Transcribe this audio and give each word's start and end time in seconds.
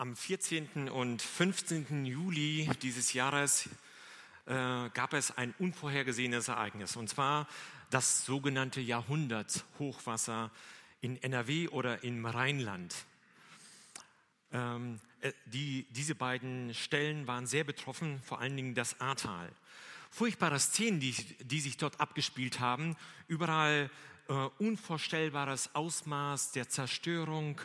Am 0.00 0.16
14. 0.16 0.88
und 0.88 1.20
15. 1.20 2.06
Juli 2.06 2.70
dieses 2.80 3.12
Jahres 3.12 3.68
äh, 4.46 4.88
gab 4.94 5.12
es 5.12 5.36
ein 5.36 5.52
unvorhergesehenes 5.58 6.48
Ereignis, 6.48 6.96
und 6.96 7.10
zwar 7.10 7.46
das 7.90 8.24
sogenannte 8.24 8.80
Jahrhunderthochwasser 8.80 10.50
in 11.02 11.22
NRW 11.22 11.68
oder 11.68 12.02
im 12.02 12.24
Rheinland. 12.24 12.94
Ähm, 14.52 15.00
äh, 15.20 15.32
die, 15.44 15.86
diese 15.90 16.14
beiden 16.14 16.72
Stellen 16.72 17.26
waren 17.26 17.46
sehr 17.46 17.64
betroffen, 17.64 18.22
vor 18.22 18.40
allen 18.40 18.56
Dingen 18.56 18.74
das 18.74 18.98
Ahrtal. 19.02 19.52
Furchtbare 20.10 20.60
Szenen, 20.60 21.00
die, 21.00 21.12
die 21.42 21.60
sich 21.60 21.76
dort 21.76 22.00
abgespielt 22.00 22.58
haben, 22.58 22.96
überall 23.28 23.90
äh, 24.28 24.32
unvorstellbares 24.32 25.74
Ausmaß 25.74 26.52
der 26.52 26.70
Zerstörung, 26.70 27.60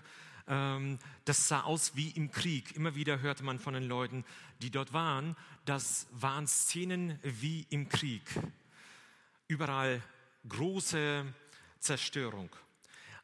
das 0.47 1.47
sah 1.47 1.61
aus 1.61 1.95
wie 1.95 2.09
im 2.09 2.29
Krieg. 2.31 2.75
Immer 2.75 2.95
wieder 2.95 3.19
hörte 3.19 3.43
man 3.43 3.59
von 3.59 3.73
den 3.73 3.83
Leuten, 3.83 4.23
die 4.61 4.69
dort 4.69 4.93
waren, 4.93 5.35
das 5.65 6.07
waren 6.11 6.47
Szenen 6.47 7.19
wie 7.23 7.65
im 7.69 7.89
Krieg. 7.89 8.23
Überall 9.47 10.01
große 10.47 11.25
Zerstörung, 11.79 12.49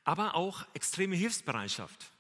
aber 0.04 0.36
auch 0.36 0.66
extreme 0.73 1.16
Hilfsbereitschaft. 1.16 2.12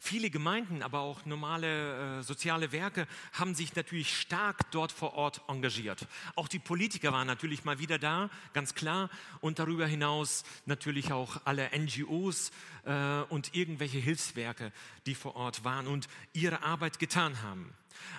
Viele 0.00 0.30
Gemeinden, 0.30 0.82
aber 0.82 1.00
auch 1.00 1.24
normale 1.26 2.18
äh, 2.18 2.22
soziale 2.22 2.70
Werke 2.70 3.08
haben 3.32 3.56
sich 3.56 3.74
natürlich 3.74 4.16
stark 4.16 4.70
dort 4.70 4.92
vor 4.92 5.14
Ort 5.14 5.42
engagiert. 5.48 6.06
Auch 6.36 6.46
die 6.46 6.60
Politiker 6.60 7.12
waren 7.12 7.26
natürlich 7.26 7.64
mal 7.64 7.80
wieder 7.80 7.98
da, 7.98 8.30
ganz 8.52 8.74
klar. 8.74 9.10
Und 9.40 9.58
darüber 9.58 9.86
hinaus 9.86 10.44
natürlich 10.66 11.12
auch 11.12 11.40
alle 11.44 11.68
NGOs 11.76 12.52
äh, 12.84 13.22
und 13.28 13.56
irgendwelche 13.56 13.98
Hilfswerke, 13.98 14.72
die 15.06 15.16
vor 15.16 15.34
Ort 15.34 15.64
waren 15.64 15.88
und 15.88 16.06
ihre 16.32 16.62
Arbeit 16.62 17.00
getan 17.00 17.42
haben. 17.42 17.74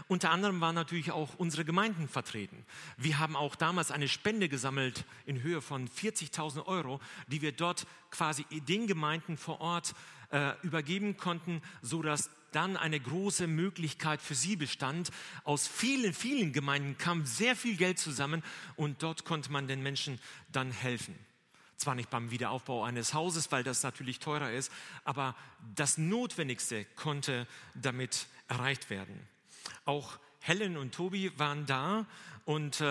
Unter 0.07 0.31
anderem 0.31 0.59
waren 0.61 0.75
natürlich 0.75 1.11
auch 1.11 1.35
unsere 1.37 1.65
Gemeinden 1.65 2.07
vertreten. 2.07 2.65
Wir 2.97 3.19
haben 3.19 3.35
auch 3.35 3.55
damals 3.55 3.91
eine 3.91 4.07
Spende 4.07 4.49
gesammelt 4.49 5.05
in 5.25 5.41
Höhe 5.41 5.61
von 5.61 5.87
40.000 5.87 6.65
Euro, 6.65 6.99
die 7.27 7.41
wir 7.41 7.51
dort 7.51 7.87
quasi 8.11 8.43
den 8.67 8.87
Gemeinden 8.87 9.37
vor 9.37 9.61
Ort 9.61 9.93
äh, 10.31 10.53
übergeben 10.61 11.17
konnten, 11.17 11.61
so 11.81 12.01
dass 12.01 12.29
dann 12.51 12.77
eine 12.77 12.99
große 12.99 13.47
Möglichkeit 13.47 14.21
für 14.21 14.35
sie 14.35 14.55
bestand. 14.55 15.11
Aus 15.43 15.67
vielen, 15.67 16.13
vielen 16.13 16.53
Gemeinden 16.53 16.97
kam 16.97 17.25
sehr 17.25 17.55
viel 17.55 17.75
Geld 17.75 17.99
zusammen 17.99 18.43
und 18.75 19.03
dort 19.03 19.25
konnte 19.25 19.51
man 19.51 19.67
den 19.67 19.83
Menschen 19.83 20.19
dann 20.51 20.71
helfen. 20.71 21.15
Zwar 21.77 21.95
nicht 21.95 22.09
beim 22.09 22.31
Wiederaufbau 22.31 22.83
eines 22.83 23.13
Hauses, 23.13 23.51
weil 23.51 23.63
das 23.63 23.83
natürlich 23.83 24.19
teurer 24.19 24.51
ist, 24.51 24.71
aber 25.05 25.35
das 25.75 25.97
Notwendigste 25.97 26.85
konnte 26.95 27.47
damit 27.73 28.27
erreicht 28.49 28.89
werden. 28.89 29.27
Auch 29.85 30.19
Helen 30.49 30.77
und 30.77 30.95
Tobi 30.95 31.31
waren 31.37 31.67
da 31.67 32.07
und 32.43 32.81
äh, 32.81 32.85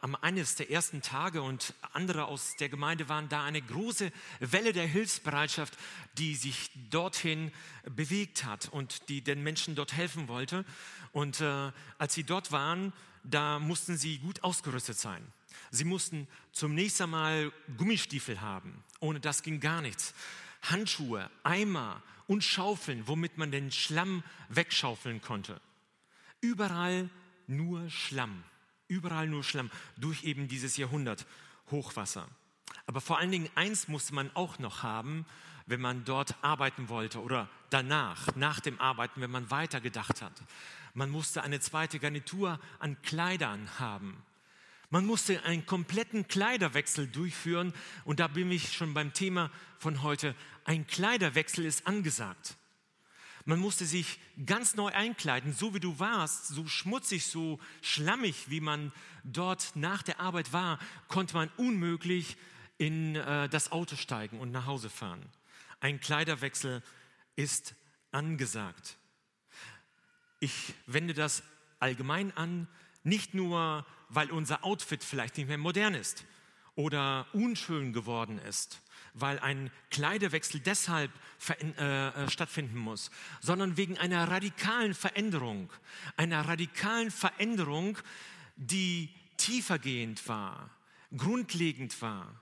am 0.00 0.16
eines 0.16 0.56
der 0.56 0.72
ersten 0.72 1.00
Tage 1.00 1.42
und 1.42 1.72
andere 1.92 2.24
aus 2.24 2.56
der 2.56 2.68
Gemeinde 2.68 3.08
waren 3.08 3.28
da 3.28 3.44
eine 3.44 3.62
große 3.62 4.10
Welle 4.40 4.72
der 4.72 4.88
Hilfsbereitschaft, 4.88 5.78
die 6.18 6.34
sich 6.34 6.72
dorthin 6.90 7.52
bewegt 7.84 8.44
hat 8.44 8.68
und 8.68 9.08
die 9.08 9.20
den 9.22 9.44
Menschen 9.44 9.76
dort 9.76 9.92
helfen 9.92 10.26
wollte. 10.26 10.64
Und 11.12 11.40
äh, 11.40 11.70
als 11.98 12.14
sie 12.14 12.24
dort 12.24 12.50
waren, 12.50 12.92
da 13.22 13.60
mussten 13.60 13.96
sie 13.96 14.18
gut 14.18 14.42
ausgerüstet 14.42 14.98
sein. 14.98 15.24
Sie 15.70 15.84
mussten 15.84 16.26
zunächst 16.50 17.00
einmal 17.00 17.52
Gummistiefel 17.76 18.40
haben. 18.40 18.82
Ohne 18.98 19.20
das 19.20 19.44
ging 19.44 19.60
gar 19.60 19.82
nichts. 19.82 20.14
Handschuhe, 20.62 21.30
Eimer 21.44 22.02
und 22.26 22.42
Schaufeln, 22.42 23.06
womit 23.06 23.38
man 23.38 23.52
den 23.52 23.70
Schlamm 23.70 24.24
wegschaufeln 24.48 25.22
konnte. 25.22 25.60
Überall 26.44 27.08
nur 27.46 27.88
Schlamm, 27.88 28.44
überall 28.86 29.26
nur 29.26 29.42
Schlamm 29.42 29.70
durch 29.96 30.24
eben 30.24 30.46
dieses 30.46 30.76
Jahrhundert 30.76 31.24
Hochwasser. 31.70 32.28
Aber 32.84 33.00
vor 33.00 33.16
allen 33.18 33.30
Dingen 33.30 33.48
eins 33.54 33.88
musste 33.88 34.14
man 34.14 34.30
auch 34.34 34.58
noch 34.58 34.82
haben, 34.82 35.24
wenn 35.64 35.80
man 35.80 36.04
dort 36.04 36.34
arbeiten 36.42 36.90
wollte 36.90 37.22
oder 37.22 37.48
danach, 37.70 38.36
nach 38.36 38.60
dem 38.60 38.78
Arbeiten, 38.78 39.22
wenn 39.22 39.30
man 39.30 39.50
weitergedacht 39.50 40.20
hat. 40.20 40.34
Man 40.92 41.08
musste 41.08 41.42
eine 41.42 41.60
zweite 41.60 41.98
Garnitur 41.98 42.60
an 42.78 43.00
Kleidern 43.00 43.66
haben. 43.78 44.22
Man 44.90 45.06
musste 45.06 45.42
einen 45.44 45.64
kompletten 45.64 46.28
Kleiderwechsel 46.28 47.06
durchführen 47.06 47.72
und 48.04 48.20
da 48.20 48.28
bin 48.28 48.52
ich 48.52 48.74
schon 48.74 48.92
beim 48.92 49.14
Thema 49.14 49.50
von 49.78 50.02
heute. 50.02 50.34
Ein 50.66 50.86
Kleiderwechsel 50.86 51.64
ist 51.64 51.86
angesagt. 51.86 52.58
Man 53.46 53.58
musste 53.58 53.84
sich 53.84 54.18
ganz 54.46 54.74
neu 54.74 54.90
einkleiden, 54.90 55.52
so 55.52 55.74
wie 55.74 55.80
du 55.80 55.98
warst, 55.98 56.48
so 56.48 56.66
schmutzig, 56.66 57.26
so 57.26 57.58
schlammig, 57.82 58.48
wie 58.48 58.60
man 58.60 58.90
dort 59.22 59.72
nach 59.74 60.02
der 60.02 60.18
Arbeit 60.18 60.52
war, 60.52 60.78
konnte 61.08 61.34
man 61.34 61.50
unmöglich 61.58 62.38
in 62.78 63.16
äh, 63.16 63.48
das 63.50 63.70
Auto 63.70 63.96
steigen 63.96 64.40
und 64.40 64.50
nach 64.50 64.66
Hause 64.66 64.88
fahren. 64.88 65.24
Ein 65.80 66.00
Kleiderwechsel 66.00 66.82
ist 67.36 67.74
angesagt. 68.12 68.96
Ich 70.40 70.74
wende 70.86 71.12
das 71.12 71.42
allgemein 71.80 72.34
an, 72.36 72.66
nicht 73.02 73.34
nur, 73.34 73.84
weil 74.08 74.30
unser 74.30 74.64
Outfit 74.64 75.04
vielleicht 75.04 75.36
nicht 75.36 75.48
mehr 75.48 75.58
modern 75.58 75.94
ist 75.94 76.24
oder 76.76 77.26
unschön 77.34 77.92
geworden 77.92 78.38
ist 78.38 78.80
weil 79.14 79.38
ein 79.38 79.70
Kleidewechsel 79.90 80.60
deshalb 80.60 81.10
äh, 81.48 82.08
äh, 82.08 82.30
stattfinden 82.30 82.78
muss, 82.78 83.10
sondern 83.40 83.76
wegen 83.76 83.96
einer 83.96 84.28
radikalen 84.28 84.92
Veränderung, 84.92 85.72
einer 86.16 86.46
radikalen 86.46 87.10
Veränderung, 87.10 87.96
die 88.56 89.08
tiefergehend 89.36 90.28
war, 90.28 90.70
grundlegend 91.16 92.00
war. 92.02 92.40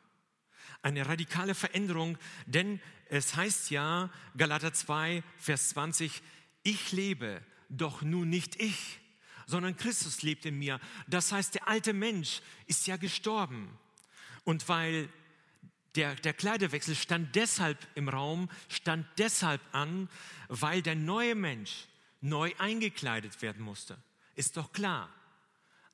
Eine 0.80 1.06
radikale 1.06 1.54
Veränderung, 1.54 2.18
denn 2.46 2.80
es 3.08 3.36
heißt 3.36 3.70
ja, 3.70 4.10
Galater 4.36 4.72
2, 4.72 5.22
Vers 5.36 5.70
20, 5.70 6.22
ich 6.62 6.92
lebe, 6.92 7.42
doch 7.68 8.02
nun 8.02 8.30
nicht 8.30 8.60
ich, 8.60 9.00
sondern 9.46 9.76
Christus 9.76 10.22
lebt 10.22 10.46
in 10.46 10.58
mir. 10.58 10.80
Das 11.06 11.32
heißt, 11.32 11.54
der 11.54 11.68
alte 11.68 11.92
Mensch 11.92 12.40
ist 12.66 12.86
ja 12.86 12.96
gestorben. 12.96 13.78
Und 14.44 14.68
weil 14.68 15.08
der, 15.94 16.14
der 16.14 16.32
Kleiderwechsel 16.32 16.94
stand 16.94 17.34
deshalb 17.34 17.78
im 17.94 18.08
Raum, 18.08 18.48
stand 18.68 19.06
deshalb 19.18 19.60
an, 19.72 20.08
weil 20.48 20.82
der 20.82 20.94
neue 20.94 21.34
Mensch 21.34 21.86
neu 22.20 22.52
eingekleidet 22.58 23.42
werden 23.42 23.62
musste. 23.62 23.96
Ist 24.34 24.56
doch 24.56 24.72
klar. 24.72 25.08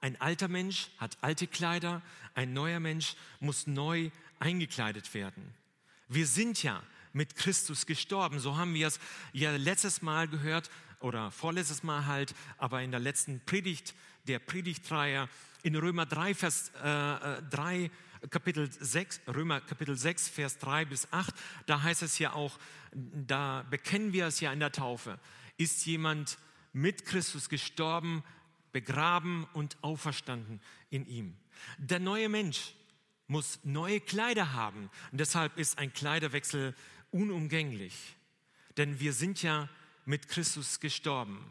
Ein 0.00 0.20
alter 0.20 0.46
Mensch 0.46 0.90
hat 0.98 1.18
alte 1.22 1.48
Kleider, 1.48 2.02
ein 2.34 2.52
neuer 2.52 2.78
Mensch 2.78 3.16
muss 3.40 3.66
neu 3.66 4.10
eingekleidet 4.38 5.12
werden. 5.14 5.54
Wir 6.08 6.26
sind 6.26 6.62
ja 6.62 6.82
mit 7.12 7.34
Christus 7.34 7.84
gestorben. 7.84 8.38
So 8.38 8.56
haben 8.56 8.74
wir 8.74 8.86
es 8.86 9.00
ja 9.32 9.56
letztes 9.56 10.02
Mal 10.02 10.28
gehört 10.28 10.70
oder 11.00 11.30
vorletztes 11.30 11.82
Mal 11.82 12.06
halt, 12.06 12.34
aber 12.58 12.82
in 12.82 12.90
der 12.90 13.00
letzten 13.00 13.40
Predigt, 13.44 13.94
der 14.28 14.38
Predigtreihe 14.38 15.28
in 15.62 15.74
Römer 15.74 16.06
3, 16.06 16.34
Vers 16.34 16.70
äh, 16.76 17.42
3, 17.50 17.84
äh, 17.84 17.90
Kapitel 18.30 18.70
6, 18.70 19.20
Römer 19.28 19.60
Kapitel 19.60 19.96
6, 19.96 20.28
Vers 20.28 20.58
3 20.58 20.84
bis 20.84 21.12
8, 21.12 21.34
da 21.66 21.82
heißt 21.82 22.02
es 22.02 22.18
ja 22.18 22.32
auch, 22.32 22.58
da 22.92 23.64
bekennen 23.70 24.12
wir 24.12 24.26
es 24.26 24.40
ja 24.40 24.52
in 24.52 24.60
der 24.60 24.72
Taufe. 24.72 25.18
Ist 25.56 25.86
jemand 25.86 26.38
mit 26.72 27.04
Christus 27.04 27.48
gestorben, 27.48 28.22
begraben 28.72 29.46
und 29.52 29.76
auferstanden 29.82 30.60
in 30.90 31.06
ihm? 31.06 31.36
Der 31.78 32.00
neue 32.00 32.28
Mensch 32.28 32.74
muss 33.26 33.60
neue 33.62 34.00
Kleider 34.00 34.52
haben. 34.52 34.90
Und 35.12 35.18
deshalb 35.18 35.56
ist 35.58 35.78
ein 35.78 35.92
Kleiderwechsel 35.92 36.74
unumgänglich. 37.10 38.16
Denn 38.76 39.00
wir 39.00 39.12
sind 39.12 39.42
ja 39.42 39.68
mit 40.04 40.28
Christus 40.28 40.80
gestorben. 40.80 41.44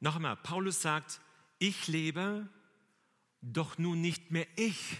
Noch 0.00 0.16
einmal, 0.16 0.36
Paulus 0.36 0.82
sagt, 0.82 1.20
ich 1.58 1.88
lebe, 1.88 2.48
doch 3.42 3.78
nun 3.78 4.00
nicht 4.00 4.30
mehr 4.30 4.46
ich, 4.56 4.98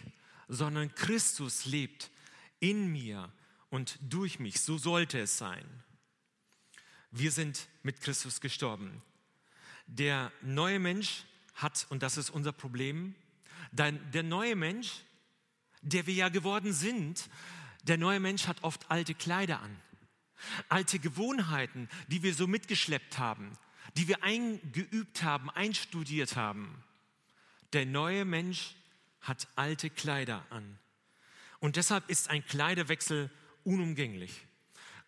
sondern 0.49 0.95
Christus 0.95 1.67
lebt 1.67 2.11
in 2.59 2.91
mir 2.91 3.33
und 3.71 3.99
durch 4.03 4.39
mich. 4.39 4.61
So 4.61 4.79
sollte 4.79 5.21
es 5.21 5.39
sein. 5.39 5.65
Wir 7.11 7.31
sind 7.31 7.69
mit 7.83 8.01
Christus 8.01 8.41
gestorben. 8.41 9.03
Der 9.87 10.33
neue 10.43 10.79
Mensch 10.79 11.25
hat, 11.55 11.87
und 11.91 12.03
das 12.03 12.17
ist 12.17 12.31
unser 12.31 12.53
Problem, 12.53 13.15
der 13.73 14.23
neue 14.23 14.57
Mensch, 14.57 15.05
der 15.83 16.07
wir 16.07 16.15
ja 16.15 16.29
geworden 16.29 16.73
sind, 16.73 17.29
der 17.85 17.99
neue 17.99 18.21
Mensch 18.21 18.47
hat 18.47 18.63
oft 18.63 18.91
alte 18.91 19.15
Kleider 19.15 19.61
an, 19.61 19.77
alte 20.69 20.99
Gewohnheiten, 20.99 21.89
die 22.09 22.23
wir 22.23 22.35
so 22.35 22.47
mitgeschleppt 22.47 23.19
haben, 23.19 23.53
die 23.97 24.09
wir 24.09 24.23
eingeübt 24.23 25.23
haben, 25.23 25.51
einstudiert 25.51 26.37
haben. 26.37 26.83
Der 27.73 27.87
neue 27.87 28.25
Mensch 28.25 28.75
hat 29.21 29.49
alte 29.57 29.91
Kleider 29.91 30.45
an. 30.51 30.79
Und 31.61 31.77
deshalb 31.77 32.09
ist 32.09 32.31
ein 32.31 32.45
Kleiderwechsel 32.45 33.31
unumgänglich. 33.65 34.47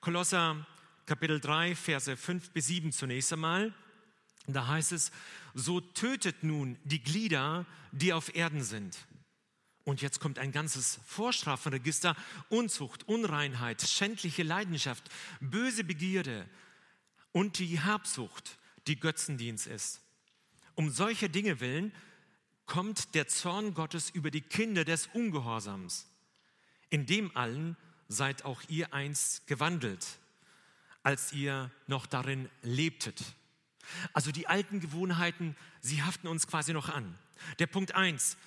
Kolosser 0.01 0.67
Kapitel 1.07 1.41
3, 1.41 1.75
Verse 1.75 2.17
5 2.17 2.51
bis 2.51 2.67
7 2.67 2.93
zunächst 2.93 3.33
einmal. 3.33 3.75
Da 4.47 4.67
heißt 4.67 4.93
es, 4.93 5.13
so 5.55 5.81
tötet 5.81 6.43
nun 6.43 6.79
die 6.85 7.03
Glieder, 7.03 7.67
die 7.91 8.13
auf 8.13 8.35
Erden 8.35 8.63
sind. 8.63 8.97
Und 9.85 10.01
jetzt 10.01 10.21
kommt 10.21 10.39
ein 10.39 10.53
ganzes 10.53 11.01
Vorstrafenregister. 11.07 12.17
Unzucht, 12.49 13.09
Unreinheit, 13.09 13.83
schändliche 13.83 14.43
Leidenschaft, 14.43 15.09
böse 15.41 15.85
Begierde 15.85 16.49
und 17.33 17.59
die 17.59 17.81
Habsucht, 17.81 18.59
die 18.87 18.99
Götzendienst 18.99 19.67
ist. 19.67 20.01
Um 20.75 20.91
solche 20.91 21.29
Dinge 21.29 21.61
willen 21.61 21.93
kommt 22.73 23.15
der 23.15 23.29
Zorn 23.29 23.75
Gottes 23.75 24.09
über 24.09 24.31
die 24.31 24.41
Kinder 24.41 24.87
des 24.87 25.07
Ungehorsams. 25.13 26.07
In 26.89 27.05
dem 27.05 27.37
allen 27.37 27.77
seid 28.09 28.47
auch 28.47 28.63
ihr 28.67 28.95
einst 28.95 29.47
gewandelt, 29.47 30.07
als 31.03 31.35
ihr 31.35 31.71
noch 31.87 32.07
darin 32.07 32.49
lebtet. 32.63 33.23
Also 34.15 34.33
die 34.33 34.47
alten 34.47 34.81
Gewohnheiten, 34.81 35.55
sie 35.83 36.03
haften 36.03 36.29
uns 36.29 36.47
quasi 36.47 36.73
noch 36.73 36.89
an. 36.89 37.15
Der 37.59 37.67
Punkt 37.67 37.95
eins: 37.95 38.39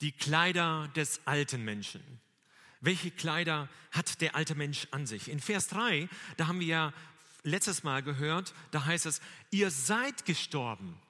die 0.00 0.12
Kleider 0.12 0.86
des 0.94 1.20
alten 1.24 1.64
Menschen. 1.64 2.04
Welche 2.80 3.10
Kleider 3.10 3.68
hat 3.90 4.20
der 4.20 4.36
alte 4.36 4.54
Mensch 4.54 4.86
an 4.92 5.08
sich? 5.08 5.28
In 5.28 5.40
Vers 5.40 5.66
3, 5.66 6.08
da 6.36 6.46
haben 6.46 6.60
wir 6.60 6.68
ja 6.68 6.92
letztes 7.42 7.82
Mal 7.82 8.04
gehört, 8.04 8.54
da 8.70 8.84
heißt 8.84 9.06
es, 9.06 9.20
ihr 9.50 9.72
seid 9.72 10.24
gestorben. 10.24 11.01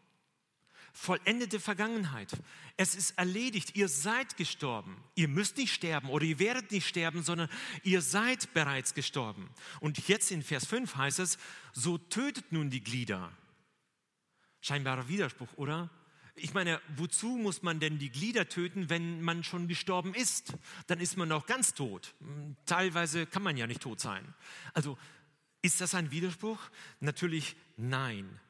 Vollendete 0.93 1.59
Vergangenheit. 1.59 2.33
Es 2.77 2.94
ist 2.94 3.12
erledigt. 3.19 3.77
Ihr 3.77 3.89
seid 3.89 4.37
gestorben. 4.37 5.03
Ihr 5.15 5.29
müsst 5.29 5.56
nicht 5.56 5.73
sterben 5.73 6.09
oder 6.11 6.25
ihr 6.25 6.39
werdet 6.39 6.71
nicht 6.71 6.87
sterben, 6.87 7.23
sondern 7.23 7.49
ihr 7.83 8.03
seid 8.03 8.53
bereits 8.53 8.94
gestorben. 8.94 9.49
Und 9.81 10.06
jetzt 10.09 10.31
in 10.31 10.43
Vers 10.43 10.67
5 10.67 10.97
heißt 10.97 11.19
es, 11.19 11.39
so 11.73 11.99
tötet 11.99 12.53
nun 12.53 12.71
die 12.71 12.85
Glieder. 12.85 13.33
Scheinbarer 14.61 15.09
Widerspruch, 15.09 15.53
oder? 15.56 15.91
Ich 16.35 16.55
meine, 16.55 16.81
wozu 16.97 17.37
muss 17.37 17.62
man 17.62 17.79
denn 17.81 17.99
die 17.99 18.11
Glieder 18.11 18.49
töten, 18.49 18.89
wenn 18.89 19.21
man 19.23 19.44
schon 19.44 19.69
gestorben 19.69 20.15
ist? 20.15 20.55
Dann 20.87 21.00
ist 21.00 21.17
man 21.17 21.31
auch 21.33 21.47
ganz 21.47 21.75
tot. 21.75 22.15
Teilweise 22.65 23.27
kann 23.27 23.43
man 23.43 23.56
ja 23.56 23.67
nicht 23.67 23.83
tot 23.83 24.00
sein. 24.00 24.35
Also 24.73 24.97
ist 25.62 25.81
das 25.81 25.94
ein 25.94 26.11
Widerspruch? 26.11 26.59
Natürlich 27.00 27.56
nein. 27.77 28.41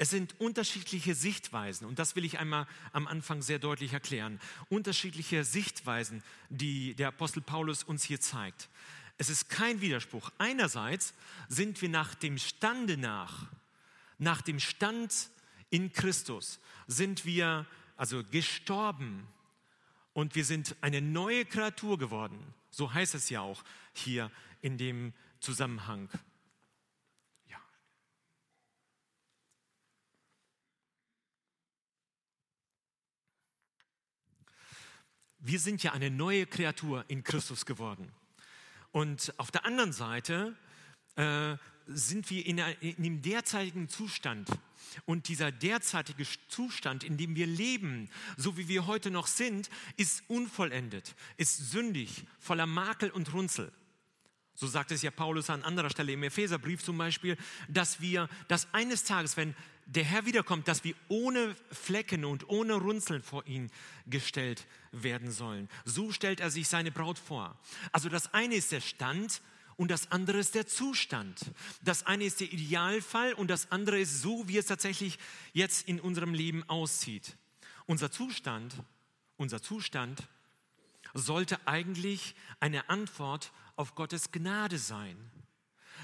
Es 0.00 0.10
sind 0.10 0.40
unterschiedliche 0.40 1.14
Sichtweisen 1.16 1.86
und 1.86 1.98
das 1.98 2.14
will 2.14 2.24
ich 2.24 2.38
einmal 2.38 2.68
am 2.92 3.08
Anfang 3.08 3.42
sehr 3.42 3.58
deutlich 3.58 3.92
erklären. 3.92 4.40
Unterschiedliche 4.68 5.42
Sichtweisen, 5.42 6.22
die 6.50 6.94
der 6.94 7.08
Apostel 7.08 7.40
Paulus 7.40 7.82
uns 7.82 8.04
hier 8.04 8.20
zeigt. 8.20 8.68
Es 9.18 9.28
ist 9.28 9.48
kein 9.48 9.80
Widerspruch. 9.80 10.30
Einerseits 10.38 11.14
sind 11.48 11.82
wir 11.82 11.88
nach 11.88 12.14
dem 12.14 12.38
Stande 12.38 12.96
nach, 12.96 13.48
nach 14.18 14.40
dem 14.40 14.60
Stand 14.60 15.30
in 15.70 15.92
Christus 15.92 16.60
sind 16.86 17.24
wir 17.24 17.66
also 17.96 18.22
gestorben 18.24 19.26
und 20.12 20.34
wir 20.34 20.44
sind 20.44 20.76
eine 20.80 21.02
neue 21.02 21.44
Kreatur 21.44 21.98
geworden. 21.98 22.38
So 22.70 22.94
heißt 22.94 23.14
es 23.14 23.28
ja 23.30 23.40
auch 23.40 23.64
hier 23.92 24.30
in 24.62 24.78
dem 24.78 25.12
Zusammenhang. 25.40 26.08
Wir 35.40 35.60
sind 35.60 35.82
ja 35.82 35.92
eine 35.92 36.10
neue 36.10 36.46
Kreatur 36.46 37.04
in 37.08 37.22
Christus 37.22 37.64
geworden. 37.64 38.10
Und 38.90 39.32
auf 39.36 39.50
der 39.50 39.64
anderen 39.64 39.92
Seite 39.92 40.56
äh, 41.16 41.56
sind 41.86 42.28
wir 42.30 42.44
in, 42.44 42.58
in 42.80 43.02
dem 43.02 43.22
derzeitigen 43.22 43.88
Zustand. 43.88 44.48
Und 45.04 45.28
dieser 45.28 45.52
derzeitige 45.52 46.24
Zustand, 46.48 47.04
in 47.04 47.16
dem 47.16 47.36
wir 47.36 47.46
leben, 47.46 48.10
so 48.36 48.56
wie 48.56 48.68
wir 48.68 48.86
heute 48.86 49.10
noch 49.10 49.26
sind, 49.26 49.70
ist 49.96 50.22
unvollendet, 50.28 51.14
ist 51.36 51.70
sündig, 51.70 52.24
voller 52.38 52.66
Makel 52.66 53.10
und 53.10 53.32
Runzel. 53.32 53.72
So 54.54 54.66
sagt 54.66 54.90
es 54.90 55.02
ja 55.02 55.12
Paulus 55.12 55.50
an 55.50 55.62
anderer 55.62 55.90
Stelle 55.90 56.12
im 56.12 56.22
Epheserbrief 56.24 56.82
zum 56.82 56.98
Beispiel, 56.98 57.36
dass 57.68 58.00
wir, 58.00 58.28
dass 58.48 58.72
eines 58.74 59.04
Tages, 59.04 59.36
wenn 59.36 59.54
der 59.88 60.04
Herr 60.04 60.26
wiederkommt, 60.26 60.68
dass 60.68 60.84
wir 60.84 60.94
ohne 61.08 61.56
Flecken 61.72 62.24
und 62.24 62.48
ohne 62.48 62.74
Runzeln 62.74 63.22
vor 63.22 63.46
ihn 63.46 63.70
gestellt 64.06 64.66
werden 64.92 65.30
sollen. 65.30 65.68
So 65.84 66.12
stellt 66.12 66.40
er 66.40 66.50
sich 66.50 66.68
seine 66.68 66.92
Braut 66.92 67.18
vor. 67.18 67.58
Also 67.90 68.08
das 68.08 68.32
eine 68.34 68.54
ist 68.54 68.70
der 68.70 68.82
Stand, 68.82 69.40
und 69.76 69.92
das 69.92 70.10
andere 70.10 70.38
ist 70.38 70.56
der 70.56 70.66
Zustand. 70.66 71.52
Das 71.82 72.04
eine 72.04 72.24
ist 72.24 72.40
der 72.40 72.52
Idealfall 72.52 73.32
und 73.32 73.48
das 73.48 73.70
andere 73.70 74.00
ist 74.00 74.20
so, 74.20 74.48
wie 74.48 74.58
es 74.58 74.66
tatsächlich 74.66 75.20
jetzt 75.52 75.86
in 75.86 76.00
unserem 76.00 76.34
Leben 76.34 76.68
aussieht. 76.68 77.36
Unser 77.86 78.10
Zustand, 78.10 78.74
unser 79.36 79.62
Zustand 79.62 80.26
sollte 81.14 81.64
eigentlich 81.64 82.34
eine 82.58 82.90
Antwort 82.90 83.52
auf 83.76 83.94
Gottes 83.94 84.32
Gnade 84.32 84.78
sein. 84.78 85.16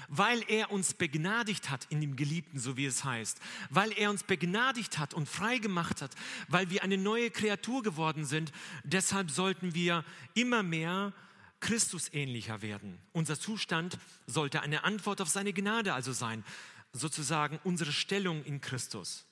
Weil 0.07 0.43
er 0.47 0.71
uns 0.71 0.93
begnadigt 0.93 1.69
hat 1.69 1.85
in 1.89 2.01
dem 2.01 2.15
Geliebten, 2.15 2.59
so 2.59 2.77
wie 2.77 2.85
es 2.85 3.03
heißt, 3.03 3.39
weil 3.69 3.91
er 3.93 4.09
uns 4.09 4.23
begnadigt 4.23 4.97
hat 4.97 5.13
und 5.13 5.27
frei 5.27 5.57
gemacht 5.57 6.01
hat, 6.01 6.15
weil 6.47 6.69
wir 6.69 6.83
eine 6.83 6.97
neue 6.97 7.31
Kreatur 7.31 7.83
geworden 7.83 8.25
sind, 8.25 8.51
deshalb 8.83 9.31
sollten 9.31 9.73
wir 9.73 10.03
immer 10.33 10.63
mehr 10.63 11.13
Christus 11.59 12.13
ähnlicher 12.13 12.61
werden. 12.61 12.99
Unser 13.11 13.39
Zustand 13.39 13.97
sollte 14.27 14.61
eine 14.61 14.83
Antwort 14.83 15.21
auf 15.21 15.29
seine 15.29 15.53
Gnade 15.53 15.93
also 15.93 16.13
sein, 16.13 16.43
sozusagen 16.93 17.59
unsere 17.63 17.91
Stellung 17.91 18.43
in 18.43 18.61
Christus. 18.61 19.25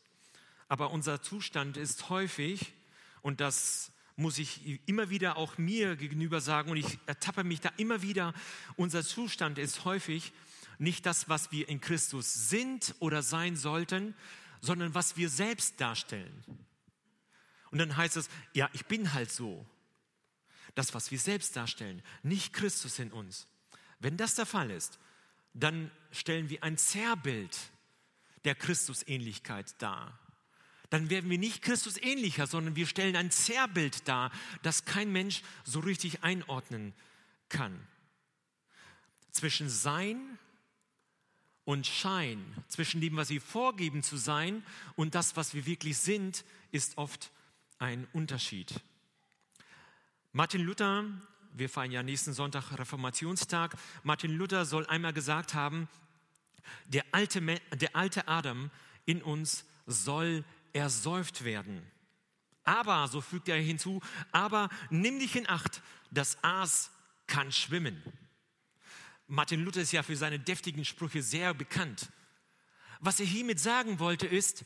Aber 0.68 0.92
unser 0.92 1.22
Zustand 1.22 1.78
ist 1.78 2.10
häufig, 2.10 2.74
und 3.22 3.40
das 3.40 3.92
muss 4.16 4.38
ich 4.38 4.80
immer 4.88 5.10
wieder 5.10 5.38
auch 5.38 5.58
mir 5.58 5.96
gegenüber 5.96 6.42
sagen, 6.42 6.72
und 6.72 6.78
ich 6.78 7.00
ertappe 7.06 7.44
mich 7.44 7.62
da 7.62 7.70
immer 7.78 8.02
wieder, 8.02 8.34
unser 8.76 9.04
Zustand 9.04 9.58
ist 9.58 9.86
häufig 9.86 10.34
nicht 10.78 11.06
das, 11.06 11.30
was 11.30 11.52
wir 11.52 11.70
in 11.70 11.82
Christus 11.82 12.50
sind 12.50 12.96
oder 13.00 13.22
sein 13.22 13.56
sollten, 13.56 14.16
sondern 14.62 14.96
was 14.96 15.18
wir 15.18 15.30
selbst 15.30 15.80
darstellen. 15.80 16.44
Und 17.72 17.80
dann 17.80 17.98
heißt 17.98 18.18
es, 18.18 18.30
ja, 18.54 18.70
ich 18.74 18.86
bin 18.86 19.14
halt 19.14 19.32
so 19.32 19.66
das, 20.76 20.94
was 20.94 21.12
wir 21.12 21.20
selbst 21.20 21.56
darstellen, 21.56 22.02
nicht 22.24 22.54
Christus 22.54 23.00
in 23.00 23.12
uns. 23.12 23.48
Wenn 24.00 24.18
das 24.18 24.36
der 24.36 24.46
Fall 24.46 24.72
ist, 24.72 25.00
dann 25.54 25.92
stellen 26.12 26.50
wir 26.50 26.64
ein 26.64 26.78
Zerrbild 26.78 27.58
der 28.44 28.56
Christusähnlichkeit 28.56 29.82
dar. 29.82 30.20
Dann 30.90 31.10
werden 31.10 31.30
wir 31.30 31.38
nicht 31.38 31.64
Christus 31.64 31.98
ähnlicher, 31.98 32.46
sondern 32.46 32.76
wir 32.76 32.86
stellen 32.86 33.16
ein 33.16 33.32
Zerrbild 33.32 34.08
dar, 34.08 34.32
das 34.62 34.86
kein 34.86 35.12
Mensch 35.12 35.42
so 35.64 35.80
richtig 35.80 36.24
einordnen 36.24 36.94
kann. 37.50 37.88
Zwischen 39.32 39.70
Sein 39.70 40.38
und 41.66 41.88
Schein, 41.88 42.44
zwischen 42.68 43.02
dem, 43.02 43.16
was 43.16 43.30
wir 43.30 43.42
vorgeben 43.42 44.04
zu 44.04 44.18
sein 44.18 44.64
und 44.96 45.16
das, 45.16 45.36
was 45.36 45.54
wir 45.54 45.66
wirklich 45.66 45.98
sind, 45.98 46.44
ist 46.72 46.98
oft 46.98 47.32
ein 47.80 48.08
Unterschied. 48.14 48.74
Martin 50.32 50.62
Luther, 50.62 51.06
wir 51.54 51.70
feiern 51.70 51.92
ja 51.92 52.04
nächsten 52.04 52.34
Sonntag 52.34 52.78
Reformationstag, 52.78 53.76
Martin 54.04 54.36
Luther 54.36 54.66
soll 54.66 54.86
einmal 54.88 55.14
gesagt 55.14 55.54
haben, 55.54 55.88
der 56.86 57.06
alte, 57.12 57.42
der 57.42 57.96
alte 57.96 58.28
Adam 58.28 58.72
in 59.06 59.22
uns 59.22 59.66
soll 59.86 60.44
ersäuft 60.74 61.44
werden. 61.44 61.82
Aber, 62.64 63.08
so 63.08 63.22
fügt 63.22 63.50
er 63.50 63.58
hinzu, 63.58 64.02
aber 64.32 64.70
nimm 64.90 65.20
dich 65.20 65.36
in 65.36 65.50
Acht, 65.50 65.82
das 66.12 66.42
Aas 66.44 66.92
kann 67.28 67.52
schwimmen. 67.52 68.02
Martin 69.28 69.64
Luther 69.64 69.82
ist 69.82 69.92
ja 69.92 70.04
für 70.04 70.16
seine 70.16 70.40
deftigen 70.40 70.86
Sprüche 70.86 71.22
sehr 71.24 71.54
bekannt. 71.54 72.10
Was 73.00 73.20
er 73.20 73.26
hiermit 73.26 73.60
sagen 73.60 74.00
wollte 74.00 74.28
ist, 74.28 74.66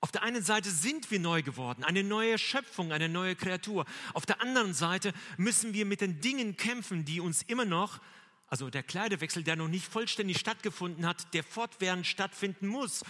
auf 0.00 0.12
der 0.12 0.22
einen 0.22 0.42
Seite 0.42 0.70
sind 0.70 1.10
wir 1.10 1.18
neu 1.18 1.42
geworden, 1.42 1.82
eine 1.82 2.04
neue 2.04 2.38
Schöpfung, 2.38 2.92
eine 2.92 3.08
neue 3.08 3.34
Kreatur. 3.34 3.86
Auf 4.12 4.26
der 4.26 4.40
anderen 4.40 4.74
Seite 4.74 5.12
müssen 5.38 5.72
wir 5.74 5.86
mit 5.86 6.00
den 6.00 6.20
Dingen 6.20 6.56
kämpfen, 6.56 7.04
die 7.04 7.20
uns 7.20 7.42
immer 7.42 7.64
noch, 7.64 8.00
also 8.46 8.70
der 8.70 8.82
Kleidewechsel, 8.82 9.42
der 9.42 9.56
noch 9.56 9.68
nicht 9.68 9.86
vollständig 9.86 10.38
stattgefunden 10.38 11.06
hat, 11.06 11.32
der 11.34 11.42
fortwährend 11.42 12.06
stattfinden 12.06 12.68
muss. 12.68 13.04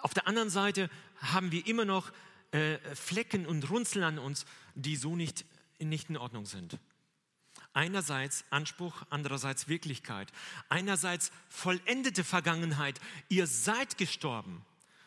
Auf 0.00 0.14
der 0.14 0.26
anderen 0.26 0.50
Seite 0.50 0.90
haben 1.18 1.52
wir 1.52 1.66
immer 1.66 1.84
noch 1.84 2.10
äh, 2.50 2.78
Flecken 2.94 3.46
und 3.46 3.70
Runzeln 3.70 4.04
an 4.04 4.18
uns, 4.18 4.46
die 4.74 4.96
so 4.96 5.16
nicht, 5.16 5.44
nicht 5.78 6.08
in 6.08 6.16
Ordnung 6.16 6.46
sind. 6.46 6.78
Einerseits 7.74 8.44
Anspruch, 8.50 9.02
andererseits 9.10 9.68
Wirklichkeit. 9.68 10.32
Einerseits 10.68 11.30
vollendete 11.48 12.24
Vergangenheit. 12.24 13.00
Ihr 13.28 13.46
seid 13.46 13.98
gestorben 13.98 14.64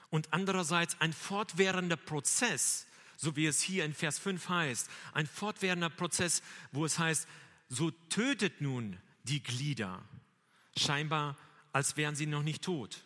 und 0.09 0.33
andererseits 0.33 0.99
ein 1.01 1.13
fortwährender 1.13 1.97
Prozess, 1.97 2.85
so 3.15 3.35
wie 3.35 3.47
es 3.47 3.61
hier 3.61 3.85
in 3.85 3.93
Vers 3.93 4.19
5 4.19 4.47
heißt, 4.49 4.89
ein 5.13 5.25
fortwährender 5.25 5.89
Prozess, 5.89 6.43
wo 6.71 6.85
es 6.85 6.99
heißt, 6.99 7.27
so 7.69 7.91
tötet 8.09 8.61
nun 8.61 8.97
die 9.23 9.41
Glieder. 9.41 10.03
Scheinbar 10.77 11.35
als 11.73 11.95
wären 11.95 12.15
sie 12.15 12.25
noch 12.25 12.43
nicht 12.43 12.63
tot. 12.63 13.03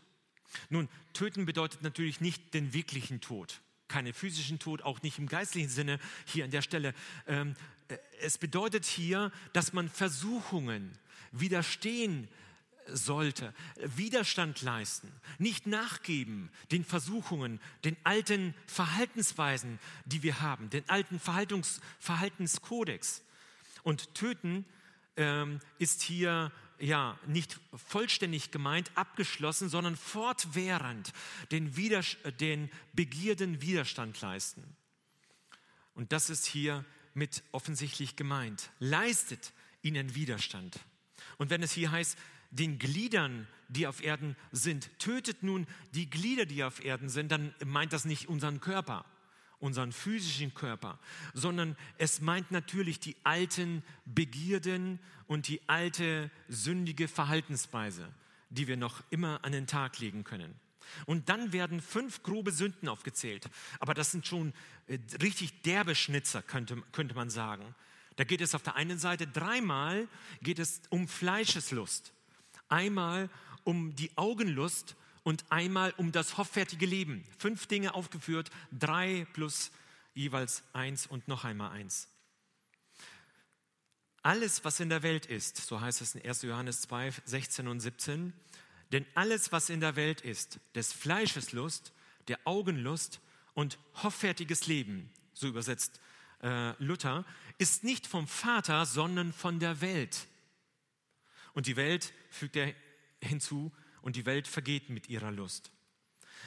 Nun, 0.69 0.89
töten 1.13 1.45
bedeutet 1.45 1.81
natürlich 1.81 2.21
nicht 2.21 2.53
den 2.53 2.73
wirklichen 2.73 3.21
Tod. 3.21 3.61
Keinen 3.87 4.13
physischen 4.13 4.59
Tod, 4.59 4.81
auch 4.81 5.01
nicht 5.01 5.19
im 5.19 5.27
geistlichen 5.27 5.69
Sinne 5.69 5.99
hier 6.25 6.45
an 6.45 6.51
der 6.51 6.61
Stelle. 6.61 6.93
Ähm, 7.27 7.51
äh, 7.51 7.80
es 8.21 8.37
bedeutet 8.37 8.85
hier, 8.85 9.31
dass 9.53 9.73
man 9.73 9.89
Versuchungen 9.89 10.91
widerstehen 11.31 12.27
sollte, 12.87 13.53
Widerstand 13.95 14.61
leisten, 14.61 15.11
nicht 15.37 15.67
nachgeben 15.67 16.49
den 16.71 16.83
Versuchungen, 16.83 17.59
den 17.83 17.95
alten 18.03 18.53
Verhaltensweisen, 18.67 19.79
die 20.05 20.23
wir 20.23 20.41
haben, 20.41 20.69
den 20.69 20.87
alten 20.89 21.19
Verhaltungs 21.19 21.79
Verhaltenskodex. 21.99 23.23
Und 23.83 24.13
töten 24.13 24.65
ähm, 25.17 25.59
ist 25.79 26.01
hier 26.01 26.51
ja 26.79 27.17
nicht 27.27 27.59
vollständig 27.87 28.51
gemeint, 28.51 28.91
abgeschlossen, 28.95 29.69
sondern 29.69 29.95
fortwährend 29.95 31.13
den, 31.51 31.75
Widers 31.77 32.17
den 32.39 32.69
Begierden 32.93 33.61
Widerstand 33.61 34.19
leisten. 34.21 34.63
Und 35.93 36.11
das 36.11 36.29
ist 36.29 36.45
hier 36.45 36.85
mit 37.13 37.43
offensichtlich 37.51 38.15
gemeint. 38.15 38.71
Leistet 38.79 39.53
ihnen 39.81 40.15
Widerstand. 40.15 40.79
Und 41.37 41.49
wenn 41.49 41.63
es 41.63 41.71
hier 41.71 41.91
heißt, 41.91 42.17
den 42.51 42.79
Gliedern, 42.79 43.47
die 43.69 43.87
auf 43.87 44.03
Erden 44.03 44.35
sind, 44.51 44.89
tötet 44.99 45.43
nun 45.43 45.65
die 45.93 46.09
Glieder, 46.09 46.45
die 46.45 46.63
auf 46.63 46.83
Erden 46.83 47.09
sind, 47.09 47.31
dann 47.31 47.53
meint 47.65 47.93
das 47.93 48.05
nicht 48.05 48.27
unseren 48.27 48.59
Körper, 48.59 49.05
unseren 49.59 49.91
physischen 49.91 50.53
Körper, 50.53 50.99
sondern 51.33 51.77
es 51.97 52.19
meint 52.19 52.51
natürlich 52.51 52.99
die 52.99 53.15
alten 53.23 53.83
Begierden 54.05 54.99
und 55.27 55.47
die 55.47 55.61
alte 55.67 56.29
sündige 56.49 57.07
Verhaltensweise, 57.07 58.11
die 58.49 58.67
wir 58.67 58.77
noch 58.77 59.01
immer 59.09 59.43
an 59.45 59.53
den 59.53 59.67
Tag 59.67 59.99
legen 59.99 60.23
können. 60.23 60.53
Und 61.05 61.29
dann 61.29 61.53
werden 61.53 61.81
fünf 61.81 62.23
grobe 62.23 62.51
Sünden 62.51 62.89
aufgezählt. 62.89 63.49
Aber 63.79 63.93
das 63.93 64.11
sind 64.11 64.27
schon 64.27 64.53
äh, 64.87 64.99
richtig 65.21 65.61
derbe 65.63 65.95
Schnitzer, 65.95 66.41
könnte, 66.41 66.81
könnte 66.91 67.15
man 67.15 67.29
sagen. 67.29 67.75
Da 68.15 68.23
geht 68.23 68.41
es 68.41 68.55
auf 68.55 68.63
der 68.63 68.75
einen 68.75 68.99
Seite 68.99 69.27
dreimal 69.27 70.07
geht 70.41 70.59
es 70.59 70.81
um 70.89 71.07
Fleischeslust 71.07 72.13
einmal 72.71 73.29
um 73.63 73.95
die 73.95 74.15
Augenlust 74.17 74.95
und 75.23 75.45
einmal 75.51 75.93
um 75.97 76.11
das 76.11 76.37
hoffärtige 76.37 76.85
Leben. 76.85 77.23
Fünf 77.37 77.67
Dinge 77.67 77.93
aufgeführt, 77.93 78.49
drei 78.71 79.27
plus 79.33 79.71
jeweils 80.13 80.63
eins 80.73 81.05
und 81.05 81.27
noch 81.27 81.43
einmal 81.43 81.71
eins. 81.71 82.07
Alles, 84.23 84.63
was 84.63 84.79
in 84.79 84.89
der 84.89 85.03
Welt 85.03 85.25
ist, 85.25 85.57
so 85.57 85.81
heißt 85.81 86.01
es 86.01 86.15
in 86.15 86.27
1. 86.27 86.43
Johannes 86.43 86.81
2, 86.81 87.11
16 87.25 87.67
und 87.67 87.79
17, 87.79 88.33
denn 88.91 89.05
alles, 89.15 89.51
was 89.51 89.69
in 89.69 89.79
der 89.79 89.95
Welt 89.95 90.21
ist, 90.21 90.59
des 90.75 90.93
Fleisches 90.93 91.51
Lust, 91.51 91.93
der 92.27 92.39
Augenlust 92.45 93.19
und 93.53 93.77
hoffärtiges 94.03 94.67
Leben, 94.67 95.09
so 95.33 95.47
übersetzt 95.47 95.99
äh, 96.41 96.71
Luther, 96.83 97.25
ist 97.57 97.83
nicht 97.83 98.07
vom 98.07 98.27
Vater, 98.27 98.85
sondern 98.85 99.33
von 99.33 99.59
der 99.59 99.81
Welt. 99.81 100.27
Und 101.53 101.67
die 101.67 101.75
Welt, 101.75 102.13
fügt 102.29 102.55
er 102.55 102.73
hinzu, 103.21 103.71
und 104.01 104.15
die 104.15 104.25
Welt 104.25 104.47
vergeht 104.47 104.89
mit 104.89 105.09
ihrer 105.09 105.31
Lust. 105.31 105.71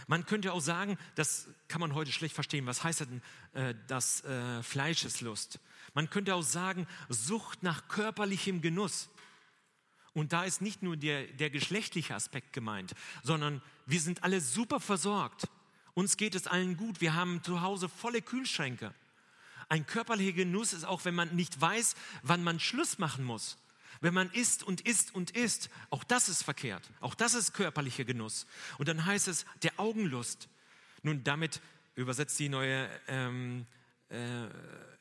Man 0.06 0.26
könnte 0.26 0.52
auch 0.52 0.60
sagen, 0.60 0.98
das 1.14 1.48
kann 1.68 1.80
man 1.80 1.94
heute 1.94 2.12
schlecht 2.12 2.34
verstehen, 2.34 2.66
was 2.66 2.82
heißt 2.82 3.00
denn 3.00 3.22
äh, 3.52 3.74
das 3.86 4.24
äh, 4.24 4.62
Fleischeslust? 4.62 5.60
Man 5.94 6.10
könnte 6.10 6.34
auch 6.34 6.42
sagen, 6.42 6.86
Sucht 7.08 7.62
nach 7.62 7.88
körperlichem 7.88 8.60
Genuss. 8.60 9.08
Und 10.14 10.32
da 10.32 10.44
ist 10.44 10.62
nicht 10.62 10.82
nur 10.82 10.96
der, 10.96 11.26
der 11.26 11.50
geschlechtliche 11.50 12.14
Aspekt 12.14 12.52
gemeint, 12.52 12.94
sondern 13.22 13.60
wir 13.84 14.00
sind 14.00 14.22
alle 14.22 14.40
super 14.40 14.80
versorgt. 14.80 15.48
Uns 15.92 16.16
geht 16.16 16.34
es 16.34 16.46
allen 16.46 16.76
gut. 16.76 17.00
Wir 17.00 17.14
haben 17.14 17.42
zu 17.42 17.60
Hause 17.60 17.88
volle 17.88 18.22
Kühlschränke. 18.22 18.94
Ein 19.68 19.86
körperlicher 19.86 20.32
Genuss 20.32 20.72
ist 20.72 20.84
auch, 20.84 21.04
wenn 21.04 21.14
man 21.14 21.34
nicht 21.34 21.60
weiß, 21.60 21.96
wann 22.22 22.44
man 22.44 22.60
Schluss 22.60 22.98
machen 22.98 23.24
muss. 23.24 23.58
Wenn 24.00 24.14
man 24.14 24.30
isst 24.30 24.62
und 24.62 24.82
isst 24.82 25.14
und 25.14 25.32
isst, 25.32 25.70
auch 25.90 26.04
das 26.04 26.28
ist 26.28 26.42
verkehrt. 26.42 26.88
Auch 27.00 27.14
das 27.14 27.34
ist 27.34 27.52
körperlicher 27.54 28.04
Genuss. 28.04 28.46
Und 28.78 28.88
dann 28.88 29.04
heißt 29.04 29.28
es 29.28 29.46
der 29.62 29.78
Augenlust. 29.78 30.48
Nun, 31.02 31.24
damit 31.24 31.60
übersetzt 31.96 32.38
die 32.38 32.48
neue 32.48 32.88
ähm, 33.08 33.66
äh, 34.10 34.46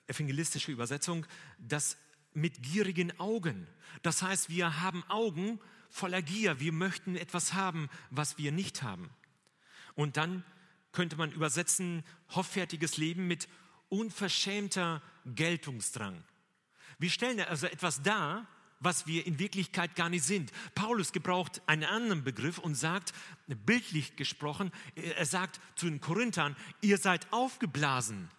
evangelistische 0.08 0.72
Übersetzung, 0.72 1.25
das 1.58 1.98
mit 2.33 2.61
gierigen 2.63 3.17
Augen. 3.19 3.67
Das 4.01 4.21
heißt, 4.21 4.49
wir 4.49 4.81
haben 4.81 5.03
Augen 5.09 5.59
voller 5.89 6.21
Gier. 6.21 6.59
Wir 6.59 6.71
möchten 6.71 7.15
etwas 7.15 7.53
haben, 7.53 7.89
was 8.09 8.37
wir 8.37 8.51
nicht 8.51 8.83
haben. 8.83 9.09
Und 9.95 10.17
dann 10.17 10.43
könnte 10.91 11.15
man 11.15 11.31
übersetzen, 11.31 12.03
hoffärtiges 12.29 12.97
Leben 12.97 13.27
mit 13.27 13.47
unverschämter 13.89 15.01
Geltungsdrang. 15.25 16.23
Wir 16.99 17.09
stellen 17.09 17.39
also 17.41 17.67
etwas 17.67 18.01
dar, 18.01 18.47
was 18.79 19.07
wir 19.07 19.25
in 19.25 19.39
Wirklichkeit 19.39 19.95
gar 19.95 20.09
nicht 20.09 20.23
sind. 20.23 20.51
Paulus 20.75 21.13
gebraucht 21.13 21.61
einen 21.67 21.85
anderen 21.85 22.23
Begriff 22.23 22.57
und 22.57 22.75
sagt, 22.75 23.13
bildlich 23.47 24.15
gesprochen, 24.15 24.71
er 24.95 25.25
sagt 25.25 25.59
zu 25.75 25.85
den 25.85 26.01
Korinthern, 26.01 26.55
ihr 26.81 26.97
seid 26.97 27.31
aufgeblasen. 27.31 28.29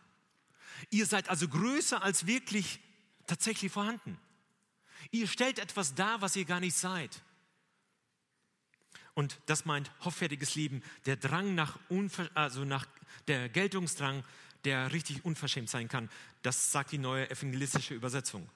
Ihr 0.91 1.07
seid 1.07 1.31
also 1.31 1.49
größer 1.49 2.03
als 2.03 2.27
wirklich 2.27 2.81
tatsächlich 3.27 3.73
vorhanden. 3.73 4.19
Ihr 5.11 5.27
stellt 5.27 5.59
etwas 5.59 5.95
dar, 5.95 6.21
was 6.21 6.37
ihr 6.37 6.45
gar 6.45 6.61
nicht 6.61 6.77
seid. 6.77 7.23
Und 9.15 9.39
das 9.47 9.65
meint 9.65 9.91
hoffärtiges 10.01 10.55
Leben, 10.57 10.83
der 11.07 11.17
Drang 11.17 11.55
nach, 11.55 11.79
Unver 11.89 12.29
also 12.35 12.65
nach 12.65 12.87
der 13.29 13.49
Geltungsdrang, 13.49 14.25
der 14.65 14.93
richtig 14.93 15.25
unverschämt 15.25 15.71
sein 15.71 15.89
kann. 15.89 16.11
Das 16.43 16.73
sagt 16.73 16.93
die 16.93 16.99
neue 16.99 17.31
evangelistische 17.31 17.95
Übersetzung. 17.95 18.49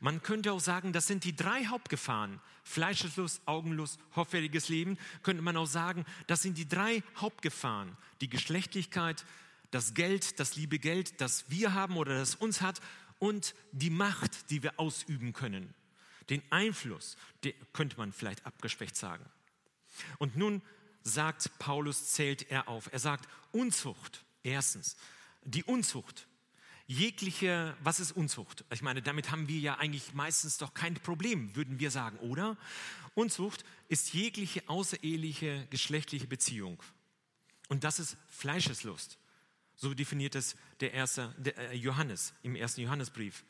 Man 0.00 0.22
könnte 0.22 0.52
auch 0.52 0.60
sagen, 0.60 0.92
das 0.92 1.06
sind 1.06 1.24
die 1.24 1.36
drei 1.36 1.66
Hauptgefahren. 1.66 2.40
Fleischeslust, 2.64 3.42
Augenlust, 3.46 3.98
hoffärtiges 4.16 4.68
Leben. 4.68 4.98
Könnte 5.22 5.42
man 5.42 5.56
auch 5.56 5.66
sagen, 5.66 6.06
das 6.26 6.42
sind 6.42 6.56
die 6.56 6.68
drei 6.68 7.02
Hauptgefahren. 7.16 7.96
Die 8.20 8.30
Geschlechtlichkeit, 8.30 9.24
das 9.70 9.94
Geld, 9.94 10.40
das 10.40 10.56
liebe 10.56 10.78
Geld, 10.78 11.20
das 11.20 11.50
wir 11.50 11.74
haben 11.74 11.96
oder 11.96 12.18
das 12.18 12.34
uns 12.34 12.62
hat 12.62 12.80
und 13.20 13.54
die 13.70 13.90
Macht, 13.90 14.50
die 14.50 14.64
wir 14.64 14.80
ausüben 14.80 15.32
können. 15.32 15.72
Den 16.28 16.42
Einfluss, 16.50 17.16
den 17.44 17.54
könnte 17.72 17.96
man 17.96 18.12
vielleicht 18.12 18.44
abgeschwächt 18.44 18.96
sagen. 18.96 19.24
Und 20.18 20.36
nun 20.36 20.62
sagt 21.02 21.56
Paulus, 21.58 22.12
zählt 22.12 22.50
er 22.50 22.66
auf. 22.66 22.92
Er 22.92 22.98
sagt 22.98 23.28
Unzucht. 23.52 24.24
Erstens, 24.42 24.96
die 25.44 25.62
Unzucht 25.62 26.26
jegliche, 26.90 27.76
was 27.84 28.00
ist 28.00 28.10
Unzucht? 28.10 28.64
Ich 28.72 28.82
meine, 28.82 29.00
damit 29.00 29.30
haben 29.30 29.46
wir 29.46 29.60
ja 29.60 29.78
eigentlich 29.78 30.12
meistens 30.12 30.58
doch 30.58 30.74
kein 30.74 30.94
Problem, 30.94 31.54
würden 31.54 31.78
wir 31.78 31.92
sagen, 31.92 32.18
oder? 32.18 32.56
Unzucht 33.14 33.64
ist 33.88 34.12
jegliche 34.12 34.68
außereheliche 34.68 35.68
geschlechtliche 35.70 36.26
Beziehung. 36.26 36.82
Und 37.68 37.84
das 37.84 38.00
ist 38.00 38.16
Fleischeslust. 38.28 39.19
So 39.80 39.94
definiert 39.94 40.34
es 40.34 40.56
der 40.80 40.92
erste 40.92 41.34
der 41.38 41.56
äh, 41.56 41.74
Johannes 41.74 42.34
im 42.42 42.54
ersten 42.54 42.82
Johannesbrief. 42.82 43.44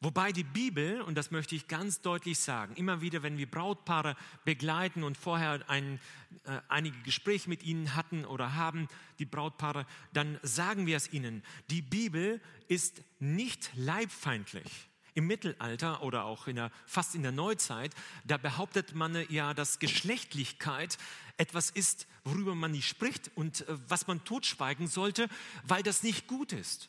Wobei 0.00 0.30
die 0.30 0.44
Bibel, 0.44 1.00
und 1.00 1.16
das 1.16 1.32
möchte 1.32 1.56
ich 1.56 1.66
ganz 1.66 2.00
deutlich 2.02 2.38
sagen, 2.38 2.76
immer 2.76 3.00
wieder, 3.00 3.24
wenn 3.24 3.36
wir 3.36 3.50
Brautpaare 3.50 4.14
begleiten 4.44 5.02
und 5.02 5.16
vorher 5.16 5.68
ein, 5.68 5.98
äh, 6.44 6.60
einige 6.68 6.96
Gespräche 7.00 7.48
mit 7.48 7.64
ihnen 7.64 7.96
hatten 7.96 8.24
oder 8.24 8.54
haben, 8.54 8.86
die 9.18 9.24
Brautpaare, 9.24 9.86
dann 10.12 10.38
sagen 10.44 10.86
wir 10.86 10.96
es 10.96 11.12
ihnen, 11.12 11.42
die 11.68 11.82
Bibel 11.82 12.40
ist 12.68 13.02
nicht 13.18 13.72
leibfeindlich. 13.74 14.88
Im 15.16 15.26
Mittelalter 15.26 16.02
oder 16.02 16.24
auch 16.24 16.46
in 16.46 16.56
der, 16.56 16.70
fast 16.86 17.14
in 17.14 17.22
der 17.22 17.32
Neuzeit, 17.32 17.92
da 18.24 18.36
behauptet 18.36 18.94
man 18.94 19.26
ja, 19.30 19.54
dass 19.54 19.80
Geschlechtlichkeit 19.80 20.98
etwas 21.38 21.70
ist, 21.70 22.06
worüber 22.24 22.54
man 22.54 22.70
nicht 22.70 22.86
spricht 22.86 23.30
und 23.34 23.66
äh, 23.68 23.78
was 23.88 24.06
man 24.06 24.24
totschweigen 24.24 24.86
sollte, 24.86 25.28
weil 25.64 25.82
das 25.82 26.02
nicht 26.02 26.26
gut 26.26 26.52
ist. 26.52 26.88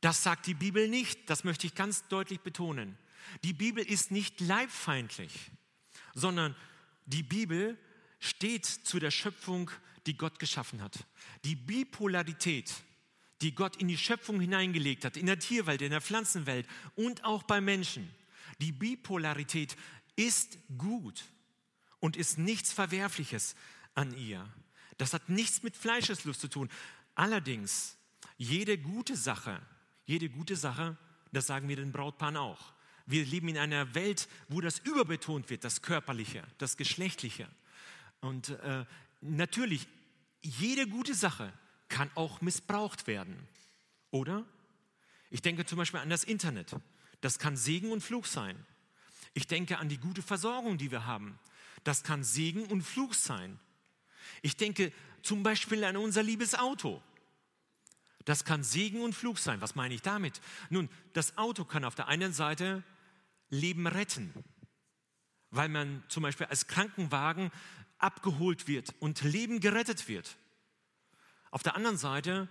Das 0.00 0.22
sagt 0.22 0.46
die 0.46 0.54
Bibel 0.54 0.88
nicht, 0.88 1.28
das 1.28 1.44
möchte 1.44 1.66
ich 1.66 1.74
ganz 1.74 2.06
deutlich 2.08 2.40
betonen. 2.40 2.96
Die 3.44 3.52
Bibel 3.52 3.84
ist 3.84 4.10
nicht 4.10 4.40
leibfeindlich, 4.40 5.50
sondern 6.14 6.56
die 7.06 7.22
Bibel 7.22 7.76
steht 8.18 8.66
zu 8.66 8.98
der 8.98 9.10
Schöpfung, 9.10 9.70
die 10.06 10.16
Gott 10.16 10.38
geschaffen 10.38 10.80
hat. 10.80 11.06
Die 11.44 11.56
Bipolarität, 11.56 12.72
die 13.42 13.54
Gott 13.54 13.76
in 13.76 13.88
die 13.88 13.98
Schöpfung 13.98 14.40
hineingelegt 14.40 15.04
hat, 15.04 15.16
in 15.16 15.26
der 15.26 15.38
Tierwelt, 15.38 15.82
in 15.82 15.90
der 15.90 16.00
Pflanzenwelt 16.00 16.66
und 16.94 17.24
auch 17.24 17.42
bei 17.42 17.60
Menschen. 17.60 18.10
Die 18.60 18.72
Bipolarität 18.72 19.76
ist 20.16 20.58
gut 20.76 21.24
und 22.00 22.16
ist 22.16 22.38
nichts 22.38 22.72
Verwerfliches 22.72 23.54
an 23.94 24.16
ihr. 24.16 24.46
Das 24.98 25.14
hat 25.14 25.28
nichts 25.28 25.62
mit 25.62 25.76
Fleischeslust 25.76 26.40
zu 26.40 26.48
tun. 26.48 26.68
Allerdings, 27.14 27.96
jede 28.36 28.76
gute 28.76 29.16
Sache 29.16 29.60
jede 30.10 30.28
gute 30.28 30.56
Sache, 30.56 30.96
das 31.30 31.46
sagen 31.46 31.68
wir 31.68 31.76
den 31.76 31.92
Brautpaaren 31.92 32.36
auch, 32.36 32.72
Wir 33.06 33.24
leben 33.24 33.48
in 33.48 33.58
einer 33.58 33.94
Welt, 33.94 34.28
wo 34.48 34.60
das 34.60 34.80
überbetont 34.80 35.50
wird, 35.50 35.64
das 35.64 35.82
Körperliche, 35.82 36.42
das 36.58 36.76
Geschlechtliche. 36.76 37.48
Und 38.20 38.50
äh, 38.50 38.84
natürlich, 39.20 39.86
jede 40.42 40.86
gute 40.86 41.14
Sache 41.14 41.52
kann 41.90 42.10
auch 42.14 42.40
missbraucht 42.40 43.06
werden, 43.06 43.36
oder? 44.10 44.46
Ich 45.28 45.42
denke 45.42 45.66
zum 45.66 45.76
Beispiel 45.76 46.00
an 46.00 46.08
das 46.08 46.24
Internet. 46.24 46.74
Das 47.20 47.38
kann 47.38 47.56
Segen 47.56 47.92
und 47.92 48.00
Fluch 48.00 48.24
sein. 48.24 48.56
Ich 49.34 49.46
denke 49.46 49.78
an 49.78 49.90
die 49.90 49.98
gute 49.98 50.22
Versorgung, 50.22 50.78
die 50.78 50.90
wir 50.90 51.04
haben. 51.04 51.38
Das 51.84 52.02
kann 52.02 52.24
Segen 52.24 52.64
und 52.64 52.82
Fluch 52.82 53.14
sein. 53.14 53.60
Ich 54.42 54.56
denke 54.56 54.92
zum 55.22 55.42
Beispiel 55.42 55.84
an 55.84 55.96
unser 55.96 56.22
liebes 56.22 56.54
Auto. 56.54 57.02
Das 58.24 58.44
kann 58.44 58.64
Segen 58.64 59.02
und 59.02 59.14
Fluch 59.14 59.38
sein. 59.38 59.60
Was 59.60 59.74
meine 59.74 59.94
ich 59.94 60.02
damit? 60.02 60.40
Nun, 60.68 60.88
das 61.12 61.36
Auto 61.38 61.64
kann 61.64 61.84
auf 61.84 61.94
der 61.94 62.08
einen 62.08 62.32
Seite 62.32 62.82
Leben 63.50 63.86
retten, 63.86 64.32
weil 65.50 65.68
man 65.68 66.02
zum 66.08 66.22
Beispiel 66.22 66.46
als 66.46 66.66
Krankenwagen 66.66 67.50
abgeholt 67.98 68.68
wird 68.68 68.94
und 69.00 69.22
Leben 69.22 69.60
gerettet 69.60 70.08
wird. 70.08 70.36
Auf 71.50 71.62
der 71.62 71.74
anderen 71.76 71.96
Seite, 71.96 72.48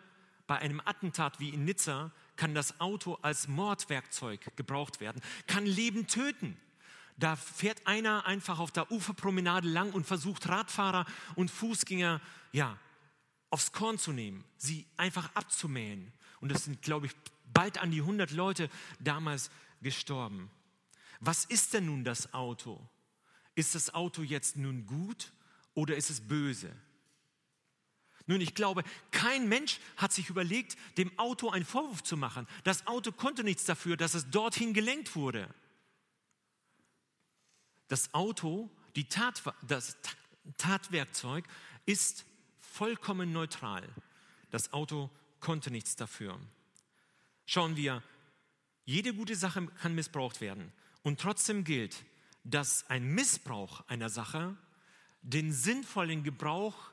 bei 0.47 0.57
einem 0.57 0.81
Attentat 0.83 1.39
wie 1.39 1.49
in 1.49 1.63
Nizza, 1.63 2.11
kann 2.35 2.55
das 2.55 2.79
Auto 2.79 3.15
als 3.21 3.47
Mordwerkzeug 3.47 4.55
gebraucht 4.55 4.99
werden, 4.99 5.21
kann 5.47 5.65
Leben 5.65 6.07
töten. 6.07 6.57
Da 7.17 7.35
fährt 7.35 7.85
einer 7.85 8.25
einfach 8.25 8.59
auf 8.59 8.71
der 8.71 8.91
Uferpromenade 8.91 9.67
lang 9.67 9.91
und 9.91 10.07
versucht 10.07 10.47
Radfahrer 10.47 11.05
und 11.35 11.51
Fußgänger 11.51 12.21
ja, 12.53 12.77
aufs 13.49 13.71
Korn 13.71 13.97
zu 13.97 14.13
nehmen, 14.13 14.45
sie 14.57 14.87
einfach 14.95 15.29
abzumähen. 15.35 16.13
Und 16.39 16.51
es 16.51 16.63
sind, 16.63 16.81
glaube 16.81 17.07
ich, 17.07 17.13
bald 17.51 17.77
an 17.79 17.91
die 17.91 18.01
100 18.01 18.31
Leute 18.31 18.69
damals 18.99 19.51
gestorben. 19.81 20.49
Was 21.19 21.45
ist 21.45 21.73
denn 21.73 21.87
nun 21.87 22.03
das 22.03 22.33
Auto? 22.33 22.79
Ist 23.55 23.75
das 23.75 23.93
Auto 23.93 24.21
jetzt 24.21 24.55
nun 24.55 24.85
gut 24.85 25.33
oder 25.73 25.97
ist 25.97 26.09
es 26.09 26.21
böse? 26.21 26.71
Nun, 28.29 28.41
ich 28.41 28.53
glaube, 28.53 28.83
kein 29.09 29.49
Mensch 29.49 29.79
hat 29.97 30.13
sich 30.13 30.29
überlegt, 30.29 30.77
dem 30.99 31.17
Auto 31.17 31.49
einen 31.49 31.65
Vorwurf 31.65 32.03
zu 32.03 32.15
machen. 32.15 32.45
Das 32.63 32.85
Auto 32.85 33.11
konnte 33.11 33.43
nichts 33.43 33.65
dafür, 33.65 33.97
dass 33.97 34.13
es 34.13 34.29
dorthin 34.29 34.75
gelenkt 34.75 35.15
wurde. 35.15 35.49
Das 37.87 38.13
Auto, 38.13 38.69
Tat, 39.09 39.41
das 39.67 39.97
Tatwerkzeug 40.59 41.43
ist 41.87 42.23
vollkommen 42.59 43.31
neutral. 43.31 43.89
Das 44.51 44.73
Auto 44.73 45.09
konnte 45.39 45.71
nichts 45.71 45.95
dafür. 45.95 46.39
Schauen 47.47 47.77
wir, 47.77 48.03
jede 48.85 49.15
gute 49.15 49.35
Sache 49.35 49.65
kann 49.81 49.95
missbraucht 49.95 50.39
werden. 50.39 50.71
Und 51.01 51.19
trotzdem 51.19 51.63
gilt, 51.63 52.05
dass 52.43 52.87
ein 52.91 53.07
Missbrauch 53.07 53.87
einer 53.87 54.09
Sache 54.09 54.55
den 55.23 55.51
sinnvollen 55.51 56.21
Gebrauch 56.21 56.91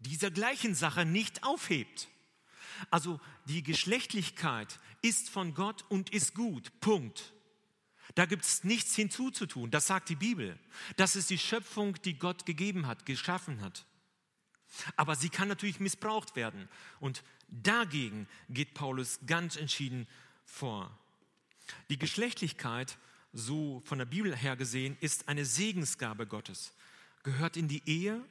dieser 0.00 0.30
gleichen 0.30 0.74
Sache 0.74 1.04
nicht 1.04 1.42
aufhebt. 1.42 2.08
Also 2.90 3.20
die 3.46 3.62
Geschlechtlichkeit 3.62 4.78
ist 5.02 5.30
von 5.30 5.54
Gott 5.54 5.84
und 5.88 6.10
ist 6.10 6.34
gut. 6.34 6.72
Punkt. 6.80 7.32
Da 8.14 8.26
gibt 8.26 8.44
es 8.44 8.64
nichts 8.64 8.94
hinzuzutun. 8.94 9.70
Das 9.70 9.86
sagt 9.86 10.08
die 10.08 10.16
Bibel. 10.16 10.58
Das 10.96 11.16
ist 11.16 11.30
die 11.30 11.38
Schöpfung, 11.38 12.00
die 12.02 12.18
Gott 12.18 12.46
gegeben 12.46 12.86
hat, 12.86 13.06
geschaffen 13.06 13.60
hat. 13.60 13.84
Aber 14.96 15.16
sie 15.16 15.28
kann 15.28 15.48
natürlich 15.48 15.80
missbraucht 15.80 16.36
werden. 16.36 16.68
Und 17.00 17.22
dagegen 17.48 18.26
geht 18.48 18.74
Paulus 18.74 19.20
ganz 19.26 19.56
entschieden 19.56 20.06
vor. 20.44 20.96
Die 21.90 21.98
Geschlechtlichkeit, 21.98 22.98
so 23.32 23.82
von 23.84 23.98
der 23.98 24.06
Bibel 24.06 24.34
her 24.34 24.56
gesehen, 24.56 24.96
ist 25.00 25.28
eine 25.28 25.44
Segensgabe 25.44 26.26
Gottes, 26.26 26.72
gehört 27.22 27.56
in 27.56 27.68
die 27.68 27.82
Ehe 27.86 28.24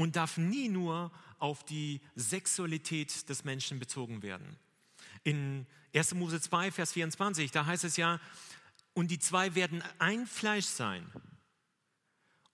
und 0.00 0.16
darf 0.16 0.38
nie 0.38 0.70
nur 0.70 1.12
auf 1.38 1.62
die 1.62 2.00
Sexualität 2.14 3.28
des 3.28 3.44
Menschen 3.44 3.78
bezogen 3.78 4.22
werden. 4.22 4.56
In 5.24 5.66
1. 5.94 6.14
Mose 6.14 6.40
2, 6.40 6.70
Vers 6.70 6.94
24, 6.94 7.50
da 7.50 7.66
heißt 7.66 7.84
es 7.84 7.98
ja, 7.98 8.18
und 8.94 9.10
die 9.10 9.18
zwei 9.18 9.54
werden 9.54 9.84
ein 9.98 10.26
Fleisch 10.26 10.64
sein. 10.64 11.06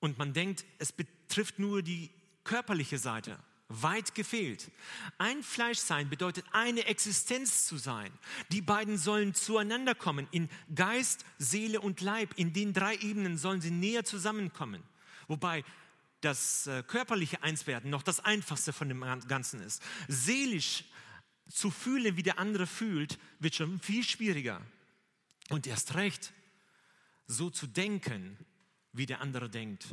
Und 0.01 0.19
man 0.19 0.33
denkt, 0.33 0.65
es 0.81 0.91
betrifft 0.91 1.61
nur 1.61 1.83
die 1.83 2.11
körperliche 2.43 2.99
Seite. 2.99 3.39
Weit 3.69 4.17
gefehlt. 4.17 4.73
Ein 5.19 5.45
Fleisch 5.45 5.79
sein 5.79 6.11
bedeutet 6.11 6.45
eine 6.51 6.87
Existenz 6.87 7.67
zu 7.67 7.77
sein. 7.77 8.11
Die 8.51 8.61
beiden 8.61 8.99
sollen 8.99 9.35
zueinander 9.35 9.95
kommen. 9.95 10.27
In 10.33 10.49
Geist, 10.75 11.25
Seele 11.39 11.81
und 11.81 12.01
Leib. 12.01 12.35
In 12.37 12.53
den 12.53 12.73
drei 12.73 12.97
Ebenen 12.97 13.39
sollen 13.39 13.61
sie 13.61 13.71
näher 13.71 14.05
zusammenkommen. 14.05 14.83
Wobei 15.29 15.65
das 16.27 16.67
äh, 16.67 16.83
körperliche 16.83 17.43
Einswerden 17.43 17.89
noch 17.91 18.03
das 18.03 18.21
einfachste 18.21 18.73
von 18.73 18.89
dem 18.89 19.01
Ganzen 19.29 19.61
ist. 19.61 19.81
Seelisch 20.09 20.85
zu 21.49 21.71
fühlen, 21.71 22.17
wie 22.17 22.25
der 22.25 22.39
andere 22.41 22.67
fühlt, 22.67 23.19
wird 23.39 23.55
schon 23.55 23.79
viel 23.79 24.03
schwieriger. 24.03 24.61
Und 25.51 25.69
erst 25.69 25.95
recht, 25.95 26.33
so 27.29 27.49
zu 27.51 27.69
denken, 27.69 28.37
wie 28.93 29.07
der 29.07 29.21
andere 29.21 29.49
denkt. 29.49 29.87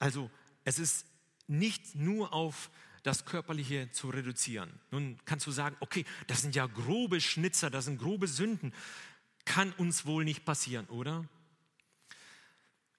Also 0.00 0.28
es 0.64 0.80
ist 0.80 1.06
nicht 1.46 1.94
nur 1.94 2.32
auf 2.32 2.70
das 3.04 3.24
Körperliche 3.24 3.92
zu 3.92 4.10
reduzieren. 4.10 4.80
Nun 4.90 5.20
kannst 5.24 5.46
du 5.46 5.52
sagen, 5.52 5.76
okay, 5.78 6.04
das 6.26 6.42
sind 6.42 6.56
ja 6.56 6.66
grobe 6.66 7.20
Schnitzer, 7.20 7.70
das 7.70 7.84
sind 7.84 7.98
grobe 7.98 8.26
Sünden. 8.26 8.74
Kann 9.44 9.72
uns 9.74 10.04
wohl 10.04 10.24
nicht 10.24 10.44
passieren, 10.44 10.86
oder? 10.86 11.24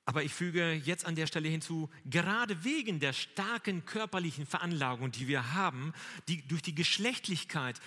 Aber 0.08 0.24
ich 0.24 0.34
füge 0.34 0.72
jetzt 0.72 1.06
an 1.06 1.16
der 1.16 1.28
Stelle 1.28 1.50
hinzu, 1.50 1.90
gerade 2.06 2.64
wegen 2.64 3.02
der 3.02 3.12
starken 3.12 3.86
körperlichen 3.86 4.46
Veranlagung, 4.46 5.12
die 5.12 5.28
wir 5.28 5.54
haben, 5.54 5.94
die, 6.30 6.48
durch 6.48 6.62
die 6.62 6.74
Geschlechtlichkeit 6.74 7.82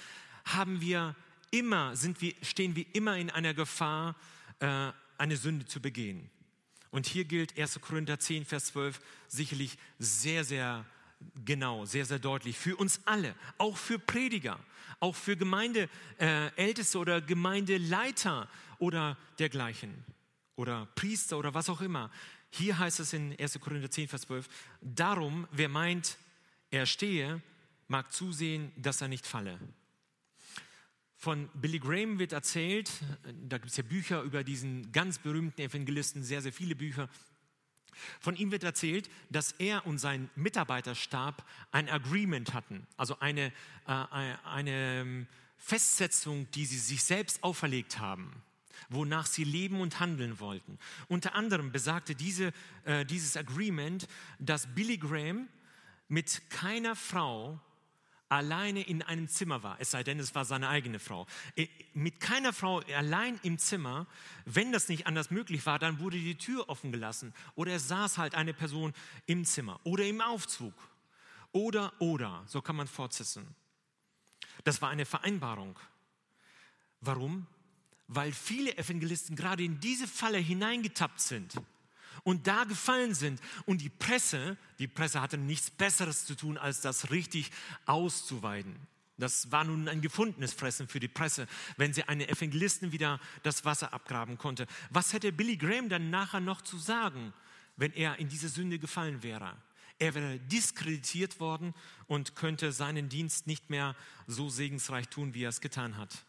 haben 0.44 0.82
wir 0.82 1.16
immer, 1.50 1.96
sind 1.96 2.20
wir, 2.20 2.34
stehen 2.42 2.76
wir 2.76 2.84
immer 2.92 3.16
in 3.16 3.30
einer 3.30 3.54
Gefahr, 3.54 4.16
äh, 4.58 4.92
eine 5.16 5.36
Sünde 5.38 5.64
zu 5.64 5.80
begehen. 5.80 6.28
Und 6.90 7.06
hier 7.06 7.24
gilt 7.24 7.58
1. 7.58 7.80
Korinther 7.80 8.20
10, 8.20 8.44
Vers 8.44 8.66
12 8.66 9.00
sicherlich 9.26 9.78
sehr, 9.98 10.44
sehr 10.44 10.84
genau, 11.46 11.86
sehr, 11.86 12.04
sehr 12.04 12.18
deutlich 12.18 12.58
für 12.58 12.76
uns 12.76 13.00
alle, 13.06 13.34
auch 13.56 13.78
für 13.78 13.98
Prediger, 13.98 14.60
auch 14.98 15.16
für 15.16 15.38
Gemeindeälteste 15.38 16.98
äh, 16.98 17.00
oder 17.00 17.22
Gemeindeleiter 17.22 18.46
oder 18.78 19.16
dergleichen 19.38 20.04
oder 20.60 20.86
Priester 20.94 21.38
oder 21.38 21.54
was 21.54 21.70
auch 21.70 21.80
immer. 21.80 22.10
Hier 22.50 22.78
heißt 22.78 23.00
es 23.00 23.14
in 23.14 23.34
1. 23.40 23.58
Korinther 23.60 23.90
10, 23.90 24.08
Vers 24.08 24.22
12, 24.22 24.48
darum, 24.82 25.48
wer 25.50 25.68
meint, 25.68 26.18
er 26.70 26.84
stehe, 26.84 27.40
mag 27.88 28.12
zusehen, 28.12 28.70
dass 28.76 29.00
er 29.00 29.08
nicht 29.08 29.26
falle. 29.26 29.58
Von 31.16 31.48
Billy 31.54 31.78
Graham 31.78 32.18
wird 32.18 32.32
erzählt, 32.32 32.90
da 33.48 33.58
gibt 33.58 33.70
es 33.70 33.76
ja 33.76 33.82
Bücher 33.82 34.22
über 34.22 34.44
diesen 34.44 34.92
ganz 34.92 35.18
berühmten 35.18 35.60
Evangelisten, 35.60 36.22
sehr, 36.22 36.42
sehr 36.42 36.52
viele 36.52 36.74
Bücher. 36.74 37.08
Von 38.20 38.36
ihm 38.36 38.50
wird 38.50 38.64
erzählt, 38.64 39.10
dass 39.30 39.52
er 39.52 39.86
und 39.86 39.98
sein 39.98 40.30
Mitarbeiterstab 40.34 41.44
ein 41.72 41.88
Agreement 41.88 42.54
hatten, 42.54 42.86
also 42.96 43.18
eine, 43.20 43.52
äh, 43.86 43.92
eine 44.44 45.26
Festsetzung, 45.58 46.50
die 46.52 46.64
sie 46.64 46.78
sich 46.78 47.02
selbst 47.02 47.42
auferlegt 47.42 47.98
haben, 47.98 48.42
wonach 48.90 49.26
sie 49.26 49.44
leben 49.44 49.80
und 49.80 50.00
handeln 50.00 50.38
wollten. 50.40 50.78
Unter 51.08 51.34
anderem 51.34 51.72
besagte 51.72 52.14
diese, 52.14 52.52
äh, 52.84 53.04
dieses 53.06 53.36
Agreement, 53.36 54.06
dass 54.38 54.66
Billy 54.74 54.98
Graham 54.98 55.48
mit 56.08 56.50
keiner 56.50 56.96
Frau 56.96 57.60
alleine 58.28 58.82
in 58.82 59.02
einem 59.02 59.28
Zimmer 59.28 59.62
war, 59.62 59.76
es 59.80 59.90
sei 59.90 60.04
denn, 60.04 60.18
es 60.20 60.34
war 60.34 60.44
seine 60.44 60.68
eigene 60.68 60.98
Frau. 60.98 61.26
Äh, 61.56 61.66
mit 61.94 62.20
keiner 62.20 62.52
Frau 62.52 62.80
allein 62.96 63.38
im 63.42 63.58
Zimmer, 63.58 64.06
wenn 64.44 64.72
das 64.72 64.88
nicht 64.88 65.06
anders 65.06 65.30
möglich 65.30 65.66
war, 65.66 65.78
dann 65.78 65.98
wurde 65.98 66.18
die 66.18 66.36
Tür 66.36 66.68
offen 66.68 66.92
gelassen 66.92 67.34
oder 67.54 67.72
es 67.72 67.88
saß 67.88 68.18
halt 68.18 68.34
eine 68.34 68.54
Person 68.54 68.94
im 69.26 69.44
Zimmer 69.44 69.80
oder 69.84 70.04
im 70.04 70.20
Aufzug 70.20 70.74
oder, 71.52 71.92
oder, 71.98 72.44
so 72.46 72.62
kann 72.62 72.76
man 72.76 72.86
fortsetzen. 72.86 73.54
Das 74.62 74.80
war 74.80 74.90
eine 74.90 75.06
Vereinbarung. 75.06 75.78
Warum? 77.00 77.46
Weil 78.12 78.32
viele 78.32 78.76
Evangelisten 78.76 79.36
gerade 79.36 79.62
in 79.62 79.78
diese 79.78 80.08
Falle 80.08 80.38
hineingetappt 80.38 81.20
sind 81.20 81.54
und 82.24 82.48
da 82.48 82.64
gefallen 82.64 83.14
sind. 83.14 83.40
Und 83.66 83.80
die 83.80 83.88
Presse, 83.88 84.56
die 84.80 84.88
Presse 84.88 85.20
hatte 85.20 85.38
nichts 85.38 85.70
Besseres 85.70 86.26
zu 86.26 86.34
tun, 86.34 86.58
als 86.58 86.80
das 86.80 87.12
richtig 87.12 87.52
auszuweiden. 87.86 88.74
Das 89.16 89.52
war 89.52 89.62
nun 89.62 89.86
ein 89.86 90.00
gefundenes 90.00 90.54
Fressen 90.54 90.88
für 90.88 90.98
die 90.98 91.06
Presse, 91.06 91.46
wenn 91.76 91.92
sie 91.92 92.04
einen 92.04 92.22
Evangelisten 92.22 92.90
wieder 92.90 93.20
das 93.42 93.64
Wasser 93.64 93.92
abgraben 93.92 94.38
konnte. 94.38 94.66
Was 94.88 95.12
hätte 95.12 95.30
Billy 95.30 95.56
Graham 95.56 95.88
dann 95.88 96.10
nachher 96.10 96.40
noch 96.40 96.62
zu 96.62 96.78
sagen, 96.78 97.32
wenn 97.76 97.92
er 97.92 98.18
in 98.18 98.28
diese 98.28 98.48
Sünde 98.48 98.80
gefallen 98.80 99.22
wäre? 99.22 99.54
Er 100.00 100.14
wäre 100.14 100.38
diskreditiert 100.38 101.38
worden 101.38 101.74
und 102.06 102.34
könnte 102.34 102.72
seinen 102.72 103.10
Dienst 103.10 103.46
nicht 103.46 103.68
mehr 103.68 103.94
so 104.26 104.48
segensreich 104.48 105.08
tun, 105.08 105.34
wie 105.34 105.44
er 105.44 105.50
es 105.50 105.60
getan 105.60 105.98
hat. 105.98 106.24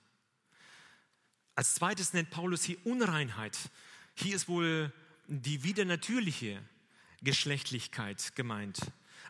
Als 1.55 1.75
zweites 1.75 2.13
nennt 2.13 2.29
Paulus 2.29 2.63
hier 2.63 2.77
Unreinheit. 2.85 3.57
Hier 4.15 4.35
ist 4.35 4.47
wohl 4.47 4.91
die 5.27 5.63
widernatürliche 5.63 6.61
Geschlechtlichkeit 7.21 8.35
gemeint. 8.35 8.79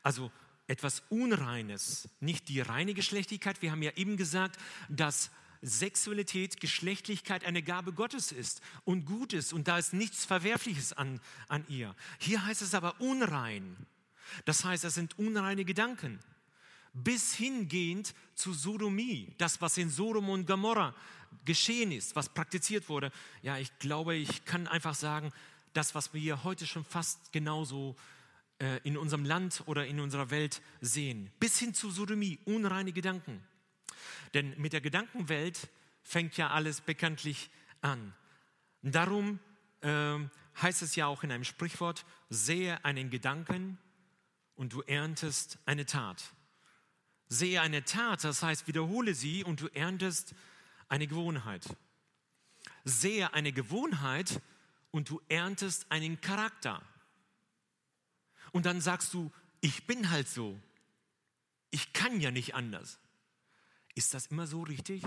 Also 0.04 0.32
etwas 0.68 1.04
Unreines, 1.10 2.10
nicht 2.20 2.48
die 2.48 2.62
reine 2.62 2.94
Geschlechtlichkeit. 2.94 3.62
Wir 3.62 3.72
haben 3.72 3.84
ja 3.84 3.92
eben 3.96 4.18
gesagt, 4.18 4.58
dass 4.88 5.32
Sexualität, 5.62 6.60
Geschlechtlichkeit 6.60 7.46
eine 7.46 7.62
Gabe 7.62 7.94
Gottes 7.94 8.32
ist 8.32 8.62
und 8.84 9.06
gut 9.06 9.34
ist 9.34 9.54
und 9.54 9.68
da 9.68 9.78
ist 9.78 9.94
nichts 9.94 10.26
Verwerfliches 10.26 10.94
an, 10.94 11.20
an 11.50 11.66
ihr. 11.68 11.96
Hier 12.20 12.46
heißt 12.46 12.62
es 12.62 12.74
aber 12.74 13.00
unrein. 13.00 13.76
Das 14.46 14.64
heißt, 14.64 14.86
es 14.86 14.96
sind 14.96 15.20
unreine 15.20 15.66
Gedanken. 15.66 16.20
Bis 16.94 17.34
hingehend 17.34 18.14
zu 18.34 18.54
Sodomie, 18.54 19.34
das, 19.38 19.62
was 19.62 19.78
in 19.78 19.90
Sodom 19.90 20.30
und 20.30 20.48
Gomorra 20.48 20.96
geschehen 21.46 21.92
ist, 21.92 22.16
was 22.16 22.30
praktiziert 22.30 22.90
wurde. 22.90 23.12
Ja, 23.42 23.58
ich 23.58 23.78
glaube, 23.80 24.16
ich 24.16 24.46
kann 24.46 24.68
einfach 24.68 24.96
sagen, 24.96 25.32
das, 25.74 25.96
was 25.96 26.14
wir 26.14 26.44
heute 26.44 26.68
schon 26.68 26.84
fast 26.84 27.32
genauso 27.32 27.96
äh, 28.60 28.80
in 28.84 28.98
unserem 28.98 29.26
Land 29.26 29.64
oder 29.66 29.86
in 29.88 30.00
unserer 30.00 30.30
Welt 30.30 30.62
sehen. 30.82 31.32
Bis 31.40 31.58
hin 31.58 31.74
zu 31.74 31.90
Sodomie, 31.90 32.40
unreine 32.46 32.92
Gedanken. 32.92 33.42
Denn 34.34 34.54
mit 34.58 34.74
der 34.74 34.82
Gedankenwelt 34.82 35.70
fängt 36.04 36.38
ja 36.38 36.50
alles 36.50 36.82
bekanntlich 36.82 37.50
an. 37.82 38.14
Darum 38.82 39.40
äh, 39.82 40.18
heißt 40.62 40.82
es 40.82 40.96
ja 40.96 41.08
auch 41.08 41.24
in 41.24 41.32
einem 41.32 41.44
Sprichwort, 41.44 42.06
sehe 42.30 42.84
einen 42.84 43.10
Gedanken 43.10 43.78
und 44.56 44.74
du 44.74 44.82
erntest 44.82 45.58
eine 45.66 45.86
Tat. 45.86 46.24
Sehe 47.28 47.62
eine 47.62 47.84
Tat, 47.84 48.24
das 48.24 48.44
heißt, 48.44 48.68
wiederhole 48.68 49.14
sie 49.16 49.44
und 49.44 49.62
du 49.62 49.68
erntest 49.68 50.36
eine 50.92 51.08
Gewohnheit. 51.08 51.66
Sehe 52.84 53.34
eine 53.34 53.54
Gewohnheit 53.54 54.42
und 54.92 55.10
du 55.10 55.22
erntest 55.30 55.90
einen 55.90 56.20
Charakter. 56.20 56.82
Und 58.52 58.66
dann 58.66 58.82
sagst 58.82 59.14
du, 59.14 59.32
ich 59.62 59.88
bin 59.88 60.10
halt 60.10 60.28
so. 60.28 60.60
Ich 61.70 61.94
kann 61.94 62.20
ja 62.20 62.30
nicht 62.30 62.56
anders. 62.56 63.00
Ist 63.96 64.14
das 64.14 64.28
immer 64.28 64.48
so 64.48 64.64
richtig? 64.64 65.04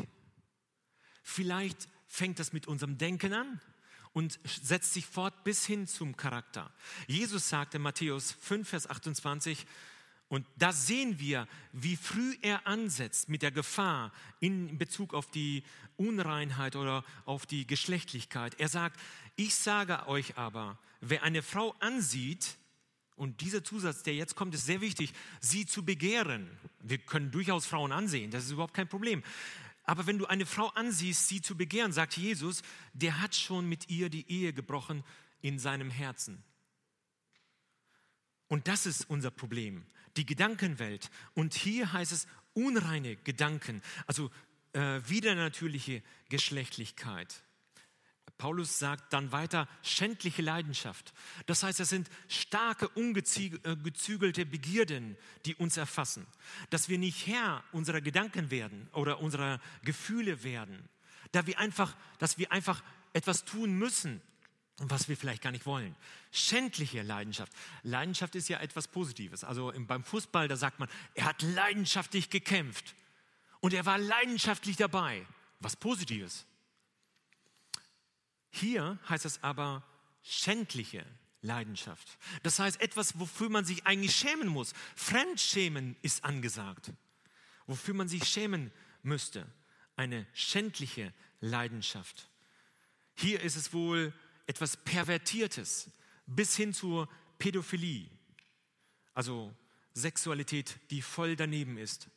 Vielleicht 1.23 1.89
fängt 2.09 2.39
das 2.39 2.53
mit 2.55 2.67
unserem 2.67 2.97
Denken 2.97 3.35
an 3.35 3.61
und 4.15 4.39
setzt 4.45 4.95
sich 4.95 5.05
fort 5.05 5.45
bis 5.45 5.67
hin 5.67 5.87
zum 5.87 6.17
Charakter. 6.17 6.73
Jesus 7.07 7.51
sagte 7.51 7.79
Matthäus 7.79 8.33
5, 8.33 8.69
Vers 8.69 8.89
28, 8.89 9.67
und 10.29 10.47
da 10.57 10.73
sehen 10.73 11.19
wir, 11.19 11.47
wie 11.73 11.97
früh 11.97 12.37
er 12.43 12.67
ansetzt 12.67 13.29
mit 13.29 13.43
der 13.43 13.51
Gefahr 13.51 14.13
in 14.41 14.79
Bezug 14.79 15.15
auf 15.15 15.31
die 15.31 15.63
Unreinheit 15.97 16.77
oder 16.77 17.05
auf 17.25 17.47
die 17.47 17.67
Geschlechtlichkeit. 17.67 18.59
Er 18.59 18.69
sagt, 18.69 18.99
ich 19.37 19.55
sage 19.55 20.09
euch 20.09 20.37
aber, 20.37 20.79
wer 21.01 21.23
eine 21.23 21.43
Frau 21.43 21.75
ansieht, 21.81 22.57
und 23.17 23.43
dieser 23.43 23.63
Zusatz, 23.63 24.03
der 24.03 24.17
jetzt 24.17 24.35
kommt, 24.35 24.55
ist 24.55 24.67
sehr 24.67 24.81
wichtig, 24.81 25.13
sie 25.41 25.67
zu 25.67 25.85
begehren. 25.85 26.51
Wir 26.81 26.99
können 26.99 27.31
durchaus 27.31 27.65
Frauen 27.65 27.93
ansehen, 27.93 28.33
das 28.33 28.45
ist 28.45 28.51
überhaupt 28.51 28.75
kein 28.75 28.89
Problem. 28.89 29.23
Aber 29.85 30.07
wenn 30.07 30.19
du 30.19 30.27
eine 30.27 30.47
Frau 30.47 30.69
ansiehst, 30.71 31.29
sie 31.29 31.41
zu 31.41 31.57
begehren, 31.57 31.93
sagt 31.93 32.17
Jesus, 32.17 32.63
der 32.93 33.21
hat 33.21 33.37
schon 33.37 33.69
mit 33.69 33.91
ihr 33.91 34.09
die 34.09 34.29
Ehe 34.31 34.53
gebrochen 34.53 35.05
in 35.43 35.59
seinem 35.59 35.91
Herzen. 35.91 36.43
Und 38.49 38.67
das 38.67 38.87
ist 38.87 39.09
unser 39.09 39.31
Problem, 39.31 39.87
die 40.17 40.27
Gedankenwelt. 40.27 41.11
Und 41.35 41.55
hier 41.55 41.93
heißt 41.93 42.13
es 42.13 42.27
unreine 42.55 43.17
Gedanken, 43.17 43.83
also 44.07 44.31
äh, 44.73 45.01
widernatürliche 45.07 46.03
Geschlechtlichkeit. 46.29 47.45
Paulus 48.39 48.79
sagt 48.79 49.13
dann 49.13 49.31
weiter, 49.31 49.69
schändliche 49.83 50.43
Leidenschaft. 50.43 51.15
Das 51.47 51.63
heißt, 51.63 51.79
es 51.81 51.89
sind 51.89 52.11
starke, 52.29 52.89
ungezügelte 52.89 54.43
äh, 54.43 54.45
Begierden, 54.45 55.17
die 55.47 55.55
uns 55.55 55.77
erfassen. 55.77 56.27
Dass 56.71 56.89
wir 56.89 56.99
nicht 56.99 57.27
Herr 57.27 57.63
unserer 57.73 58.01
Gedanken 58.01 58.51
werden 58.51 58.89
oder 58.93 59.21
unserer 59.21 59.61
Gefühle 59.85 60.43
werden. 60.43 60.89
Da 61.31 61.47
wir 61.47 61.59
einfach, 61.59 61.97
dass 62.19 62.37
wir 62.37 62.51
einfach 62.51 62.83
etwas 63.13 63.45
tun 63.45 63.79
müssen, 63.79 64.21
was 64.79 65.09
wir 65.09 65.17
vielleicht 65.17 65.43
gar 65.43 65.53
nicht 65.53 65.67
wollen. 65.67 65.95
Schändliche 66.33 67.03
Leidenschaft. 67.03 67.53
Leidenschaft 67.83 68.35
ist 68.35 68.49
ja 68.49 68.59
etwas 68.59 68.89
Positives. 68.89 69.45
Also 69.45 69.73
beim 69.77 70.03
Fußball, 70.03 70.49
da 70.49 70.57
sagt 70.57 70.81
man, 70.81 70.89
er 71.15 71.27
hat 71.27 71.43
leidenschaftlich 71.43 72.31
gekämpft. 72.31 72.95
Und 73.61 73.73
er 73.73 73.87
war 73.87 73.99
leidenschaftlich 73.99 74.77
dabei. 74.77 75.27
Was 75.61 75.77
Positives. 75.77 76.45
Hier 78.51 78.99
heißt 79.09 79.25
es 79.25 79.43
aber 79.43 79.83
schändliche 80.23 81.07
Leidenschaft. 81.41 82.19
Das 82.43 82.59
heißt 82.59 82.81
etwas, 82.81 83.19
wofür 83.19 83.51
man 83.51 83.65
sich 83.65 83.87
eigentlich 83.87 84.15
schämen 84.15 84.49
muss. 84.49 84.73
Fremdschämen 84.97 85.97
ist 86.03 86.25
angesagt. 86.25 86.93
Wofür 87.67 87.95
man 87.95 88.09
sich 88.09 88.25
schämen 88.25 88.73
müsste. 89.03 89.47
Eine 89.97 90.27
schändliche 90.35 91.13
Leidenschaft. 91.41 92.29
Hier 93.15 93.41
ist 93.41 93.57
es 93.57 93.73
wohl 93.73 94.13
etwas 94.47 94.77
Pervertiertes 94.77 95.91
bis 96.27 96.57
hin 96.57 96.73
zur 96.73 97.09
Pädophilie. 97.39 98.09
Also 99.15 99.53
Sexualität, 99.95 100.79
die 100.91 101.03
voll 101.03 101.37
daneben 101.37 101.79
ist. 101.79 102.09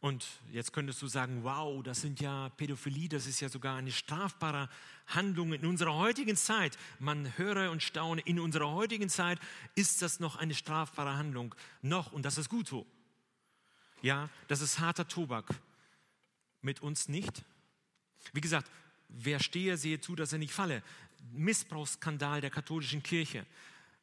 Und 0.00 0.26
jetzt 0.50 0.72
könntest 0.72 1.00
du 1.00 1.06
sagen, 1.06 1.44
wow, 1.44 1.80
das 1.80 2.00
sind 2.00 2.20
ja 2.20 2.48
Pädophilie, 2.56 3.08
das 3.08 3.26
ist 3.26 3.38
ja 3.38 3.48
sogar 3.48 3.76
eine 3.76 3.92
strafbare 3.92 4.68
Handlung 5.06 5.52
in 5.52 5.64
unserer 5.64 5.94
heutigen 5.94 6.36
Zeit. 6.36 6.76
Man 6.98 7.38
höre 7.38 7.70
und 7.70 7.84
staune, 7.84 8.20
in 8.22 8.40
unserer 8.40 8.72
heutigen 8.72 9.08
Zeit 9.08 9.38
ist 9.76 10.02
das 10.02 10.18
noch 10.18 10.34
eine 10.34 10.54
strafbare 10.54 11.16
Handlung. 11.16 11.54
Noch, 11.82 12.12
und 12.12 12.24
das 12.24 12.36
ist 12.36 12.48
gut 12.48 12.66
so. 12.66 12.84
Ja, 14.02 14.28
das 14.48 14.60
ist 14.60 14.80
harter 14.80 15.06
Tobak. 15.06 15.46
Mit 16.62 16.82
uns 16.82 17.08
nicht. 17.08 17.44
Wie 18.32 18.40
gesagt, 18.40 18.68
wer 19.08 19.38
stehe, 19.38 19.76
sehe 19.76 20.00
zu, 20.00 20.16
dass 20.16 20.32
er 20.32 20.40
nicht 20.40 20.52
falle. 20.52 20.82
Missbrauchsskandal 21.30 22.40
der 22.40 22.50
katholischen 22.50 23.02
Kirche. 23.02 23.46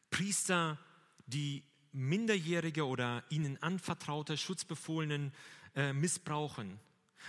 Priester, 0.09 0.77
die 1.27 1.63
Minderjährige 1.91 2.85
oder 2.85 3.23
ihnen 3.29 3.61
anvertraute 3.61 4.37
Schutzbefohlenen 4.37 5.33
äh, 5.75 5.93
missbrauchen. 5.93 6.79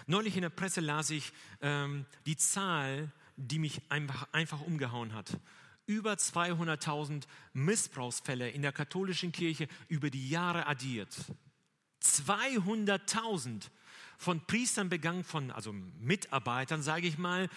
Neulich 0.06 0.36
in 0.36 0.42
der 0.42 0.50
Presse 0.50 0.80
las 0.80 1.10
ich 1.10 1.32
ähm, 1.60 2.06
die 2.26 2.36
Zahl, 2.36 3.10
die 3.36 3.58
mich 3.58 3.80
einfach, 3.88 4.28
einfach 4.32 4.60
umgehauen 4.60 5.14
hat. 5.14 5.38
Über 5.86 6.12
200.000 6.12 7.24
Missbrauchsfälle 7.52 8.50
in 8.50 8.62
der 8.62 8.72
katholischen 8.72 9.32
Kirche 9.32 9.66
über 9.88 10.10
die 10.10 10.28
Jahre 10.28 10.66
addiert. 10.66 11.16
200.000 12.02 13.64
von 14.20 14.44
Priestern 14.46 14.90
begangen, 14.90 15.24
von 15.24 15.50
also 15.50 15.72
Mitarbeitern, 15.72 16.82
sage 16.82 17.06
ich 17.06 17.16
mal. 17.16 17.48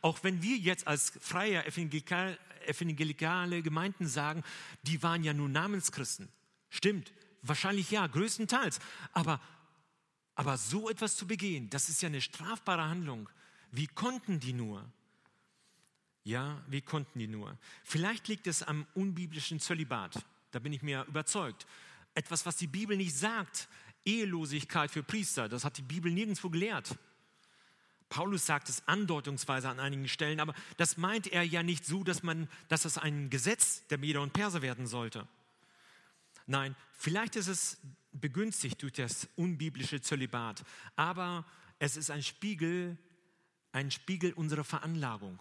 Auch, 0.00 0.18
wenn 0.24 0.42
wir 0.42 0.56
jetzt 0.56 0.88
als 0.88 1.12
freie 1.20 1.64
evangelikale, 1.66 2.38
evangelikale 2.66 3.62
Gemeinden 3.62 4.06
sagen, 4.06 4.42
die 4.82 5.02
waren 5.02 5.22
ja 5.22 5.34
nur 5.34 5.50
Namenschristen. 5.50 6.30
Stimmt, 6.70 7.12
wahrscheinlich 7.42 7.90
ja, 7.90 8.06
größtenteils. 8.06 8.80
Aber 9.12 9.38
aber 10.34 10.56
so 10.56 10.88
etwas 10.88 11.16
zu 11.16 11.26
begehen, 11.26 11.68
das 11.68 11.90
ist 11.90 12.00
ja 12.00 12.08
eine 12.08 12.22
strafbare 12.22 12.88
Handlung. 12.88 13.28
Wie 13.70 13.86
konnten 13.86 14.40
die 14.40 14.54
nur? 14.54 14.90
Ja, 16.24 16.62
wie 16.68 16.80
konnten 16.80 17.18
die 17.18 17.26
nur? 17.26 17.58
Vielleicht 17.84 18.28
liegt 18.28 18.46
es 18.46 18.62
am 18.62 18.86
unbiblischen 18.94 19.60
Zölibat. 19.60 20.24
Da 20.52 20.58
bin 20.58 20.72
ich 20.72 20.82
mir 20.82 21.04
überzeugt. 21.06 21.66
Etwas, 22.14 22.46
was 22.46 22.56
die 22.56 22.66
Bibel 22.66 22.96
nicht 22.96 23.14
sagt. 23.14 23.68
Ehelosigkeit 24.04 24.90
für 24.90 25.02
Priester, 25.02 25.48
das 25.48 25.64
hat 25.64 25.78
die 25.78 25.82
Bibel 25.82 26.10
nirgendwo 26.10 26.50
gelehrt. 26.50 26.96
Paulus 28.08 28.44
sagt 28.44 28.68
es 28.68 28.86
andeutungsweise 28.86 29.70
an 29.70 29.80
einigen 29.80 30.06
Stellen, 30.06 30.38
aber 30.38 30.54
das 30.76 30.98
meint 30.98 31.28
er 31.28 31.42
ja 31.44 31.62
nicht 31.62 31.86
so, 31.86 32.04
dass, 32.04 32.22
man, 32.22 32.46
dass 32.68 32.84
es 32.84 32.98
ein 32.98 33.30
Gesetz 33.30 33.86
der 33.88 33.96
Meder 33.96 34.20
und 34.20 34.34
Perser 34.34 34.60
werden 34.60 34.86
sollte. 34.86 35.26
Nein, 36.46 36.76
vielleicht 36.92 37.36
ist 37.36 37.46
es 37.46 37.78
begünstigt 38.12 38.82
durch 38.82 38.92
das 38.92 39.28
unbiblische 39.36 40.02
Zölibat, 40.02 40.62
aber 40.94 41.46
es 41.78 41.96
ist 41.96 42.10
ein 42.10 42.22
Spiegel, 42.22 42.98
ein 43.72 43.90
Spiegel 43.90 44.34
unserer 44.34 44.64
Veranlagung, 44.64 45.38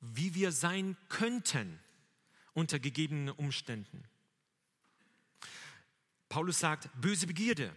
wie 0.00 0.34
wir 0.34 0.52
sein 0.52 0.96
könnten 1.10 1.78
unter 2.54 2.78
gegebenen 2.78 3.28
Umständen. 3.28 4.04
Paulus 6.30 6.60
sagt, 6.60 6.88
böse 6.98 7.26
Begierde. 7.26 7.76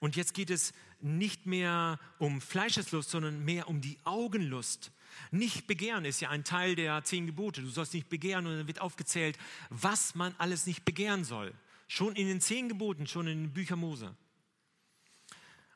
Und 0.00 0.16
jetzt 0.16 0.34
geht 0.34 0.50
es 0.50 0.74
nicht 1.00 1.46
mehr 1.46 1.98
um 2.18 2.40
Fleischeslust, 2.40 3.08
sondern 3.10 3.44
mehr 3.44 3.68
um 3.68 3.80
die 3.80 3.96
Augenlust. 4.04 4.90
Nicht 5.30 5.66
begehren 5.66 6.04
ist 6.04 6.20
ja 6.20 6.28
ein 6.28 6.44
Teil 6.44 6.74
der 6.74 7.04
zehn 7.04 7.26
Gebote. 7.26 7.62
Du 7.62 7.68
sollst 7.70 7.94
nicht 7.94 8.08
begehren 8.08 8.46
und 8.46 8.58
dann 8.58 8.66
wird 8.66 8.80
aufgezählt, 8.80 9.38
was 9.70 10.14
man 10.14 10.34
alles 10.36 10.66
nicht 10.66 10.84
begehren 10.84 11.24
soll. 11.24 11.54
Schon 11.88 12.16
in 12.16 12.26
den 12.26 12.40
zehn 12.40 12.68
Geboten, 12.68 13.06
schon 13.06 13.28
in 13.28 13.44
den 13.44 13.52
Büchern 13.52 13.78
Mose. 13.78 14.14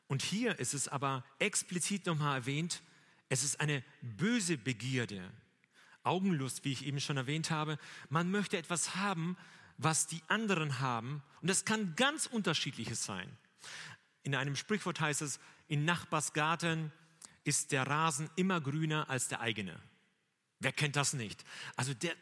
Und 0.07 0.21
hier 0.21 0.59
ist 0.59 0.73
es 0.73 0.89
aber 0.89 1.23
explizit 1.39 2.05
nochmal 2.05 2.39
erwähnt, 2.39 2.83
Es 3.29 3.45
ist 3.45 3.61
eine 3.61 3.81
böse 4.01 4.57
Begierde. 4.57 5.31
Augenlust, 6.03 6.65
wie 6.65 6.73
ich 6.73 6.85
eben 6.85 6.99
schon 6.99 7.15
erwähnt 7.15 7.49
habe. 7.49 7.77
Man 8.09 8.29
möchte 8.29 8.57
etwas 8.57 8.97
haben, 8.97 9.37
was 9.77 10.07
die 10.07 10.21
anderen 10.27 10.79
haben. 10.79 11.23
Und 11.41 11.49
das 11.49 11.65
kann 11.65 11.95
ganz 11.95 12.25
unterschiedliches 12.25 13.03
sein. 13.03 13.29
In 14.23 14.35
einem 14.35 14.55
Sprichwort 14.55 14.99
heißt 14.99 15.21
es, 15.21 15.39
in 15.67 15.85
Nachbarsgarten 15.85 16.91
ist 17.43 17.71
der 17.71 17.87
Rasen 17.87 18.29
immer 18.35 18.61
grüner 18.61 19.09
als 19.09 19.27
der 19.27 19.41
eigene. 19.41 19.79
Wer 20.59 20.71
kennt 20.71 20.95
das 20.95 21.13
nicht? 21.13 21.43
Also 21.75 21.93
der, 21.93 22.13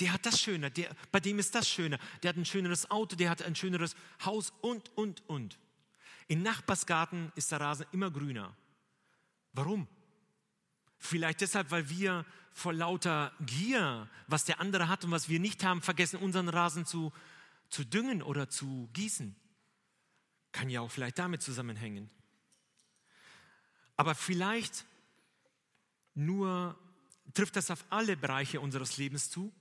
der 0.00 0.12
hat 0.12 0.26
das 0.26 0.40
Schöne, 0.40 0.70
der, 0.70 0.94
bei 1.12 1.20
dem 1.20 1.38
ist 1.38 1.54
das 1.54 1.68
Schöne. 1.68 1.98
Der 2.22 2.30
hat 2.30 2.36
ein 2.36 2.44
schöneres 2.44 2.90
Auto, 2.90 3.16
der 3.16 3.30
hat 3.30 3.42
ein 3.42 3.54
schöneres 3.54 3.94
Haus 4.24 4.52
und, 4.60 4.90
und, 4.96 5.22
und. 5.28 5.58
In 6.26 6.42
Nachbarsgarten 6.42 7.32
ist 7.36 7.52
der 7.52 7.60
Rasen 7.60 7.86
immer 7.92 8.10
grüner. 8.10 8.56
Warum? 9.52 9.86
Vielleicht 10.98 11.40
deshalb, 11.40 11.70
weil 11.70 11.88
wir 11.88 12.26
vor 12.56 12.72
lauter 12.72 13.32
Gier, 13.40 14.08
was 14.28 14.46
der 14.46 14.60
andere 14.60 14.88
hat 14.88 15.04
und 15.04 15.10
was 15.10 15.28
wir 15.28 15.38
nicht 15.38 15.62
haben, 15.62 15.82
vergessen, 15.82 16.18
unseren 16.18 16.48
Rasen 16.48 16.86
zu, 16.86 17.12
zu 17.68 17.84
düngen 17.84 18.22
oder 18.22 18.48
zu 18.48 18.88
gießen. 18.94 19.36
Kann 20.52 20.70
ja 20.70 20.80
auch 20.80 20.90
vielleicht 20.90 21.18
damit 21.18 21.42
zusammenhängen. 21.42 22.08
Aber 23.98 24.14
vielleicht 24.14 24.86
nur 26.14 26.78
trifft 27.34 27.56
das 27.56 27.70
auf 27.70 27.84
alle 27.90 28.16
Bereiche 28.16 28.58
unseres 28.58 28.96
Lebens 28.96 29.28
zu? 29.28 29.52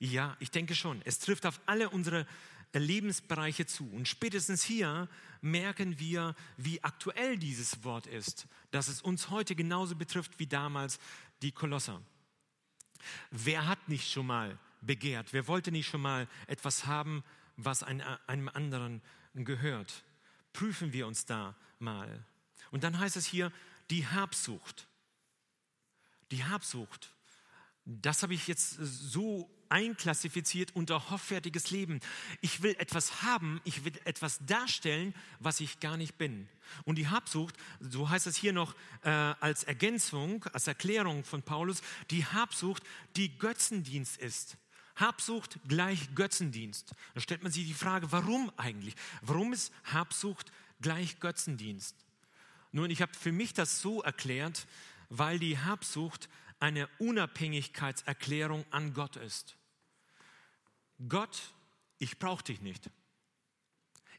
Ja, 0.00 0.36
ich 0.40 0.50
denke 0.50 0.74
schon. 0.74 1.00
Es 1.04 1.20
trifft 1.20 1.46
auf 1.46 1.60
alle 1.66 1.90
unsere 1.90 2.26
Lebensbereiche 2.72 3.66
zu. 3.66 3.88
Und 3.88 4.08
spätestens 4.08 4.64
hier 4.64 5.08
merken 5.42 6.00
wir, 6.00 6.34
wie 6.56 6.82
aktuell 6.82 7.38
dieses 7.38 7.84
Wort 7.84 8.08
ist, 8.08 8.48
dass 8.72 8.88
es 8.88 9.00
uns 9.00 9.30
heute 9.30 9.54
genauso 9.54 9.94
betrifft 9.94 10.40
wie 10.40 10.48
damals 10.48 10.98
die 11.40 11.52
Kolosser. 11.52 12.02
Wer 13.30 13.66
hat 13.66 13.88
nicht 13.88 14.10
schon 14.10 14.26
mal 14.26 14.58
begehrt? 14.80 15.32
Wer 15.32 15.46
wollte 15.48 15.72
nicht 15.72 15.88
schon 15.88 16.00
mal 16.00 16.28
etwas 16.46 16.86
haben, 16.86 17.24
was 17.56 17.82
einem 17.82 18.48
anderen 18.48 19.02
gehört? 19.34 20.04
Prüfen 20.52 20.92
wir 20.92 21.06
uns 21.06 21.24
da 21.24 21.54
mal. 21.78 22.24
Und 22.70 22.84
dann 22.84 22.98
heißt 22.98 23.16
es 23.16 23.26
hier, 23.26 23.52
die 23.90 24.06
Habsucht. 24.06 24.86
Die 26.30 26.44
Habsucht. 26.44 27.12
Das 27.84 28.22
habe 28.22 28.34
ich 28.34 28.46
jetzt 28.48 28.76
so 28.80 29.50
einklassifiziert 29.72 30.76
unter 30.76 31.10
hoffärtiges 31.10 31.70
Leben. 31.70 32.00
Ich 32.42 32.62
will 32.62 32.76
etwas 32.78 33.22
haben, 33.22 33.60
ich 33.64 33.84
will 33.84 33.94
etwas 34.04 34.38
darstellen, 34.46 35.14
was 35.40 35.60
ich 35.60 35.80
gar 35.80 35.96
nicht 35.96 36.18
bin. 36.18 36.46
Und 36.84 36.96
die 36.96 37.08
Habsucht, 37.08 37.56
so 37.80 38.08
heißt 38.08 38.26
es 38.26 38.36
hier 38.36 38.52
noch 38.52 38.74
äh, 39.02 39.08
als 39.08 39.64
Ergänzung, 39.64 40.44
als 40.52 40.66
Erklärung 40.66 41.24
von 41.24 41.42
Paulus, 41.42 41.82
die 42.10 42.24
Habsucht, 42.24 42.82
die 43.16 43.36
Götzendienst 43.38 44.18
ist. 44.18 44.58
Habsucht 44.96 45.58
gleich 45.66 46.14
Götzendienst. 46.14 46.92
Da 47.14 47.20
stellt 47.20 47.42
man 47.42 47.50
sich 47.50 47.66
die 47.66 47.72
Frage, 47.72 48.12
warum 48.12 48.52
eigentlich? 48.58 48.94
Warum 49.22 49.54
ist 49.54 49.72
Habsucht 49.84 50.52
gleich 50.82 51.18
Götzendienst? 51.18 51.96
Nun, 52.72 52.90
ich 52.90 53.00
habe 53.00 53.12
für 53.14 53.32
mich 53.32 53.54
das 53.54 53.80
so 53.80 54.02
erklärt, 54.02 54.66
weil 55.08 55.38
die 55.38 55.58
Habsucht 55.58 56.28
eine 56.60 56.88
Unabhängigkeitserklärung 56.98 58.64
an 58.70 58.92
Gott 58.92 59.16
ist. 59.16 59.56
Gott, 61.08 61.40
ich 61.98 62.18
brauche 62.18 62.44
dich 62.44 62.60
nicht. 62.60 62.90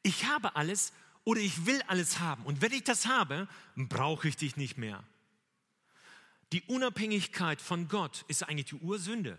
Ich 0.04 0.26
habe 0.26 0.56
alles 0.56 0.94
oder 1.24 1.40
ich 1.40 1.66
will 1.66 1.82
alles 1.88 2.20
haben. 2.20 2.44
Und 2.46 2.62
wenn 2.62 2.74
ich 2.74 2.84
das 2.84 3.06
habe, 3.06 3.48
brauche 3.76 4.28
ich 4.28 4.36
dich 4.36 4.58
nicht 4.58 4.78
mehr. 4.78 5.04
Die 6.52 6.62
Unabhängigkeit 6.64 7.62
von 7.62 7.88
Gott 7.88 8.26
ist 8.28 8.44
eigentlich 8.44 8.68
die 8.68 8.76
Ursünde. 8.76 9.38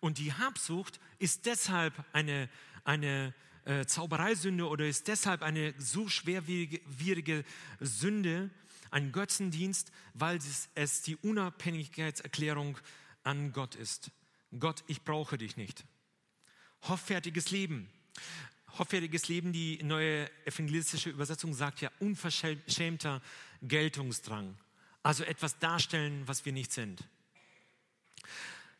Und 0.00 0.18
die 0.18 0.32
Habsucht 0.32 1.00
ist 1.18 1.46
deshalb 1.46 1.92
eine, 2.12 2.48
eine 2.84 3.34
äh, 3.64 3.84
Zaubereisünde 3.86 4.68
oder 4.68 4.86
ist 4.86 5.08
deshalb 5.08 5.42
eine 5.42 5.74
so 5.78 6.08
schwerwierige 6.08 7.44
Sünde, 7.80 8.50
ein 8.90 9.10
Götzendienst, 9.10 9.90
weil 10.14 10.36
es, 10.36 10.68
es 10.74 11.02
die 11.02 11.16
Unabhängigkeitserklärung 11.16 12.78
an 13.24 13.52
Gott 13.52 13.74
ist. 13.74 14.12
Gott, 14.58 14.84
ich 14.86 15.02
brauche 15.02 15.38
dich 15.38 15.56
nicht. 15.56 15.84
Hoffärtiges 16.88 17.50
Leben. 17.50 17.88
Hoffärtiges 18.78 19.28
Leben, 19.28 19.52
die 19.52 19.82
neue 19.82 20.30
evangelistische 20.46 21.10
Übersetzung 21.10 21.54
sagt 21.54 21.80
ja 21.80 21.90
unverschämter 21.98 23.22
Geltungsdrang. 23.62 24.56
Also 25.02 25.24
etwas 25.24 25.58
darstellen, 25.58 26.26
was 26.26 26.44
wir 26.44 26.52
nicht 26.52 26.72
sind. 26.72 27.02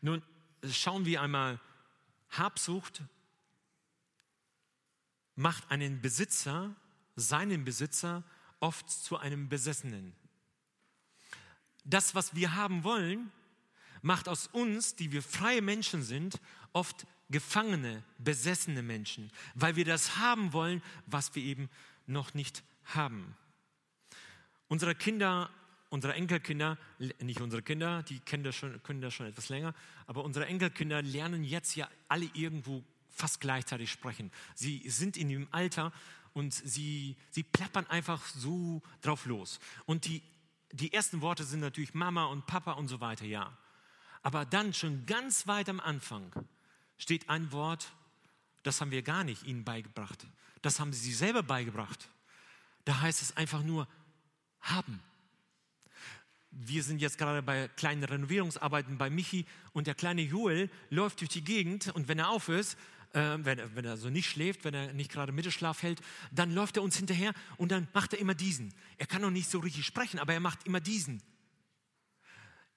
Nun 0.01 0.23
schauen 0.71 1.05
wir 1.05 1.23
einmal, 1.23 1.61
Habsucht 2.31 3.03
macht 5.35 5.71
einen 5.71 6.01
Besitzer, 6.01 6.75
seinen 7.14 7.64
Besitzer, 7.64 8.25
oft 8.61 8.90
zu 8.90 9.19
einem 9.19 9.49
Besessenen. 9.49 10.14
Das, 11.85 12.14
was 12.14 12.35
wir 12.35 12.55
haben 12.55 12.85
wollen, 12.85 13.31
macht 14.03 14.29
aus 14.29 14.47
uns, 14.49 14.97
die 14.97 15.12
wir 15.12 15.23
freie 15.23 15.62
Menschen 15.62 16.03
sind, 16.03 16.40
oft 16.73 17.07
gefangene, 17.29 18.03
besessene 18.19 18.83
Menschen, 18.83 19.31
weil 19.55 19.77
wir 19.77 19.85
das 19.85 20.17
haben 20.17 20.53
wollen, 20.53 20.83
was 21.07 21.35
wir 21.35 21.43
eben 21.43 21.69
noch 22.07 22.35
nicht 22.35 22.62
haben. 22.85 23.37
Unsere 24.69 24.95
Kinder, 24.95 25.51
unsere 25.91 26.15
Enkelkinder, 26.15 26.79
nicht 27.21 27.41
unsere 27.41 27.62
Kinder, 27.62 28.03
die 28.03 28.21
kennen 28.21 28.45
das 28.45 28.57
schon, 28.57 28.83
können 28.83 29.01
das 29.01 29.15
schon 29.15 29.27
etwas 29.27 29.49
länger, 29.49 29.75
aber 30.07 30.25
unsere 30.25 30.47
Enkelkinder 30.47 31.03
lernen 31.03 31.45
jetzt 31.45 31.75
ja 31.77 31.89
alle 32.09 32.29
irgendwo 32.35 32.85
fast 33.11 33.41
gleichzeitig 33.41 33.91
sprechen. 33.91 34.31
Sie 34.55 34.89
sind 34.89 35.17
in 35.17 35.29
dem 35.29 35.49
Alter 35.51 35.93
und 36.33 36.53
sie, 36.53 37.17
sie 37.31 37.43
plappern 37.43 37.87
einfach 37.87 38.25
so 38.27 38.83
drauf 39.01 39.27
los. 39.27 39.59
Und 39.87 40.05
die, 40.05 40.23
die 40.71 40.93
ersten 40.93 41.23
Worte 41.23 41.45
sind 41.45 41.61
natürlich 41.61 41.95
Mama 41.95 42.27
und 42.27 42.47
Papa 42.47 42.73
und 42.73 42.89
so 42.89 43.01
weiter, 43.01 43.25
ja. 43.25 43.57
Aber 44.23 44.45
dann 44.45 44.75
schon 44.75 45.07
ganz 45.07 45.47
weit 45.47 45.69
am 45.69 45.81
Anfang 45.81 46.31
steht 46.99 47.29
ein 47.29 47.53
Wort, 47.53 47.93
das 48.63 48.81
haben 48.81 48.91
wir 48.91 49.03
gar 49.03 49.25
nicht 49.25 49.45
ihnen 49.45 49.65
beigebracht. 49.65 50.27
Das 50.63 50.81
haben 50.81 50.93
sie 50.93 51.13
selber 51.13 51.43
beigebracht. 51.43 52.09
Da 52.85 53.01
heißt 53.01 53.23
es 53.23 53.37
einfach 53.37 53.63
nur 53.63 53.87
haben. 54.61 55.01
Wir 56.51 56.83
sind 56.83 57.01
jetzt 57.01 57.19
gerade 57.19 57.43
bei 57.43 57.69
kleinen 57.69 58.03
Renovierungsarbeiten 58.03 58.97
bei 58.97 59.11
Michi 59.11 59.45
und 59.73 59.87
der 59.87 59.95
kleine 59.95 60.23
Joel 60.23 60.71
läuft 60.91 61.21
durch 61.21 61.29
die 61.31 61.45
Gegend 61.45 61.95
und 61.95 62.09
wenn 62.09 62.19
er 62.19 62.31
auf 62.31 62.49
ist, 62.49 62.79
äh, 63.13 63.39
wenn, 63.39 63.61
wenn 63.75 63.85
er 63.85 63.97
so 63.97 64.09
nicht 64.09 64.29
schläft, 64.29 64.65
wenn 64.65 64.75
er 64.75 64.93
nicht 64.93 65.11
gerade 65.13 65.33
Mittelschlaf 65.33 65.83
hält, 65.83 66.01
dann 66.33 66.55
läuft 66.55 66.77
er 66.77 66.83
uns 66.83 66.97
hinterher 66.97 67.35
und 67.57 67.73
dann 67.73 67.89
macht 67.93 68.15
er 68.15 68.21
immer 68.21 68.35
diesen. 68.35 68.73
Er 68.99 69.07
kann 69.07 69.23
noch 69.23 69.31
nicht 69.31 69.51
so 69.51 69.59
richtig 69.59 69.85
sprechen, 69.85 70.19
aber 70.19 70.33
er 70.33 70.41
macht 70.41 70.67
immer 70.67 70.81
diesen. 70.81 71.23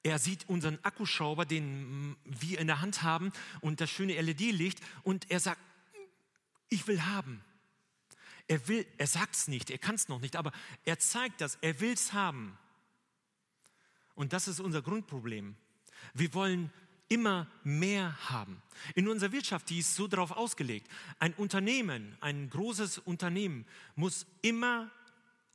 Er 0.04 0.18
sieht 0.20 0.48
unseren 0.48 0.80
Akkuschrauber, 0.84 1.46
den 1.46 2.16
wir 2.24 2.60
in 2.60 2.68
der 2.68 2.82
Hand 2.82 3.04
haben 3.04 3.32
und 3.62 3.82
das 3.82 3.90
schöne 3.90 4.20
LED-Licht 4.20 4.80
und 5.04 5.30
er 5.30 5.40
sagt, 5.40 5.60
ich 6.70 6.88
will 6.88 7.02
haben. 7.04 7.44
Er 8.48 8.68
will, 8.68 8.86
er 8.98 9.08
sagt 9.08 9.36
es 9.36 9.48
nicht, 9.48 9.70
er 9.70 9.78
kann 9.78 9.96
es 9.96 10.08
noch 10.08 10.22
nicht, 10.22 10.36
aber 10.36 10.52
er 10.86 11.00
zeigt 11.00 11.42
das, 11.42 11.58
er 11.62 11.80
will 11.82 11.94
es 11.94 12.14
haben. 12.14 12.58
Und 14.16 14.34
das 14.34 14.48
ist 14.48 14.60
unser 14.60 14.82
Grundproblem. 14.82 15.56
Wir 16.14 16.34
wollen 16.34 16.72
immer 17.10 17.48
mehr 17.64 18.16
haben. 18.30 18.62
In 18.96 19.08
unserer 19.08 19.32
Wirtschaft, 19.32 19.70
die 19.70 19.80
ist 19.80 19.96
so 19.96 20.08
darauf 20.08 20.32
ausgelegt. 20.32 20.88
Ein 21.20 21.34
Unternehmen, 21.34 22.18
ein 22.22 22.50
großes 22.50 23.00
Unternehmen 23.00 23.66
muss 23.96 24.26
immer 24.42 24.92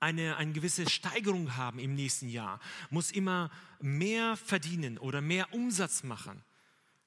eine, 0.04 0.36
eine 0.36 0.52
gewisse 0.52 0.88
Steigerung 0.88 1.56
haben 1.56 1.78
im 1.78 1.94
nächsten 1.94 2.28
Jahr, 2.28 2.60
muss 2.90 3.10
immer 3.10 3.50
mehr 3.80 4.36
verdienen 4.36 4.98
oder 4.98 5.22
mehr 5.22 5.52
Umsatz 5.54 6.02
machen. 6.02 6.44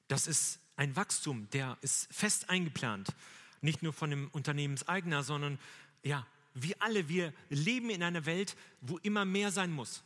Das 0.08 0.26
ist 0.26 0.58
ein 0.76 0.96
Wachstum, 0.96 1.48
der 1.52 1.78
ist 1.80 2.12
fest 2.12 2.50
eingeplant. 2.50 3.14
Nicht 3.60 3.82
nur 3.82 3.92
von 3.92 4.10
dem 4.10 4.28
Unternehmenseigner, 4.32 5.22
sondern 5.22 5.58
ja, 6.02 6.26
wir 6.54 6.74
alle, 6.80 7.08
wir 7.08 7.32
leben 7.50 7.90
in 7.90 8.02
einer 8.02 8.26
Welt, 8.26 8.56
wo 8.80 8.98
immer 8.98 9.24
mehr 9.24 9.52
sein 9.52 9.70
muss. 9.70 10.02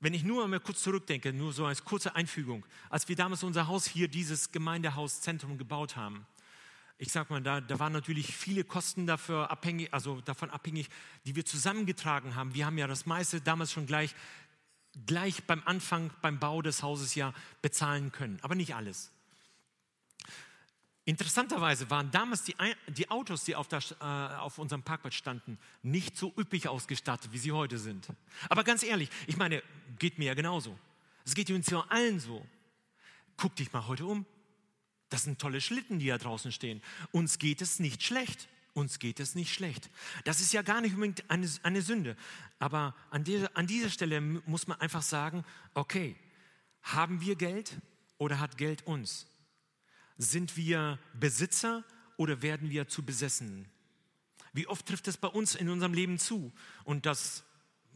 Wenn 0.00 0.14
ich 0.14 0.24
nur 0.24 0.48
mal 0.48 0.60
kurz 0.60 0.82
zurückdenke, 0.82 1.32
nur 1.32 1.52
so 1.52 1.66
als 1.66 1.84
kurze 1.84 2.16
Einfügung, 2.16 2.64
als 2.88 3.08
wir 3.08 3.14
damals 3.14 3.44
unser 3.44 3.68
Haus 3.68 3.86
hier, 3.86 4.08
dieses 4.08 4.50
Gemeindehauszentrum 4.50 5.56
gebaut 5.56 5.94
haben, 5.94 6.26
ich 7.00 7.12
sag 7.12 7.30
mal, 7.30 7.40
da, 7.40 7.62
da 7.62 7.78
waren 7.78 7.94
natürlich 7.94 8.36
viele 8.36 8.62
Kosten 8.62 9.06
dafür 9.06 9.50
abhängig, 9.50 9.92
also 9.94 10.20
davon 10.20 10.50
abhängig, 10.50 10.90
die 11.24 11.34
wir 11.34 11.46
zusammengetragen 11.46 12.34
haben. 12.34 12.52
Wir 12.52 12.66
haben 12.66 12.76
ja 12.76 12.86
das 12.86 13.06
meiste 13.06 13.40
damals 13.40 13.72
schon 13.72 13.86
gleich, 13.86 14.14
gleich 15.06 15.42
beim 15.44 15.62
Anfang, 15.64 16.10
beim 16.20 16.38
Bau 16.38 16.60
des 16.60 16.82
Hauses 16.82 17.14
ja 17.14 17.32
bezahlen 17.62 18.12
können, 18.12 18.38
aber 18.42 18.54
nicht 18.54 18.74
alles. 18.74 19.10
Interessanterweise 21.06 21.88
waren 21.88 22.10
damals 22.10 22.44
die, 22.44 22.54
die 22.88 23.10
Autos, 23.10 23.44
die 23.44 23.56
auf, 23.56 23.66
der, 23.66 23.80
äh, 24.00 24.36
auf 24.36 24.58
unserem 24.58 24.82
Parkplatz 24.82 25.14
standen, 25.14 25.58
nicht 25.82 26.18
so 26.18 26.34
üppig 26.36 26.68
ausgestattet, 26.68 27.32
wie 27.32 27.38
sie 27.38 27.52
heute 27.52 27.78
sind. 27.78 28.08
Aber 28.50 28.62
ganz 28.62 28.82
ehrlich, 28.82 29.08
ich 29.26 29.38
meine, 29.38 29.62
geht 29.98 30.18
mir 30.18 30.26
ja 30.26 30.34
genauso. 30.34 30.78
Es 31.24 31.34
geht 31.34 31.50
uns 31.50 31.70
ja 31.70 31.82
allen 31.88 32.20
so. 32.20 32.46
Guck 33.38 33.56
dich 33.56 33.72
mal 33.72 33.86
heute 33.86 34.04
um. 34.04 34.26
Das 35.10 35.24
sind 35.24 35.38
tolle 35.38 35.60
Schlitten, 35.60 35.98
die 35.98 36.06
da 36.06 36.18
draußen 36.18 36.52
stehen. 36.52 36.80
Uns 37.12 37.38
geht 37.38 37.60
es 37.60 37.78
nicht 37.78 38.02
schlecht. 38.02 38.48
Uns 38.72 39.00
geht 39.00 39.18
es 39.18 39.34
nicht 39.34 39.52
schlecht. 39.52 39.90
Das 40.24 40.40
ist 40.40 40.52
ja 40.52 40.62
gar 40.62 40.80
nicht 40.80 40.94
unbedingt 40.94 41.28
eine, 41.28 41.48
eine 41.64 41.82
Sünde. 41.82 42.16
Aber 42.60 42.94
an, 43.10 43.24
dieser, 43.24 43.54
an 43.56 43.66
dieser 43.66 43.90
Stelle 43.90 44.20
muss 44.20 44.68
man 44.68 44.80
einfach 44.80 45.02
sagen, 45.02 45.44
okay, 45.74 46.16
haben 46.82 47.20
wir 47.20 47.34
Geld 47.36 47.80
oder 48.18 48.38
hat 48.38 48.56
Geld 48.56 48.86
uns? 48.86 49.26
Sind 50.18 50.56
wir 50.56 50.98
Besitzer 51.14 51.84
oder 52.16 52.42
werden 52.42 52.70
wir 52.70 52.86
zu 52.86 53.04
Besessenen? 53.04 53.68
Wie 54.52 54.66
oft 54.66 54.86
trifft 54.86 55.08
es 55.08 55.16
bei 55.16 55.28
uns 55.28 55.54
in 55.54 55.68
unserem 55.68 55.94
Leben 55.94 56.18
zu? 56.18 56.52
Und 56.84 57.06
das 57.06 57.44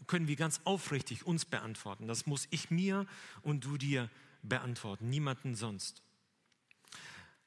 können 0.07 0.27
wir 0.27 0.37
ganz 0.37 0.61
aufrichtig 0.65 1.25
uns 1.27 1.45
beantworten. 1.45 2.09
Das 2.09 2.27
muss 2.27 2.49
ich 2.51 2.71
mir 2.71 3.07
und 3.43 3.65
du 3.65 3.77
dir 3.77 4.11
beantworten, 4.43 5.09
niemanden 5.09 5.55
sonst. 5.55 6.03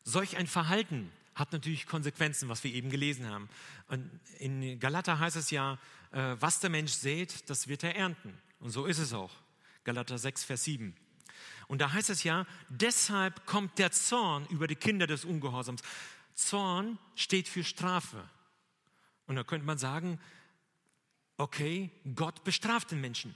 Solch 0.08 0.38
ein 0.38 0.48
Verhalten 0.48 1.12
hat 1.36 1.52
natürlich 1.52 1.86
Konsequenzen, 1.86 2.48
was 2.48 2.64
wir 2.64 2.74
eben 2.74 2.90
gelesen 2.90 3.30
haben. 3.30 3.50
Und 3.90 4.10
in 4.40 4.80
Galater 4.80 5.20
heißt 5.20 5.36
es 5.36 5.52
ja, 5.52 5.78
äh, 6.14 6.38
was 6.40 6.62
der 6.62 6.70
Mensch 6.70 6.94
sät, 6.94 7.50
das 7.50 7.68
wird 7.68 7.84
er 7.84 7.94
ernten. 7.94 8.34
Und 8.62 8.70
so 8.70 8.86
ist 8.86 9.00
es 9.00 9.12
auch. 9.12 9.34
Galater 9.84 10.18
6, 10.18 10.46
Vers 10.46 10.64
7. 10.64 10.96
Und 11.68 11.82
da 11.82 11.92
heißt 11.92 12.10
es 12.10 12.24
ja, 12.24 12.48
deshalb 12.70 13.46
kommt 13.46 13.80
der 13.80 13.92
Zorn 13.92 14.46
über 14.46 14.68
die 14.68 14.78
Kinder 14.78 15.08
des 15.08 15.26
Ungehorsams. 15.26 15.82
Zorn 16.36 16.98
steht 17.16 17.50
für 17.50 17.66
Strafe. 17.66 18.24
Und 19.26 19.36
da 19.36 19.44
könnte 19.44 19.66
man 19.66 19.78
sagen, 19.78 20.22
okay, 21.36 21.92
Gott 22.16 22.46
bestraft 22.46 22.92
den 22.92 23.02
Menschen. 23.02 23.36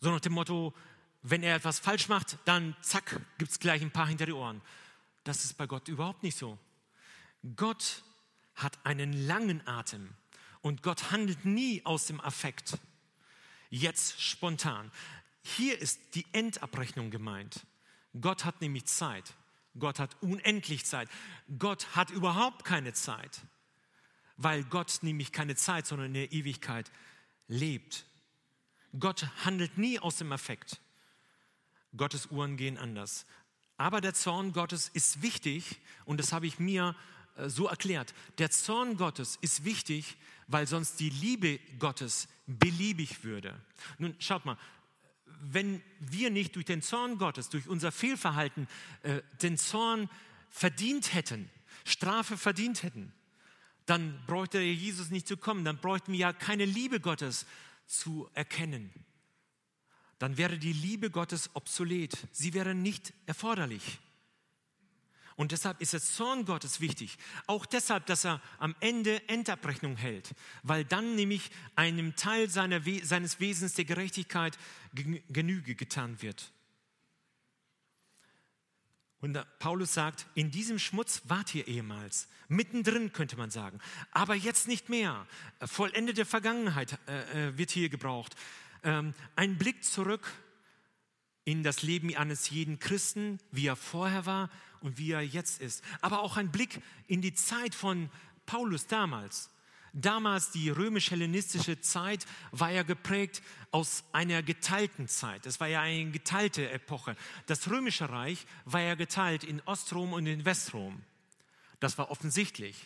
So 0.00 0.10
nach 0.10 0.18
dem 0.18 0.32
Motto, 0.32 0.74
wenn 1.22 1.44
er 1.44 1.54
etwas 1.54 1.78
falsch 1.78 2.08
macht, 2.08 2.38
dann 2.44 2.74
zack, 2.80 3.20
gibt 3.38 3.52
es 3.52 3.60
gleich 3.60 3.82
ein 3.82 3.92
paar 3.92 4.08
hinter 4.08 4.26
die 4.26 4.32
Ohren. 4.32 4.60
Das 5.28 5.44
ist 5.44 5.58
bei 5.58 5.66
Gott 5.66 5.88
überhaupt 5.88 6.22
nicht 6.22 6.38
so. 6.38 6.58
Gott 7.54 8.02
hat 8.54 8.78
einen 8.86 9.12
langen 9.12 9.60
Atem 9.68 10.08
und 10.62 10.82
Gott 10.82 11.10
handelt 11.10 11.44
nie 11.44 11.84
aus 11.84 12.06
dem 12.06 12.18
Affekt. 12.18 12.78
Jetzt 13.68 14.22
spontan. 14.22 14.90
Hier 15.42 15.78
ist 15.78 16.00
die 16.14 16.24
Endabrechnung 16.32 17.10
gemeint. 17.10 17.66
Gott 18.18 18.46
hat 18.46 18.62
nämlich 18.62 18.86
Zeit. 18.86 19.34
Gott 19.78 19.98
hat 19.98 20.16
unendlich 20.22 20.86
Zeit. 20.86 21.10
Gott 21.58 21.94
hat 21.94 22.08
überhaupt 22.08 22.64
keine 22.64 22.94
Zeit, 22.94 23.42
weil 24.38 24.64
Gott 24.64 25.00
nämlich 25.02 25.30
keine 25.30 25.56
Zeit, 25.56 25.86
sondern 25.86 26.06
in 26.06 26.14
der 26.14 26.32
Ewigkeit 26.32 26.90
lebt. 27.48 28.06
Gott 28.98 29.28
handelt 29.44 29.76
nie 29.76 29.98
aus 29.98 30.16
dem 30.16 30.32
Affekt. 30.32 30.80
Gottes 31.96 32.26
Uhren 32.30 32.56
gehen 32.56 32.78
anders. 32.78 33.26
Aber 33.78 34.00
der 34.00 34.12
Zorn 34.12 34.52
Gottes 34.52 34.88
ist 34.92 35.22
wichtig 35.22 35.78
und 36.04 36.18
das 36.18 36.32
habe 36.32 36.46
ich 36.46 36.58
mir 36.58 36.94
äh, 37.36 37.48
so 37.48 37.66
erklärt. 37.66 38.12
Der 38.38 38.50
Zorn 38.50 38.96
Gottes 38.96 39.38
ist 39.40 39.64
wichtig, 39.64 40.16
weil 40.48 40.66
sonst 40.66 41.00
die 41.00 41.10
Liebe 41.10 41.60
Gottes 41.78 42.28
beliebig 42.46 43.24
würde. 43.24 43.58
Nun 43.98 44.14
schaut 44.18 44.44
mal, 44.44 44.58
wenn 45.40 45.80
wir 46.00 46.30
nicht 46.30 46.56
durch 46.56 46.64
den 46.64 46.82
Zorn 46.82 47.18
Gottes, 47.18 47.48
durch 47.48 47.68
unser 47.68 47.92
Fehlverhalten 47.92 48.66
äh, 49.02 49.22
den 49.40 49.56
Zorn 49.56 50.10
verdient 50.50 51.14
hätten, 51.14 51.48
Strafe 51.84 52.36
verdient 52.36 52.82
hätten, 52.82 53.12
dann 53.86 54.20
bräuchte 54.26 54.60
Jesus 54.60 55.10
nicht 55.10 55.28
zu 55.28 55.36
kommen, 55.36 55.64
dann 55.64 55.78
bräuchten 55.78 56.12
wir 56.12 56.18
ja 56.18 56.32
keine 56.32 56.64
Liebe 56.64 57.00
Gottes 57.00 57.46
zu 57.86 58.28
erkennen. 58.34 58.92
Dann 60.18 60.36
wäre 60.36 60.58
die 60.58 60.72
Liebe 60.72 61.10
Gottes 61.10 61.50
obsolet, 61.54 62.12
sie 62.32 62.54
wäre 62.54 62.74
nicht 62.74 63.12
erforderlich. 63.26 63.98
Und 65.36 65.52
deshalb 65.52 65.80
ist 65.80 65.92
der 65.92 66.00
Zorn 66.00 66.44
Gottes 66.46 66.80
wichtig. 66.80 67.16
Auch 67.46 67.64
deshalb, 67.64 68.06
dass 68.06 68.24
er 68.24 68.42
am 68.58 68.74
Ende 68.80 69.28
Endabrechnung 69.28 69.96
hält, 69.96 70.34
weil 70.64 70.84
dann 70.84 71.14
nämlich 71.14 71.52
einem 71.76 72.16
Teil 72.16 72.50
seiner, 72.50 72.80
seines 73.04 73.38
Wesens 73.38 73.74
der 73.74 73.84
Gerechtigkeit 73.84 74.58
Genüge 74.92 75.76
getan 75.76 76.20
wird. 76.22 76.50
Und 79.20 79.38
Paulus 79.60 79.94
sagt, 79.94 80.26
in 80.34 80.50
diesem 80.50 80.80
Schmutz 80.80 81.22
wart 81.26 81.54
ihr 81.54 81.68
ehemals. 81.68 82.28
Mittendrin 82.48 83.12
könnte 83.12 83.36
man 83.36 83.50
sagen. 83.50 83.80
Aber 84.10 84.34
jetzt 84.34 84.66
nicht 84.66 84.88
mehr. 84.88 85.26
Vollendete 85.60 86.24
Vergangenheit 86.24 86.98
äh, 87.06 87.48
äh, 87.48 87.58
wird 87.58 87.70
hier 87.70 87.88
gebraucht. 87.88 88.34
Ähm, 88.82 89.14
ein 89.36 89.58
Blick 89.58 89.84
zurück 89.84 90.30
in 91.44 91.62
das 91.62 91.82
Leben 91.82 92.14
eines 92.14 92.50
jeden 92.50 92.78
Christen, 92.78 93.38
wie 93.50 93.66
er 93.66 93.76
vorher 93.76 94.26
war 94.26 94.50
und 94.80 94.98
wie 94.98 95.12
er 95.12 95.22
jetzt 95.22 95.60
ist. 95.60 95.82
Aber 96.00 96.20
auch 96.20 96.36
ein 96.36 96.50
Blick 96.50 96.82
in 97.06 97.22
die 97.22 97.34
Zeit 97.34 97.74
von 97.74 98.10
Paulus 98.46 98.86
damals. 98.86 99.50
Damals 99.94 100.50
die 100.50 100.68
römisch-hellenistische 100.70 101.80
Zeit 101.80 102.26
war 102.50 102.70
ja 102.70 102.82
geprägt 102.82 103.42
aus 103.70 104.04
einer 104.12 104.42
geteilten 104.42 105.08
Zeit. 105.08 105.46
Es 105.46 105.60
war 105.60 105.66
ja 105.66 105.80
eine 105.80 106.10
geteilte 106.10 106.70
Epoche. 106.70 107.16
Das 107.46 107.70
römische 107.70 108.08
Reich 108.10 108.46
war 108.64 108.80
ja 108.80 108.94
geteilt 108.94 109.44
in 109.44 109.62
Ostrom 109.64 110.12
und 110.12 110.26
in 110.26 110.44
Westrom. 110.44 111.02
Das 111.80 111.96
war 111.96 112.10
offensichtlich. 112.10 112.76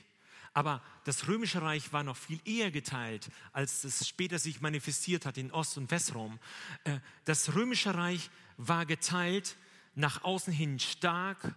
Aber 0.55 0.83
das 1.05 1.29
römische 1.29 1.63
Reich 1.63 1.93
war 1.93 2.03
noch 2.03 2.17
viel 2.17 2.41
eher 2.45 2.71
geteilt, 2.71 3.31
als 3.53 3.85
es 3.85 4.07
später 4.07 4.39
sich 4.39 4.61
manifestiert 4.61 5.25
hat 5.25 5.39
in 5.39 5.51
Ost- 5.51 5.79
und 5.79 5.91
Westrom. 5.91 6.39
Äh, 6.85 6.99
das 7.25 7.55
römische 7.55 7.95
Reich 7.95 8.31
war 8.59 8.85
geteilt 8.85 9.57
nach 9.95 10.25
außen 10.25 10.53
hin 10.53 10.79
stark 10.79 11.55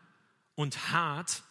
und 0.55 0.91
hart, 0.91 1.43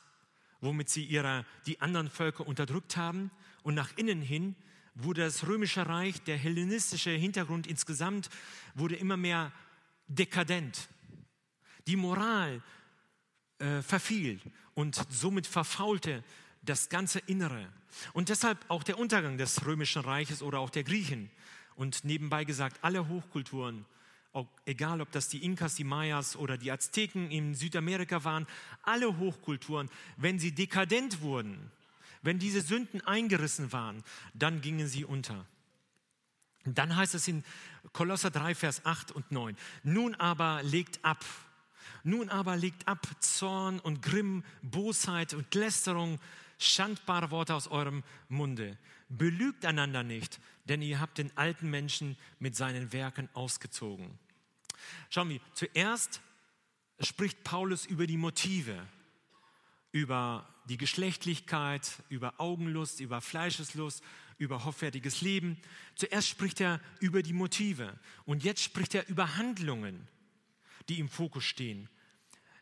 womit 0.60 0.88
sie 0.88 1.04
ihre, 1.04 1.44
die 1.66 1.80
anderen 1.80 2.08
Völker 2.08 2.46
unterdrückt 2.46 2.96
haben. 2.96 3.30
Und 3.62 3.74
nach 3.74 3.96
innen 3.96 4.22
hin 4.22 4.56
wurde 4.94 5.22
das 5.22 5.46
römische 5.46 5.86
Reich, 5.86 6.22
der 6.22 6.38
hellenistische 6.38 7.10
Hintergrund 7.10 7.66
insgesamt, 7.66 8.30
wurde 8.74 8.96
immer 8.96 9.16
mehr 9.16 9.52
dekadent. 10.06 10.88
Die 11.86 11.96
Moral 11.96 12.62
äh, 13.58 13.82
verfiel 13.82 14.40
und 14.74 15.00
somit 15.10 15.46
verfaulte 15.46 16.24
das 16.64 16.88
ganze 16.88 17.18
Innere. 17.20 17.68
Und 18.12 18.28
deshalb 18.28 18.58
auch 18.68 18.82
der 18.82 18.98
Untergang 18.98 19.38
des 19.38 19.64
römischen 19.66 20.02
Reiches 20.02 20.42
oder 20.42 20.60
auch 20.60 20.70
der 20.70 20.84
Griechen. 20.84 21.30
Und 21.76 22.04
nebenbei 22.04 22.44
gesagt, 22.44 22.78
alle 22.82 23.08
Hochkulturen 23.08 23.84
egal 24.66 25.00
ob 25.00 25.12
das 25.12 25.28
die 25.28 25.44
Inkas, 25.44 25.74
die 25.74 25.84
Mayas 25.84 26.36
oder 26.36 26.58
die 26.58 26.72
Azteken 26.72 27.30
in 27.30 27.54
Südamerika 27.54 28.24
waren, 28.24 28.46
alle 28.82 29.18
Hochkulturen, 29.18 29.88
wenn 30.16 30.38
sie 30.38 30.52
dekadent 30.52 31.20
wurden, 31.20 31.70
wenn 32.22 32.38
diese 32.38 32.60
Sünden 32.60 33.00
eingerissen 33.02 33.72
waren, 33.72 34.02
dann 34.32 34.60
gingen 34.60 34.88
sie 34.88 35.04
unter. 35.04 35.46
Dann 36.64 36.96
heißt 36.96 37.14
es 37.14 37.28
in 37.28 37.44
Kolosser 37.92 38.30
3, 38.30 38.54
Vers 38.54 38.84
8 38.86 39.12
und 39.12 39.30
9, 39.30 39.56
nun 39.82 40.14
aber 40.14 40.62
legt 40.62 41.04
ab, 41.04 41.24
nun 42.02 42.30
aber 42.30 42.56
legt 42.56 42.88
ab 42.88 43.06
Zorn 43.20 43.78
und 43.78 44.02
Grimm, 44.02 44.42
Bosheit 44.62 45.34
und 45.34 45.54
Lästerung, 45.54 46.18
schandbare 46.64 47.30
Worte 47.30 47.54
aus 47.54 47.68
eurem 47.68 48.02
Munde. 48.28 48.78
Belügt 49.08 49.64
einander 49.64 50.02
nicht, 50.02 50.40
denn 50.64 50.82
ihr 50.82 51.00
habt 51.00 51.18
den 51.18 51.36
alten 51.36 51.70
Menschen 51.70 52.16
mit 52.38 52.56
seinen 52.56 52.92
Werken 52.92 53.28
ausgezogen. 53.34 54.18
Schauen 55.10 55.28
wir, 55.28 55.40
zuerst 55.54 56.20
spricht 57.00 57.44
Paulus 57.44 57.86
über 57.86 58.06
die 58.06 58.16
Motive, 58.16 58.86
über 59.92 60.48
die 60.68 60.76
Geschlechtlichkeit, 60.76 62.02
über 62.08 62.34
Augenlust, 62.38 63.00
über 63.00 63.20
Fleischeslust, 63.20 64.02
über 64.38 64.64
hoffärtiges 64.64 65.20
Leben. 65.20 65.58
Zuerst 65.94 66.28
spricht 66.28 66.60
er 66.60 66.80
über 67.00 67.22
die 67.22 67.32
Motive 67.32 67.98
und 68.24 68.44
jetzt 68.44 68.62
spricht 68.62 68.94
er 68.94 69.08
über 69.08 69.36
Handlungen, 69.36 70.08
die 70.88 70.98
im 70.98 71.08
Fokus 71.08 71.44
stehen. 71.44 71.88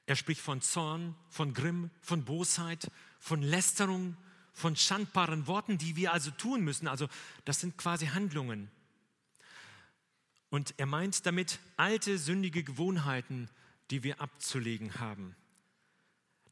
Er 0.07 0.16
spricht 0.16 0.40
von 0.40 0.61
Zorn, 0.61 1.14
von 1.28 1.55
Grimm, 1.55 1.90
von 2.00 2.24
Bosheit, 2.24 2.90
von 3.22 3.40
Lästerung, 3.40 4.16
von 4.52 4.74
schandbaren 4.74 5.46
Worten, 5.46 5.78
die 5.78 5.94
wir 5.94 6.12
also 6.12 6.32
tun 6.32 6.62
müssen. 6.62 6.88
Also 6.88 7.08
das 7.44 7.60
sind 7.60 7.78
quasi 7.78 8.06
Handlungen. 8.06 8.68
Und 10.50 10.74
er 10.76 10.86
meint 10.86 11.24
damit 11.24 11.60
alte 11.76 12.18
sündige 12.18 12.64
Gewohnheiten, 12.64 13.48
die 13.92 14.02
wir 14.02 14.20
abzulegen 14.20 14.98
haben. 14.98 15.36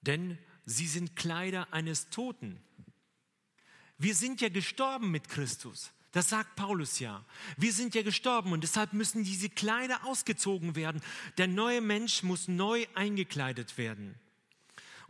Denn 0.03 0.39
sie 0.65 0.87
sind 0.87 1.17
Kleider 1.17 1.67
eines 1.73 2.09
Toten. 2.09 2.63
Wir 3.99 4.15
sind 4.15 4.41
ja 4.41 4.49
gestorben 4.49 5.11
mit 5.11 5.29
Christus. 5.29 5.91
Das 6.13 6.29
sagt 6.29 6.55
Paulus 6.55 7.01
ja. 7.01 7.25
Wir 7.57 7.73
sind 7.73 7.97
ja 7.97 8.03
gestorben 8.03 8.53
und 8.53 8.63
deshalb 8.63 8.93
müssen 8.93 9.25
diese 9.25 9.51
Kleider 9.51 10.05
ausgezogen 10.05 10.77
werden. 10.77 11.03
Der 11.37 11.49
neue 11.49 11.81
Mensch 11.81 12.23
muss 12.23 12.47
neu 12.47 12.87
eingekleidet 12.95 13.77
werden. 13.77 14.15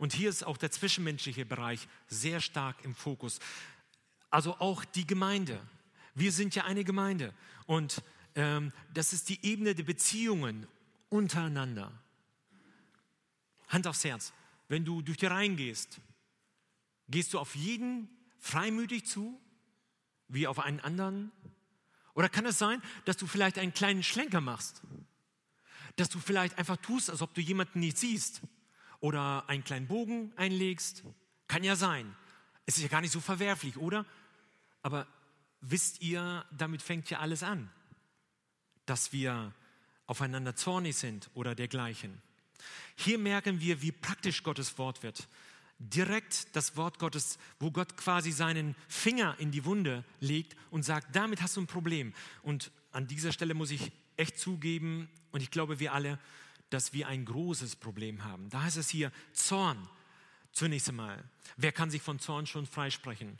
Und 0.01 0.13
hier 0.13 0.31
ist 0.31 0.43
auch 0.43 0.57
der 0.57 0.71
zwischenmenschliche 0.71 1.45
Bereich 1.45 1.87
sehr 2.07 2.41
stark 2.41 2.83
im 2.83 2.95
Fokus. 2.95 3.37
Also 4.31 4.57
auch 4.57 4.83
die 4.83 5.05
Gemeinde. 5.05 5.61
Wir 6.15 6.31
sind 6.31 6.55
ja 6.55 6.63
eine 6.63 6.83
Gemeinde. 6.83 7.35
Und 7.67 8.01
ähm, 8.33 8.73
das 8.95 9.13
ist 9.13 9.29
die 9.29 9.45
Ebene 9.45 9.75
der 9.75 9.83
Beziehungen 9.83 10.65
untereinander. 11.09 11.91
Hand 13.67 13.85
aufs 13.85 14.03
Herz. 14.03 14.33
Wenn 14.69 14.85
du 14.85 15.03
durch 15.03 15.19
die 15.19 15.27
Reihen 15.27 15.55
gehst, 15.55 16.01
gehst 17.07 17.35
du 17.35 17.39
auf 17.39 17.55
jeden 17.55 18.09
freimütig 18.39 19.05
zu, 19.05 19.39
wie 20.29 20.47
auf 20.47 20.57
einen 20.57 20.79
anderen? 20.79 21.31
Oder 22.15 22.27
kann 22.27 22.47
es 22.47 22.57
sein, 22.57 22.81
dass 23.05 23.17
du 23.17 23.27
vielleicht 23.27 23.59
einen 23.59 23.75
kleinen 23.75 24.01
Schlenker 24.01 24.41
machst? 24.41 24.81
Dass 25.95 26.09
du 26.09 26.17
vielleicht 26.17 26.57
einfach 26.57 26.77
tust, 26.77 27.11
als 27.11 27.21
ob 27.21 27.35
du 27.35 27.41
jemanden 27.41 27.81
nicht 27.81 27.99
siehst? 27.99 28.41
Oder 29.01 29.49
einen 29.49 29.65
kleinen 29.65 29.87
Bogen 29.87 30.31
einlegst? 30.37 31.03
Kann 31.47 31.63
ja 31.63 31.75
sein. 31.75 32.15
Es 32.65 32.77
ist 32.77 32.83
ja 32.83 32.87
gar 32.87 33.01
nicht 33.01 33.11
so 33.11 33.19
verwerflich, 33.19 33.75
oder? 33.77 34.05
Aber 34.81 35.05
wisst 35.59 36.01
ihr, 36.01 36.45
damit 36.51 36.81
fängt 36.81 37.09
ja 37.09 37.19
alles 37.19 37.43
an, 37.43 37.69
dass 38.85 39.11
wir 39.11 39.53
aufeinander 40.07 40.55
zornig 40.55 40.95
sind 40.95 41.29
oder 41.33 41.53
dergleichen. 41.55 42.21
Hier 42.95 43.17
merken 43.17 43.59
wir, 43.59 43.81
wie 43.81 43.91
praktisch 43.91 44.43
Gottes 44.43 44.77
Wort 44.77 45.03
wird 45.03 45.27
direkt 45.89 46.55
das 46.55 46.77
Wort 46.77 46.99
Gottes, 46.99 47.39
wo 47.59 47.71
Gott 47.71 47.97
quasi 47.97 48.31
seinen 48.31 48.75
Finger 48.87 49.35
in 49.39 49.51
die 49.51 49.65
Wunde 49.65 50.03
legt 50.19 50.55
und 50.69 50.83
sagt, 50.83 51.15
damit 51.15 51.41
hast 51.41 51.57
du 51.57 51.61
ein 51.61 51.67
Problem. 51.67 52.13
Und 52.43 52.71
an 52.91 53.07
dieser 53.07 53.31
Stelle 53.31 53.53
muss 53.53 53.71
ich 53.71 53.91
echt 54.17 54.37
zugeben, 54.37 55.09
und 55.31 55.41
ich 55.41 55.49
glaube 55.49 55.79
wir 55.79 55.93
alle, 55.93 56.19
dass 56.71 56.93
wir 56.93 57.07
ein 57.07 57.25
großes 57.25 57.75
Problem 57.75 58.23
haben. 58.23 58.49
Da 58.49 58.63
heißt 58.63 58.77
es 58.77 58.89
hier 58.89 59.11
Zorn. 59.33 59.87
Zunächst 60.51 60.89
einmal, 60.89 61.23
wer 61.57 61.71
kann 61.71 61.91
sich 61.91 62.01
von 62.01 62.19
Zorn 62.19 62.47
schon 62.47 62.65
freisprechen? 62.65 63.37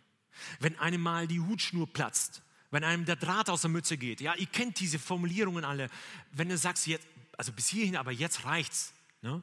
Wenn 0.59 0.77
einem 0.79 1.01
mal 1.01 1.27
die 1.27 1.39
Hutschnur 1.39 1.91
platzt, 1.91 2.41
wenn 2.69 2.83
einem 2.83 3.05
der 3.05 3.17
Draht 3.17 3.49
aus 3.49 3.61
der 3.61 3.69
Mütze 3.69 3.97
geht, 3.97 4.21
ja, 4.21 4.35
ihr 4.35 4.45
kennt 4.45 4.79
diese 4.79 4.99
Formulierungen 4.99 5.65
alle. 5.65 5.89
Wenn 6.31 6.49
du 6.49 6.57
sagst, 6.57 6.87
jetzt, 6.87 7.05
also 7.37 7.51
bis 7.51 7.67
hierhin, 7.67 7.97
aber 7.97 8.11
jetzt 8.11 8.45
reicht's. 8.45 8.93
Ne? 9.21 9.41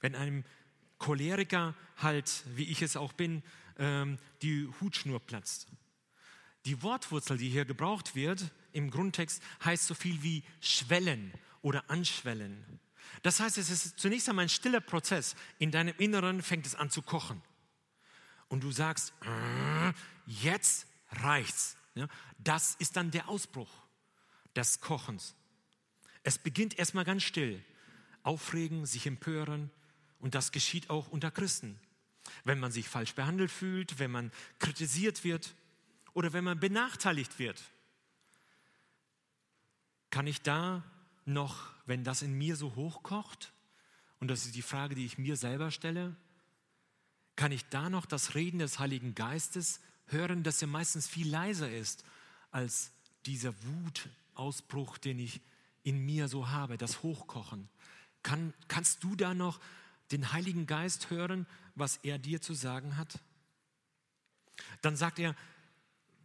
Wenn 0.00 0.14
einem 0.14 0.44
Choleriker 0.98 1.74
halt, 1.96 2.44
wie 2.54 2.64
ich 2.64 2.82
es 2.82 2.96
auch 2.96 3.12
bin, 3.12 3.42
ähm, 3.78 4.18
die 4.42 4.68
Hutschnur 4.80 5.18
platzt. 5.20 5.66
Die 6.64 6.80
Wortwurzel, 6.82 7.38
die 7.38 7.48
hier 7.48 7.64
gebraucht 7.64 8.14
wird 8.14 8.52
im 8.72 8.90
Grundtext, 8.90 9.42
heißt 9.64 9.86
so 9.86 9.94
viel 9.94 10.22
wie 10.22 10.44
schwellen 10.60 11.32
oder 11.62 11.88
anschwellen. 11.90 12.80
Das 13.22 13.40
heißt, 13.40 13.58
es 13.58 13.70
ist 13.70 13.98
zunächst 13.98 14.28
einmal 14.28 14.44
ein 14.44 14.48
stiller 14.48 14.80
Prozess. 14.80 15.34
In 15.58 15.70
deinem 15.70 15.94
Inneren 15.98 16.42
fängt 16.42 16.66
es 16.66 16.74
an 16.74 16.90
zu 16.90 17.02
kochen. 17.02 17.42
Und 18.48 18.62
du 18.62 18.70
sagst, 18.70 19.12
äh, 19.22 19.92
jetzt 20.26 20.86
reicht's. 21.10 21.76
Das 22.38 22.74
ist 22.76 22.96
dann 22.96 23.10
der 23.10 23.28
Ausbruch 23.28 23.70
des 24.54 24.80
Kochens. 24.80 25.34
Es 26.22 26.38
beginnt 26.38 26.78
erstmal 26.78 27.04
ganz 27.04 27.22
still. 27.22 27.64
Aufregen, 28.22 28.86
sich 28.86 29.06
empören, 29.06 29.70
und 30.22 30.36
das 30.36 30.52
geschieht 30.52 30.88
auch 30.88 31.08
unter 31.08 31.30
Christen. 31.30 31.78
Wenn 32.44 32.60
man 32.60 32.70
sich 32.70 32.88
falsch 32.88 33.14
behandelt 33.14 33.50
fühlt, 33.50 33.98
wenn 33.98 34.12
man 34.12 34.30
kritisiert 34.60 35.24
wird 35.24 35.54
oder 36.14 36.32
wenn 36.32 36.44
man 36.44 36.60
benachteiligt 36.60 37.40
wird, 37.40 37.60
kann 40.10 40.28
ich 40.28 40.40
da 40.42 40.84
noch, 41.24 41.70
wenn 41.86 42.04
das 42.04 42.22
in 42.22 42.36
mir 42.36 42.56
so 42.56 42.74
hochkocht, 42.74 43.52
und 44.20 44.28
das 44.28 44.44
ist 44.46 44.54
die 44.54 44.62
Frage, 44.62 44.94
die 44.94 45.04
ich 45.04 45.18
mir 45.18 45.36
selber 45.36 45.70
stelle, 45.70 46.14
kann 47.36 47.52
ich 47.52 47.64
da 47.70 47.90
noch 47.90 48.06
das 48.06 48.34
Reden 48.34 48.58
des 48.58 48.78
Heiligen 48.78 49.14
Geistes 49.14 49.80
hören, 50.06 50.42
das 50.42 50.60
ja 50.60 50.66
meistens 50.66 51.08
viel 51.08 51.28
leiser 51.28 51.70
ist 51.70 52.04
als 52.50 52.92
dieser 53.26 53.52
Wutausbruch, 53.64 54.98
den 54.98 55.18
ich 55.18 55.40
in 55.82 56.04
mir 56.04 56.28
so 56.28 56.50
habe, 56.50 56.78
das 56.78 57.02
Hochkochen. 57.02 57.68
Kann, 58.22 58.52
kannst 58.68 59.02
du 59.02 59.16
da 59.16 59.34
noch 59.34 59.60
den 60.12 60.32
Heiligen 60.32 60.66
Geist 60.66 61.10
hören, 61.10 61.46
was 61.74 61.96
er 61.98 62.18
dir 62.18 62.40
zu 62.40 62.54
sagen 62.54 62.96
hat? 62.96 63.18
Dann 64.82 64.96
sagt 64.96 65.18
er, 65.18 65.34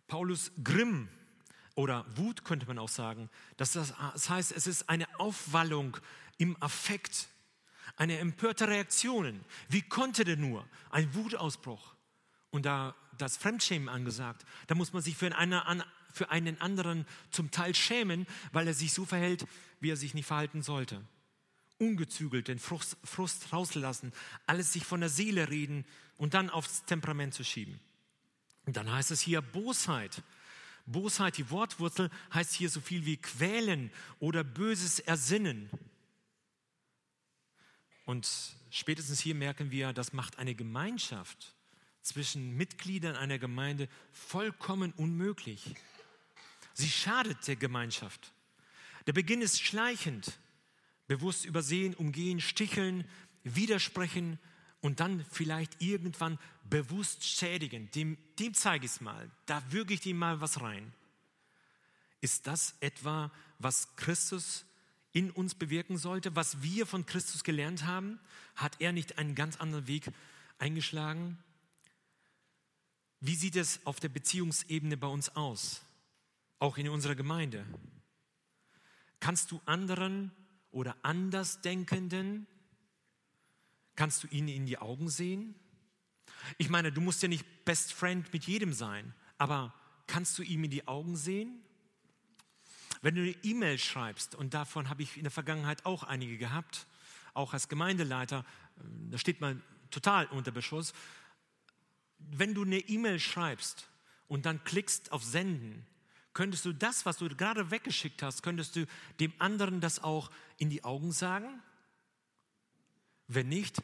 Paulus 0.07 0.51
Grimm 0.63 1.09
oder 1.77 2.05
Wut 2.15 2.43
könnte 2.43 2.65
man 2.65 2.79
auch 2.79 2.89
sagen. 2.89 3.29
Das, 3.55 3.75
heißt, 3.75 4.51
es 4.51 4.65
ist 4.65 4.89
eine 4.89 5.07
Aufwallung 5.19 5.95
im 6.39 6.57
Affekt, 6.59 7.27
eine 7.97 8.17
empörte 8.17 8.67
Reaktion. 8.67 9.39
Wie 9.69 9.83
konnte 9.83 10.23
der 10.23 10.37
nur? 10.37 10.67
Ein 10.89 11.13
Wutausbruch. 11.13 11.93
Und 12.49 12.65
da 12.65 12.95
das 13.19 13.37
Fremdschämen 13.37 13.89
angesagt, 13.89 14.43
da 14.65 14.73
muss 14.73 14.91
man 14.91 15.03
sich 15.03 15.15
für 15.15 15.35
einen, 15.35 15.83
für 16.11 16.31
einen 16.31 16.59
anderen 16.61 17.05
zum 17.29 17.51
Teil 17.51 17.75
schämen, 17.75 18.25
weil 18.51 18.67
er 18.67 18.73
sich 18.73 18.91
so 18.91 19.05
verhält, 19.05 19.45
wie 19.79 19.91
er 19.91 19.97
sich 19.97 20.15
nicht 20.15 20.25
verhalten 20.25 20.63
sollte 20.63 21.01
ungezügelt 21.79 22.47
den 22.47 22.57
Frust, 22.57 22.97
Frust 23.03 23.53
rauslassen, 23.53 24.11
alles 24.47 24.73
sich 24.73 24.83
von 24.83 24.99
der 24.99 25.09
Seele 25.09 25.51
reden 25.51 25.85
und 26.17 26.33
dann 26.33 26.49
aufs 26.49 26.85
Temperament 26.85 27.35
zu 27.35 27.43
schieben. 27.43 27.79
Und 28.65 28.77
dann 28.77 28.91
heißt 28.91 29.11
es 29.11 29.21
hier 29.21 29.43
Bosheit. 29.43 30.23
Bosheit, 30.87 31.37
die 31.37 31.49
Wortwurzel 31.51 32.09
heißt 32.33 32.53
hier 32.53 32.69
so 32.69 32.81
viel 32.81 33.05
wie 33.05 33.17
quälen 33.17 33.91
oder 34.19 34.43
böses 34.43 34.99
Ersinnen. 34.99 35.69
Und 38.05 38.27
spätestens 38.69 39.19
hier 39.19 39.35
merken 39.35 39.69
wir, 39.69 39.93
das 39.93 40.13
macht 40.13 40.39
eine 40.39 40.55
Gemeinschaft 40.55 41.53
zwischen 42.01 42.55
Mitgliedern 42.55 43.17
einer 43.17 43.37
Gemeinde 43.37 43.89
vollkommen 44.13 44.93
unmöglich. 44.93 45.75
Sie 46.73 46.89
schadet 46.89 47.47
der 47.47 47.57
Gemeinschaft. 47.57 48.31
Der 49.07 49.13
Beginn 49.13 49.41
ist 49.41 49.61
schleichend 49.61 50.39
bewusst 51.07 51.45
übersehen, 51.45 51.95
umgehen, 51.95 52.39
sticheln, 52.39 53.05
widersprechen 53.43 54.39
und 54.81 54.99
dann 54.99 55.25
vielleicht 55.31 55.81
irgendwann 55.81 56.37
bewusst 56.69 57.23
schädigen. 57.25 57.89
Dem, 57.91 58.17
dem 58.39 58.53
zeige 58.53 58.85
ich 58.85 58.91
es 58.91 59.01
mal, 59.01 59.29
da 59.45 59.61
würge 59.71 59.93
ich 59.93 60.05
ihm 60.05 60.17
mal 60.17 60.41
was 60.41 60.61
rein. 60.61 60.93
Ist 62.21 62.47
das 62.47 62.75
etwa, 62.79 63.31
was 63.59 63.95
Christus 63.95 64.65
in 65.13 65.31
uns 65.31 65.55
bewirken 65.55 65.97
sollte, 65.97 66.35
was 66.35 66.61
wir 66.61 66.85
von 66.85 67.05
Christus 67.05 67.43
gelernt 67.43 67.85
haben? 67.85 68.19
Hat 68.55 68.79
er 68.79 68.91
nicht 68.91 69.17
einen 69.17 69.35
ganz 69.35 69.57
anderen 69.57 69.87
Weg 69.87 70.11
eingeschlagen? 70.59 71.37
Wie 73.19 73.35
sieht 73.35 73.55
es 73.55 73.79
auf 73.85 73.99
der 73.99 74.09
Beziehungsebene 74.09 74.97
bei 74.97 75.07
uns 75.07 75.29
aus? 75.35 75.81
Auch 76.59 76.77
in 76.77 76.89
unserer 76.89 77.15
Gemeinde. 77.15 77.65
Kannst 79.19 79.51
du 79.51 79.61
anderen 79.65 80.31
oder 80.71 80.95
Andersdenkenden? 81.01 82.45
Kannst 83.97 84.23
du 84.23 84.27
ihnen 84.27 84.47
in 84.47 84.65
die 84.65 84.77
Augen 84.77 85.09
sehen? 85.09 85.53
Ich 86.57 86.69
meine, 86.69 86.93
du 86.93 87.01
musst 87.01 87.21
ja 87.21 87.27
nicht 87.27 87.65
Best 87.65 87.91
Friend 87.91 88.31
mit 88.31 88.45
jedem 88.45 88.71
sein, 88.71 89.13
aber 89.37 89.73
kannst 90.07 90.37
du 90.37 90.43
ihm 90.43 90.63
in 90.63 90.71
die 90.71 90.87
Augen 90.87 91.17
sehen? 91.17 91.61
Wenn 93.01 93.15
du 93.15 93.21
eine 93.23 93.35
E-Mail 93.43 93.77
schreibst, 93.77 94.35
und 94.35 94.53
davon 94.53 94.87
habe 94.87 95.03
ich 95.03 95.17
in 95.17 95.23
der 95.23 95.31
Vergangenheit 95.31 95.85
auch 95.85 96.03
einige 96.03 96.37
gehabt, 96.37 96.87
auch 97.33 97.51
als 97.53 97.67
Gemeindeleiter, 97.67 98.45
äh, 98.77 98.81
da 99.11 99.17
steht 99.17 99.41
man 99.41 99.61
total 99.91 100.27
unter 100.27 100.51
Beschuss. 100.51 100.93
Wenn 102.17 102.53
du 102.53 102.63
eine 102.63 102.79
E-Mail 102.79 103.19
schreibst 103.19 103.89
und 104.29 104.45
dann 104.45 104.63
klickst 104.63 105.11
auf 105.11 105.23
Senden, 105.23 105.85
Könntest 106.37 106.65
du 106.65 106.71
das, 106.71 107.03
was 107.07 107.17
du 107.17 107.27
gerade 107.29 107.71
weggeschickt 107.71 108.21
hast, 108.21 108.43
könntest 108.43 108.75
du 108.75 108.85
dem 109.19 109.33
anderen 109.39 109.81
das 109.81 110.03
auch 110.03 110.29
in 110.59 110.69
die 110.69 110.83
Augen 110.83 111.11
sagen? 111.11 111.63
Wenn 113.27 113.49
nicht, 113.49 113.81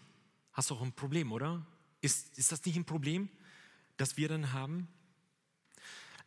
hast 0.54 0.70
du 0.70 0.76
auch 0.76 0.82
ein 0.82 0.94
Problem, 0.94 1.32
oder? 1.32 1.66
Ist, 2.02 2.38
ist 2.38 2.52
das 2.52 2.64
nicht 2.66 2.76
ein 2.76 2.86
Problem, 2.86 3.30
das 3.98 4.18
wir 4.18 4.30
dann 4.30 4.54
haben? 4.54 4.88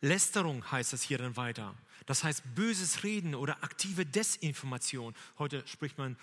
Lästerung 0.01 0.69
heißt 0.71 0.93
es 0.93 1.01
hier 1.01 1.17
dann 1.17 1.37
weiter. 1.37 1.75
Das 2.05 2.23
heißt 2.23 2.43
böses 2.55 3.03
Reden 3.03 3.35
oder 3.35 3.63
aktive 3.63 4.05
Desinformation. 4.05 5.15
Heute 5.39 5.67
spricht 5.67 5.97
man 5.97 6.17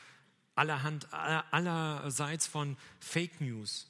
allerhand, 0.54 1.12
allerseits 1.12 2.46
von 2.46 2.76
Fake 3.00 3.40
News. 3.40 3.88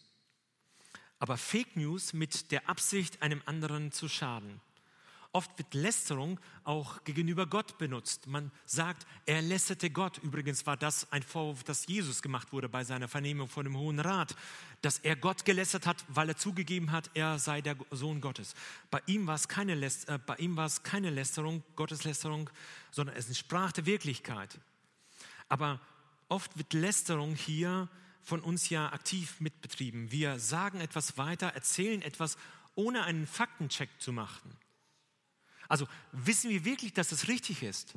Aber 1.18 1.36
Fake 1.36 1.76
News 1.76 2.12
mit 2.12 2.50
der 2.50 2.68
Absicht, 2.68 3.22
einem 3.22 3.42
anderen 3.46 3.92
zu 3.92 4.09
schaden. 4.09 4.61
Oft 5.35 5.59
wird 5.59 5.74
Lästerung 5.74 6.39
auch 6.62 7.03
gegenüber 7.03 7.49
Gott 7.49 7.76
benutzt. 7.76 8.28
Man 8.28 8.53
sagt, 8.66 9.05
er 9.26 9.43
lästerte 9.43 9.91
Gott. 9.91 10.18
Übrigens 10.18 10.64
war 10.64 10.76
das 10.76 11.11
ein 11.11 11.24
Vorwurf, 11.24 11.64
das 11.64 11.89
Jesus 11.89 12.22
gemacht 12.22 12.53
wurde 12.53 12.68
bei 12.68 12.85
seiner 12.85 13.09
Vernehmung 13.09 13.49
vor 13.49 13.64
dem 13.64 13.76
Hohen 13.76 13.99
Rat, 13.99 14.37
dass 14.80 15.01
er 15.01 15.16
Gott 15.16 15.45
gelästert 15.45 15.89
hat, 15.89 16.05
weil 16.07 16.28
er 16.28 16.37
zugegeben 16.37 16.93
hat, 16.93 17.11
er 17.14 17.41
sei 17.41 17.62
der 17.62 17.74
Sohn 17.91 18.20
Gottes. 18.20 18.55
Bei 18.93 19.03
ihm 19.07 19.26
war 19.26 19.35
es 19.35 19.49
keine, 19.49 19.74
Läst 19.74 20.09
äh, 20.09 20.20
bei 20.24 20.37
ihm 20.37 20.57
war 20.57 20.66
es 20.66 20.85
keine 20.85 21.11
Lästerung, 21.11 21.64
Gotteslästerung, 21.74 22.49
sondern 22.93 23.16
es 23.16 23.26
entsprach 23.26 23.72
der 23.72 23.87
Wirklichkeit. 23.87 24.61
Aber 25.49 25.80
oft 26.28 26.57
wird 26.57 26.74
Lästerung 26.74 27.35
hier 27.35 27.89
von 28.22 28.41
uns 28.41 28.68
ja 28.68 28.93
aktiv 28.93 29.41
mitbetrieben. 29.41 30.12
Wir 30.12 30.39
sagen 30.39 30.80
etwas 30.80 31.18
weiter, 31.18 31.49
erzählen 31.49 32.03
etwas, 32.03 32.39
ohne 32.76 33.03
einen 33.03 33.26
Faktencheck 33.26 33.91
zu 33.99 34.12
machen. 34.12 34.57
Also 35.68 35.86
wissen 36.12 36.50
wir 36.50 36.64
wirklich, 36.64 36.92
dass 36.92 37.12
es 37.12 37.28
richtig 37.28 37.62
ist? 37.62 37.94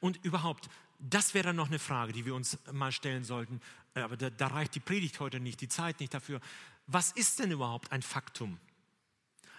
Und 0.00 0.24
überhaupt, 0.24 0.68
das 0.98 1.34
wäre 1.34 1.48
dann 1.48 1.56
noch 1.56 1.68
eine 1.68 1.78
Frage, 1.78 2.12
die 2.12 2.24
wir 2.24 2.34
uns 2.34 2.58
mal 2.72 2.92
stellen 2.92 3.24
sollten. 3.24 3.60
Aber 3.94 4.16
da, 4.16 4.30
da 4.30 4.48
reicht 4.48 4.74
die 4.74 4.80
Predigt 4.80 5.20
heute 5.20 5.40
nicht, 5.40 5.60
die 5.60 5.68
Zeit 5.68 6.00
nicht 6.00 6.14
dafür. 6.14 6.40
Was 6.86 7.12
ist 7.12 7.38
denn 7.38 7.50
überhaupt 7.50 7.92
ein 7.92 8.02
Faktum? 8.02 8.58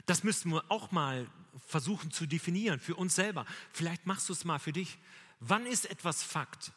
Das 0.06 0.24
müssten 0.24 0.52
wir 0.52 0.64
auch 0.70 0.92
mal 0.92 1.28
versuchen 1.68 2.12
zu 2.12 2.26
definieren 2.26 2.80
für 2.80 2.96
uns 2.96 3.16
selber. 3.16 3.46
Vielleicht 3.72 4.06
machst 4.06 4.30
du 4.30 4.34
es 4.34 4.46
mal 4.46 4.60
für 4.60 4.74
dich. 4.74 4.98
Wann 5.40 5.66
ist 5.66 5.90
etwas 5.90 6.24
Fakt? 6.24 6.72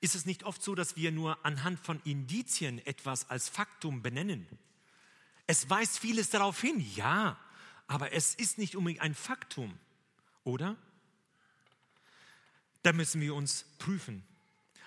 Ist 0.00 0.14
es 0.14 0.26
nicht 0.26 0.44
oft 0.44 0.62
so, 0.62 0.74
dass 0.74 0.96
wir 0.96 1.12
nur 1.12 1.44
anhand 1.44 1.80
von 1.80 2.00
Indizien 2.04 2.84
etwas 2.86 3.30
als 3.30 3.48
Faktum 3.48 4.02
benennen? 4.02 4.46
Es 5.46 5.68
weist 5.70 5.98
vieles 5.98 6.30
darauf 6.30 6.60
hin, 6.60 6.80
ja, 6.94 7.38
aber 7.86 8.12
es 8.12 8.34
ist 8.34 8.58
nicht 8.58 8.76
unbedingt 8.76 9.02
ein 9.02 9.14
Faktum, 9.14 9.78
oder? 10.44 10.76
Da 12.82 12.92
müssen 12.92 13.20
wir 13.20 13.34
uns 13.34 13.64
prüfen. 13.78 14.24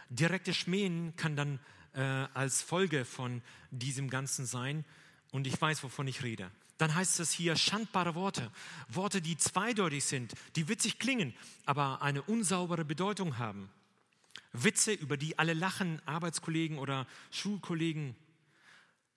Direktes 0.10 0.56
Schmähen 0.56 1.16
kann 1.16 1.36
dann 1.36 1.60
äh, 1.94 2.02
als 2.02 2.62
Folge 2.62 3.06
von 3.06 3.42
diesem 3.72 4.10
Ganzen 4.10 4.46
sein 4.46 4.86
und 5.32 5.48
ich 5.48 5.60
weiß, 5.60 5.84
wovon 5.84 6.08
ich 6.08 6.24
rede. 6.24 6.50
Dann 6.78 6.94
heißt 6.94 7.20
es 7.20 7.32
hier 7.32 7.56
schandbare 7.56 8.14
Worte, 8.14 8.52
Worte, 8.88 9.22
die 9.22 9.36
zweideutig 9.36 10.06
sind, 10.06 10.34
die 10.56 10.68
witzig 10.68 11.00
klingen, 11.00 11.34
aber 11.66 12.02
eine 12.04 12.22
unsaubere 12.22 12.86
Bedeutung 12.86 13.40
haben. 13.40 13.70
Witze, 14.54 14.94
über 14.94 15.18
die 15.18 15.40
alle 15.40 15.54
lachen, 15.54 16.02
Arbeitskollegen 16.06 16.78
oder 16.78 17.08
Schulkollegen. 17.32 18.16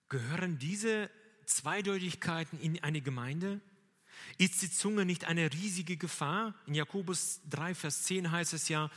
Gehören 0.09 0.57
diese 0.57 1.09
Zweideutigkeiten 1.45 2.59
in 2.59 2.83
eine 2.83 3.01
Gemeinde? 3.01 3.61
Ist 4.37 4.61
die 4.61 4.71
Zunge 4.71 5.05
nicht 5.05 5.25
eine 5.25 5.51
riesige 5.53 5.97
Gefahr? 5.97 6.53
In 6.67 6.73
Jakobus 6.73 7.41
3, 7.49 7.75
Vers 7.75 8.03
10 8.03 8.31
heißt 8.31 8.53
es 8.53 8.69
ja, 8.69 8.89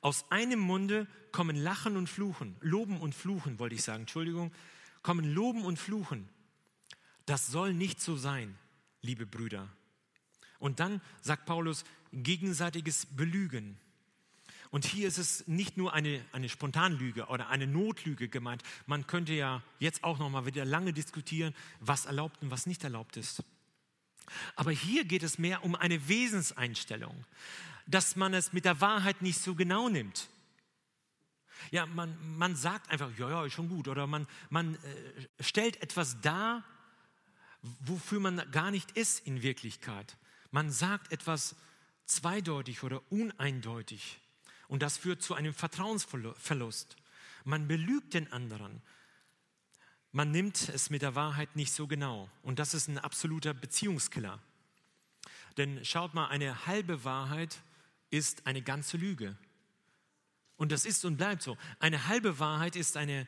aus 0.00 0.30
einem 0.30 0.60
Munde 0.60 1.06
kommen 1.32 1.56
Lachen 1.56 1.96
und 1.96 2.08
Fluchen, 2.08 2.56
Loben 2.60 2.98
und 2.98 3.14
Fluchen, 3.14 3.58
wollte 3.58 3.74
ich 3.74 3.82
sagen, 3.82 4.02
Entschuldigung, 4.02 4.52
kommen 5.02 5.24
Loben 5.32 5.64
und 5.64 5.78
Fluchen. 5.78 6.28
Das 7.26 7.46
soll 7.46 7.74
nicht 7.74 8.00
so 8.00 8.16
sein, 8.16 8.56
liebe 9.02 9.26
Brüder. 9.26 9.68
Und 10.58 10.80
dann 10.80 11.00
sagt 11.20 11.46
Paulus, 11.46 11.84
gegenseitiges 12.12 13.06
Belügen. 13.06 13.78
Und 14.70 14.84
hier 14.84 15.08
ist 15.08 15.18
es 15.18 15.46
nicht 15.48 15.76
nur 15.76 15.92
eine, 15.92 16.24
eine 16.32 16.48
Spontanlüge 16.48 17.26
oder 17.26 17.48
eine 17.48 17.66
Notlüge 17.66 18.28
gemeint. 18.28 18.62
Man 18.86 19.06
könnte 19.06 19.32
ja 19.32 19.62
jetzt 19.80 20.04
auch 20.04 20.18
noch 20.18 20.30
mal 20.30 20.46
wieder 20.46 20.64
lange 20.64 20.92
diskutieren, 20.92 21.54
was 21.80 22.06
erlaubt 22.06 22.40
und 22.40 22.50
was 22.50 22.66
nicht 22.66 22.84
erlaubt 22.84 23.16
ist. 23.16 23.42
Aber 24.56 24.70
hier 24.70 25.04
geht 25.04 25.22
es 25.22 25.38
mehr 25.38 25.64
um 25.64 25.74
eine 25.74 26.08
Wesenseinstellung, 26.08 27.24
dass 27.86 28.16
man 28.16 28.34
es 28.34 28.52
mit 28.52 28.64
der 28.64 28.80
Wahrheit 28.80 29.22
nicht 29.22 29.40
so 29.40 29.54
genau 29.54 29.88
nimmt. 29.88 30.28
Ja, 31.70 31.86
man, 31.86 32.16
man 32.36 32.56
sagt 32.56 32.90
einfach, 32.90 33.10
ja, 33.18 33.28
ja, 33.30 33.44
ist 33.44 33.52
schon 33.52 33.68
gut. 33.68 33.88
Oder 33.88 34.06
man, 34.06 34.26
man 34.48 34.74
äh, 34.76 35.42
stellt 35.42 35.82
etwas 35.82 36.20
dar, 36.20 36.64
wofür 37.80 38.20
man 38.20 38.50
gar 38.50 38.70
nicht 38.70 38.92
ist 38.92 39.26
in 39.26 39.42
Wirklichkeit. 39.42 40.16
Man 40.50 40.70
sagt 40.70 41.12
etwas 41.12 41.54
zweideutig 42.06 42.82
oder 42.82 43.02
uneindeutig. 43.10 44.18
Und 44.68 44.82
das 44.82 44.96
führt 44.96 45.22
zu 45.22 45.34
einem 45.34 45.54
Vertrauensverlust. 45.54 46.96
Man 47.44 47.68
belügt 47.68 48.14
den 48.14 48.32
anderen. 48.32 48.82
Man 50.12 50.32
nimmt 50.32 50.68
es 50.68 50.90
mit 50.90 51.02
der 51.02 51.14
Wahrheit 51.14 51.54
nicht 51.54 51.72
so 51.72 51.86
genau. 51.86 52.28
Und 52.42 52.58
das 52.58 52.74
ist 52.74 52.88
ein 52.88 52.98
absoluter 52.98 53.54
Beziehungskiller. 53.54 54.40
Denn 55.56 55.84
schaut 55.84 56.14
mal, 56.14 56.28
eine 56.28 56.66
halbe 56.66 57.04
Wahrheit 57.04 57.60
ist 58.10 58.46
eine 58.46 58.62
ganze 58.62 58.96
Lüge. 58.96 59.36
Und 60.56 60.72
das 60.72 60.84
ist 60.84 61.04
und 61.04 61.16
bleibt 61.16 61.42
so. 61.42 61.56
Eine 61.78 62.08
halbe 62.08 62.38
Wahrheit 62.38 62.76
ist 62.76 62.96
eine 62.96 63.26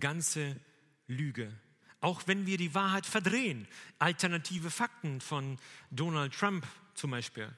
ganze 0.00 0.60
Lüge. 1.06 1.52
Auch 2.00 2.22
wenn 2.26 2.46
wir 2.46 2.58
die 2.58 2.74
Wahrheit 2.74 3.06
verdrehen. 3.06 3.66
Alternative 3.98 4.70
Fakten 4.70 5.20
von 5.20 5.58
Donald 5.90 6.34
Trump 6.34 6.66
zum 6.94 7.12
Beispiel. 7.12 7.48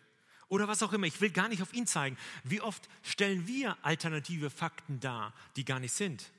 Oder 0.49 0.69
was 0.69 0.83
auch 0.83 0.93
immer. 0.93 1.07
Ich 1.07 1.21
will 1.21 1.31
gar 1.31 1.49
nicht 1.49 1.63
auf 1.63 1.73
ihn 1.73 1.87
zeigen. 1.87 2.17
Wie 2.45 2.61
oft 2.61 2.89
stellen 3.03 3.47
wir 3.49 3.77
alternative 3.83 4.51
Fakten 4.51 5.01
dar, 5.01 5.33
die 5.57 5.65
gar 5.65 5.81
nicht 5.81 5.93
sind? 5.93 6.31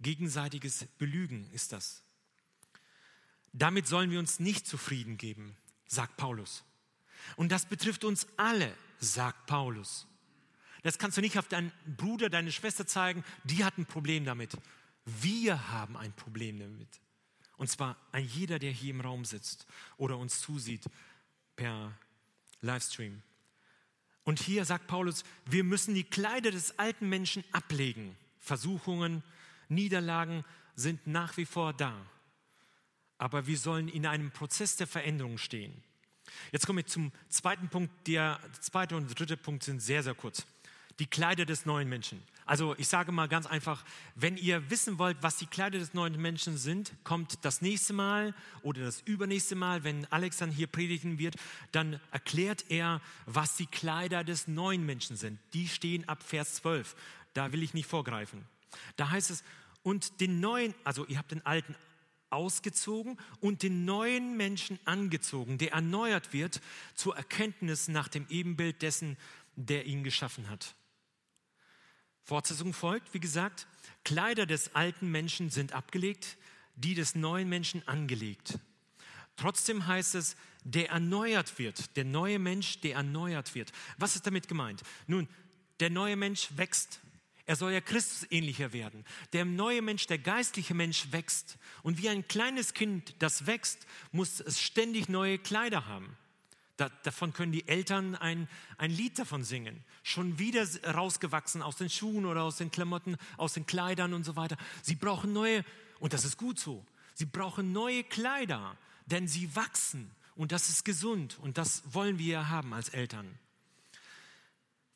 Gegenseitiges 0.00 0.86
Belügen 0.98 1.50
ist 1.52 1.72
das. 1.72 2.02
Damit 3.52 3.86
sollen 3.86 4.10
wir 4.10 4.18
uns 4.18 4.40
nicht 4.40 4.66
zufrieden 4.66 5.16
geben, 5.16 5.56
sagt 5.86 6.16
Paulus. 6.16 6.64
Und 7.36 7.50
das 7.52 7.66
betrifft 7.66 8.04
uns 8.04 8.26
alle, 8.36 8.74
sagt 8.98 9.46
Paulus. 9.46 10.06
Das 10.82 10.98
kannst 10.98 11.18
du 11.18 11.20
nicht 11.20 11.38
auf 11.38 11.48
deinen 11.48 11.72
Bruder, 11.96 12.30
deine 12.30 12.52
Schwester 12.52 12.86
zeigen, 12.86 13.24
die 13.44 13.64
hat 13.64 13.76
ein 13.76 13.86
Problem 13.86 14.24
damit. 14.24 14.56
Wir 15.04 15.70
haben 15.70 15.96
ein 15.96 16.12
Problem 16.12 16.58
damit. 16.58 16.88
Und 17.56 17.68
zwar 17.68 17.96
ein 18.12 18.24
jeder, 18.24 18.58
der 18.58 18.70
hier 18.70 18.90
im 18.90 19.02
Raum 19.02 19.24
sitzt 19.24 19.66
oder 19.98 20.16
uns 20.16 20.40
zusieht 20.40 20.84
per 21.56 21.94
Livestream. 22.62 23.22
Und 24.24 24.40
hier 24.40 24.64
sagt 24.64 24.86
Paulus, 24.86 25.24
wir 25.44 25.64
müssen 25.64 25.94
die 25.94 26.04
Kleider 26.04 26.50
des 26.50 26.78
alten 26.78 27.08
Menschen 27.08 27.44
ablegen. 27.52 28.16
Versuchungen, 28.38 29.22
Niederlagen 29.70 30.44
sind 30.74 31.06
nach 31.06 31.36
wie 31.36 31.46
vor 31.46 31.72
da. 31.72 31.94
Aber 33.18 33.46
wir 33.46 33.58
sollen 33.58 33.88
in 33.88 34.06
einem 34.06 34.30
Prozess 34.30 34.76
der 34.76 34.86
Veränderung 34.86 35.38
stehen. 35.38 35.72
Jetzt 36.52 36.66
komme 36.66 36.80
ich 36.80 36.86
zum 36.86 37.12
zweiten 37.28 37.68
Punkt. 37.68 38.06
Der 38.06 38.40
zweite 38.60 38.96
und 38.96 39.18
dritte 39.18 39.36
Punkt 39.36 39.62
sind 39.62 39.80
sehr, 39.80 40.02
sehr 40.02 40.14
kurz. 40.14 40.46
Die 40.98 41.06
Kleider 41.06 41.44
des 41.44 41.66
neuen 41.66 41.88
Menschen. 41.88 42.22
Also 42.50 42.74
ich 42.78 42.88
sage 42.88 43.12
mal 43.12 43.28
ganz 43.28 43.46
einfach, 43.46 43.84
wenn 44.16 44.36
ihr 44.36 44.70
wissen 44.70 44.98
wollt, 44.98 45.16
was 45.20 45.36
die 45.36 45.46
Kleider 45.46 45.78
des 45.78 45.94
neuen 45.94 46.20
Menschen 46.20 46.56
sind, 46.58 46.92
kommt 47.04 47.44
das 47.44 47.62
nächste 47.62 47.92
Mal 47.92 48.34
oder 48.62 48.82
das 48.82 49.02
übernächste 49.02 49.54
Mal, 49.54 49.84
wenn 49.84 50.04
Alex 50.10 50.38
dann 50.38 50.50
hier 50.50 50.66
predigen 50.66 51.18
wird, 51.20 51.36
dann 51.70 52.00
erklärt 52.10 52.64
er, 52.68 53.00
was 53.26 53.54
die 53.54 53.66
Kleider 53.66 54.24
des 54.24 54.48
neuen 54.48 54.84
Menschen 54.84 55.16
sind. 55.16 55.38
Die 55.52 55.68
stehen 55.68 56.08
ab 56.08 56.24
Vers 56.24 56.54
12. 56.54 56.96
Da 57.34 57.52
will 57.52 57.62
ich 57.62 57.72
nicht 57.72 57.86
vorgreifen. 57.86 58.44
Da 58.96 59.10
heißt 59.10 59.30
es, 59.30 59.44
und 59.82 60.20
den 60.20 60.40
neuen, 60.40 60.74
also 60.84 61.06
ihr 61.06 61.18
habt 61.18 61.30
den 61.30 61.44
alten 61.44 61.74
ausgezogen 62.30 63.18
und 63.40 63.62
den 63.62 63.84
neuen 63.84 64.36
Menschen 64.36 64.78
angezogen, 64.84 65.58
der 65.58 65.72
erneuert 65.72 66.32
wird 66.32 66.60
zur 66.94 67.16
Erkenntnis 67.16 67.88
nach 67.88 68.08
dem 68.08 68.26
Ebenbild 68.28 68.82
dessen, 68.82 69.16
der 69.56 69.86
ihn 69.86 70.04
geschaffen 70.04 70.48
hat. 70.48 70.74
Fortsetzung 72.22 72.72
folgt, 72.72 73.12
wie 73.12 73.20
gesagt, 73.20 73.66
Kleider 74.04 74.46
des 74.46 74.74
alten 74.74 75.10
Menschen 75.10 75.50
sind 75.50 75.72
abgelegt, 75.72 76.36
die 76.76 76.94
des 76.94 77.14
neuen 77.14 77.48
Menschen 77.48 77.86
angelegt. 77.88 78.58
Trotzdem 79.36 79.86
heißt 79.86 80.14
es, 80.14 80.36
der 80.64 80.90
erneuert 80.90 81.58
wird, 81.58 81.96
der 81.96 82.04
neue 82.04 82.38
Mensch, 82.38 82.80
der 82.80 82.96
erneuert 82.96 83.54
wird. 83.54 83.72
Was 83.98 84.14
ist 84.14 84.26
damit 84.26 84.48
gemeint? 84.48 84.82
Nun, 85.06 85.28
der 85.80 85.90
neue 85.90 86.16
Mensch 86.16 86.48
wächst 86.56 87.00
er 87.50 87.56
soll 87.56 87.72
ja 87.72 87.80
Christus 87.80 88.28
ähnlicher 88.30 88.72
werden. 88.72 89.04
Der 89.32 89.44
neue 89.44 89.82
Mensch, 89.82 90.06
der 90.06 90.18
geistliche 90.18 90.72
Mensch 90.72 91.08
wächst. 91.10 91.58
Und 91.82 92.00
wie 92.00 92.08
ein 92.08 92.28
kleines 92.28 92.74
Kind, 92.74 93.16
das 93.18 93.44
wächst, 93.48 93.88
muss 94.12 94.38
es 94.38 94.60
ständig 94.60 95.08
neue 95.08 95.36
Kleider 95.36 95.88
haben. 95.88 96.16
Da, 96.76 96.90
davon 97.02 97.32
können 97.32 97.50
die 97.50 97.66
Eltern 97.66 98.14
ein, 98.14 98.48
ein 98.78 98.92
Lied 98.92 99.18
davon 99.18 99.42
singen. 99.42 99.82
Schon 100.04 100.38
wieder 100.38 100.64
rausgewachsen 100.94 101.60
aus 101.60 101.74
den 101.74 101.90
Schuhen 101.90 102.24
oder 102.24 102.44
aus 102.44 102.58
den 102.58 102.70
Klamotten, 102.70 103.16
aus 103.36 103.54
den 103.54 103.66
Kleidern 103.66 104.14
und 104.14 104.22
so 104.22 104.36
weiter. 104.36 104.56
Sie 104.80 104.94
brauchen 104.94 105.32
neue, 105.32 105.64
und 105.98 106.12
das 106.12 106.24
ist 106.24 106.36
gut 106.36 106.60
so, 106.60 106.86
sie 107.14 107.26
brauchen 107.26 107.72
neue 107.72 108.04
Kleider, 108.04 108.76
denn 109.06 109.26
sie 109.26 109.56
wachsen. 109.56 110.12
Und 110.36 110.52
das 110.52 110.68
ist 110.68 110.84
gesund 110.84 111.36
und 111.42 111.58
das 111.58 111.82
wollen 111.92 112.20
wir 112.20 112.48
haben 112.48 112.72
als 112.72 112.90
Eltern. 112.90 113.26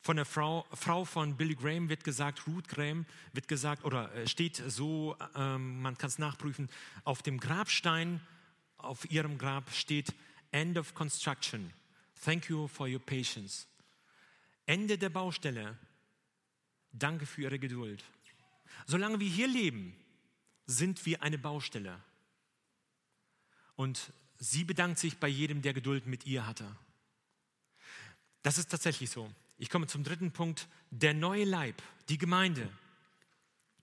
Von 0.05 0.17
der 0.17 0.25
Frau, 0.25 0.67
Frau 0.71 1.03
von 1.03 1.35
Billy 1.35 1.55
Graham 1.55 1.89
wird 1.89 2.03
gesagt, 2.03 2.45
Ruth 2.45 2.67
Graham 2.67 3.07
wird 3.33 3.47
gesagt, 3.47 3.83
oder 3.85 4.13
äh, 4.13 4.27
steht 4.27 4.61
so, 4.67 5.17
ähm, 5.33 5.81
man 5.81 5.97
kann 5.97 6.09
es 6.09 6.19
nachprüfen, 6.19 6.69
auf 7.05 7.23
dem 7.23 7.39
Grabstein, 7.39 8.21
auf 8.77 9.09
ihrem 9.09 9.39
Grab 9.39 9.71
steht 9.71 10.13
End 10.51 10.77
of 10.77 10.93
Construction. 10.93 11.73
Thank 12.23 12.51
you 12.51 12.67
for 12.67 12.87
your 12.87 12.99
patience. 12.99 13.65
Ende 14.67 14.99
der 14.99 15.09
Baustelle. 15.09 15.75
Danke 16.91 17.25
für 17.25 17.41
Ihre 17.41 17.57
Geduld. 17.57 18.03
Solange 18.85 19.19
wir 19.19 19.27
hier 19.27 19.47
leben, 19.47 19.95
sind 20.67 21.03
wir 21.07 21.23
eine 21.23 21.39
Baustelle. 21.39 21.99
Und 23.75 24.13
sie 24.37 24.63
bedankt 24.63 24.99
sich 24.99 25.17
bei 25.17 25.29
jedem, 25.29 25.63
der 25.63 25.73
Geduld 25.73 26.05
mit 26.05 26.27
ihr 26.27 26.45
hatte. 26.45 26.75
Das 28.43 28.59
ist 28.59 28.69
tatsächlich 28.69 29.09
so. 29.09 29.33
Ich 29.57 29.69
komme 29.69 29.87
zum 29.87 30.03
dritten 30.03 30.31
Punkt, 30.31 30.67
der 30.91 31.13
neue 31.13 31.45
Leib, 31.45 31.81
die 32.09 32.17
Gemeinde. 32.17 32.69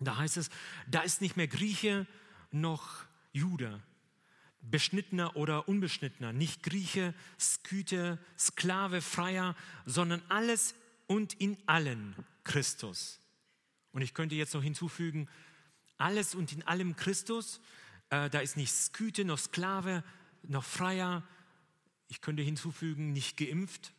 Da 0.01 0.17
heißt 0.17 0.37
es, 0.37 0.51
da 0.87 1.01
ist 1.01 1.21
nicht 1.21 1.37
mehr 1.37 1.49
Grieche 1.49 2.07
noch 2.51 3.05
Jude, 3.33 3.81
beschnittener 4.61 5.37
oder 5.37 5.69
unbeschnittener, 5.69 6.33
nicht 6.33 6.63
Grieche, 6.63 7.15
Skythe, 7.39 8.19
Sklave, 8.39 9.01
Freier, 9.01 9.57
sondern 9.87 10.23
alles 10.29 10.75
und 11.07 11.35
in 11.35 11.57
allen 11.67 12.15
Christus. 12.45 13.21
Und 13.93 14.03
ich 14.03 14.15
könnte 14.15 14.35
jetzt 14.35 14.55
noch 14.55 14.63
hinzufügen, 14.63 15.29
alles 15.97 16.35
und 16.35 16.53
in 16.53 16.63
allem 16.65 16.97
Christus, 16.97 17.61
äh, 18.11 18.29
da 18.29 18.41
ist 18.41 18.57
nicht 18.57 18.73
Skythe 18.73 19.25
noch 19.25 19.39
Sklave 19.39 20.05
noch 20.43 20.65
Freier, 20.65 21.23
ich 22.09 22.21
könnte 22.21 22.43
hinzufügen, 22.43 23.13
nicht 23.13 23.37
geimpft 23.37 23.93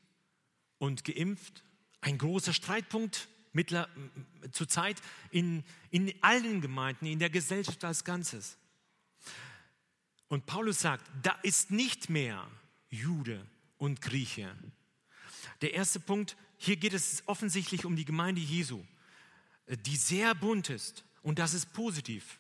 und 0.84 1.06
geimpft. 1.06 1.64
Ein 2.02 2.18
großer 2.18 2.52
Streitpunkt 2.52 3.30
mittler, 3.54 3.88
zur 4.52 4.68
Zeit 4.68 5.02
in, 5.32 5.64
in 5.92 6.14
allen 6.20 6.60
Gemeinden, 6.60 7.06
in 7.06 7.20
der 7.20 7.30
Gesellschaft 7.30 7.86
als 7.86 8.04
Ganzes. 8.04 8.58
Und 10.28 10.46
Paulus 10.46 10.82
sagt, 10.82 11.10
da 11.22 11.40
ist 11.42 11.72
nicht 11.72 12.10
mehr 12.10 12.46
Jude 12.90 13.48
und 13.78 14.02
Grieche. 14.02 14.54
Der 15.62 15.74
erste 15.74 16.02
Punkt, 16.02 16.36
hier 16.58 16.76
geht 16.76 16.94
es 16.94 17.24
offensichtlich 17.28 17.86
um 17.86 17.96
die 17.96 18.04
Gemeinde 18.04 18.42
Jesu, 18.42 18.84
die 19.86 19.96
sehr 19.96 20.36
bunt 20.36 20.70
ist 20.70 21.06
und 21.22 21.40
das 21.40 21.54
ist 21.54 21.72
positiv. 21.72 22.40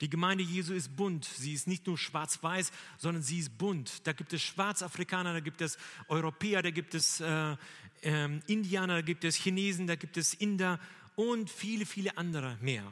Die 0.00 0.08
Gemeinde 0.08 0.44
Jesu 0.44 0.74
ist 0.74 0.94
bunt. 0.96 1.24
Sie 1.24 1.52
ist 1.52 1.66
nicht 1.66 1.86
nur 1.86 1.98
schwarz-weiß, 1.98 2.70
sondern 2.98 3.22
sie 3.22 3.40
ist 3.40 3.58
bunt. 3.58 4.06
Da 4.06 4.12
gibt 4.12 4.32
es 4.32 4.42
Schwarzafrikaner, 4.42 5.32
da 5.32 5.40
gibt 5.40 5.60
es 5.60 5.76
Europäer, 6.06 6.62
da 6.62 6.70
gibt 6.70 6.94
es 6.94 7.20
äh, 7.20 7.56
äh, 8.02 8.38
Indianer, 8.46 8.94
da 8.94 9.02
gibt 9.02 9.24
es 9.24 9.36
Chinesen, 9.36 9.86
da 9.86 9.96
gibt 9.96 10.16
es 10.16 10.34
Inder 10.34 10.78
und 11.16 11.50
viele, 11.50 11.84
viele 11.84 12.16
andere 12.16 12.56
mehr. 12.60 12.84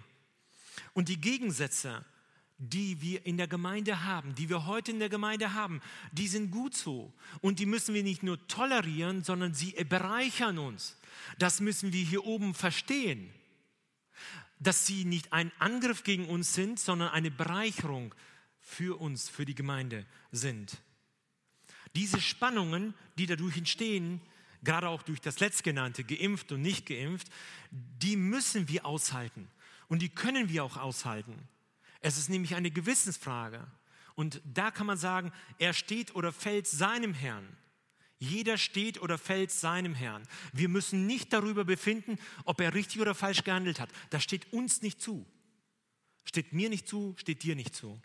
Und 0.95 1.09
die 1.09 1.21
Gegensätze, 1.21 2.05
die 2.59 3.01
wir 3.03 3.25
in 3.25 3.37
der 3.37 3.47
Gemeinde 3.47 4.05
haben, 4.05 4.35
die 4.35 4.49
wir 4.49 4.67
heute 4.67 4.91
in 4.91 4.99
der 4.99 5.09
Gemeinde 5.09 5.53
haben, 5.53 5.81
die 6.11 6.27
sind 6.27 6.51
gut 6.51 6.75
so. 6.75 7.13
Und 7.41 7.61
die 7.61 7.67
müssen 7.67 7.95
wir 7.95 8.03
nicht 8.03 8.23
nur 8.23 8.45
tolerieren, 8.49 9.23
sondern 9.23 9.55
sie 9.55 9.73
bereichern 9.85 10.59
uns. 10.59 10.97
Das 11.39 11.61
müssen 11.61 11.93
wir 11.93 12.03
hier 12.03 12.25
oben 12.25 12.55
verstehen 12.55 13.31
dass 14.59 14.87
sie 14.87 15.05
nicht 15.05 15.33
ein 15.33 15.53
Angriff 15.59 16.03
gegen 16.03 16.27
uns 16.27 16.55
sind, 16.55 16.81
sondern 16.81 17.11
eine 17.11 17.31
Bereicherung 17.31 18.15
für 18.61 19.01
uns, 19.01 19.29
für 19.29 19.45
die 19.45 19.55
Gemeinde 19.55 20.07
sind. 20.33 20.79
Diese 21.95 22.21
Spannungen, 22.21 22.95
die 23.19 23.27
dadurch 23.27 23.57
entstehen, 23.57 24.21
gerade 24.63 24.89
auch 24.89 25.03
durch 25.03 25.21
das 25.21 25.41
letztgenannte, 25.41 26.05
geimpft 26.05 26.53
und 26.53 26.63
nicht 26.63 26.87
geimpft, 26.87 27.29
die 27.71 28.17
müssen 28.17 28.69
wir 28.69 28.85
aushalten 28.85 29.49
und 29.89 30.03
die 30.03 30.09
können 30.09 30.49
wir 30.49 30.65
auch 30.65 30.77
aushalten. 30.77 31.49
Es 32.01 32.19
ist 32.19 32.29
nämlich 32.29 32.55
eine 32.55 32.71
Gewissensfrage. 32.71 33.67
Und 34.15 34.41
da 34.45 34.71
kann 34.71 34.87
man 34.87 34.97
sagen, 34.97 35.33
er 35.59 35.75
steht 35.75 36.15
oder 36.15 36.33
fällt 36.33 36.67
seinem 36.67 37.15
Herrn. 37.15 37.47
Jeder 38.19 38.57
steht 38.57 39.01
oder 39.01 39.19
fällt 39.19 39.51
seinem 39.51 39.95
Herrn. 39.95 40.27
Wir 40.53 40.69
müssen 40.69 41.07
nicht 41.07 41.33
darüber 41.33 41.65
befinden, 41.65 42.19
ob 42.45 42.61
er 42.61 42.75
richtig 42.75 43.01
oder 43.01 43.15
falsch 43.15 43.45
gehandelt 43.45 43.79
hat. 43.79 43.91
Das 44.11 44.23
steht 44.23 44.53
uns 44.53 44.81
nicht 44.83 45.01
zu. 45.03 45.27
Steht 46.25 46.53
mir 46.53 46.71
nicht 46.71 46.89
zu, 46.89 47.15
steht 47.19 47.43
dir 47.43 47.55
nicht 47.55 47.75
zu. 47.75 48.01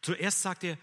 Zuerst 0.00 0.42
sagt 0.42 0.64
er, 0.64 0.78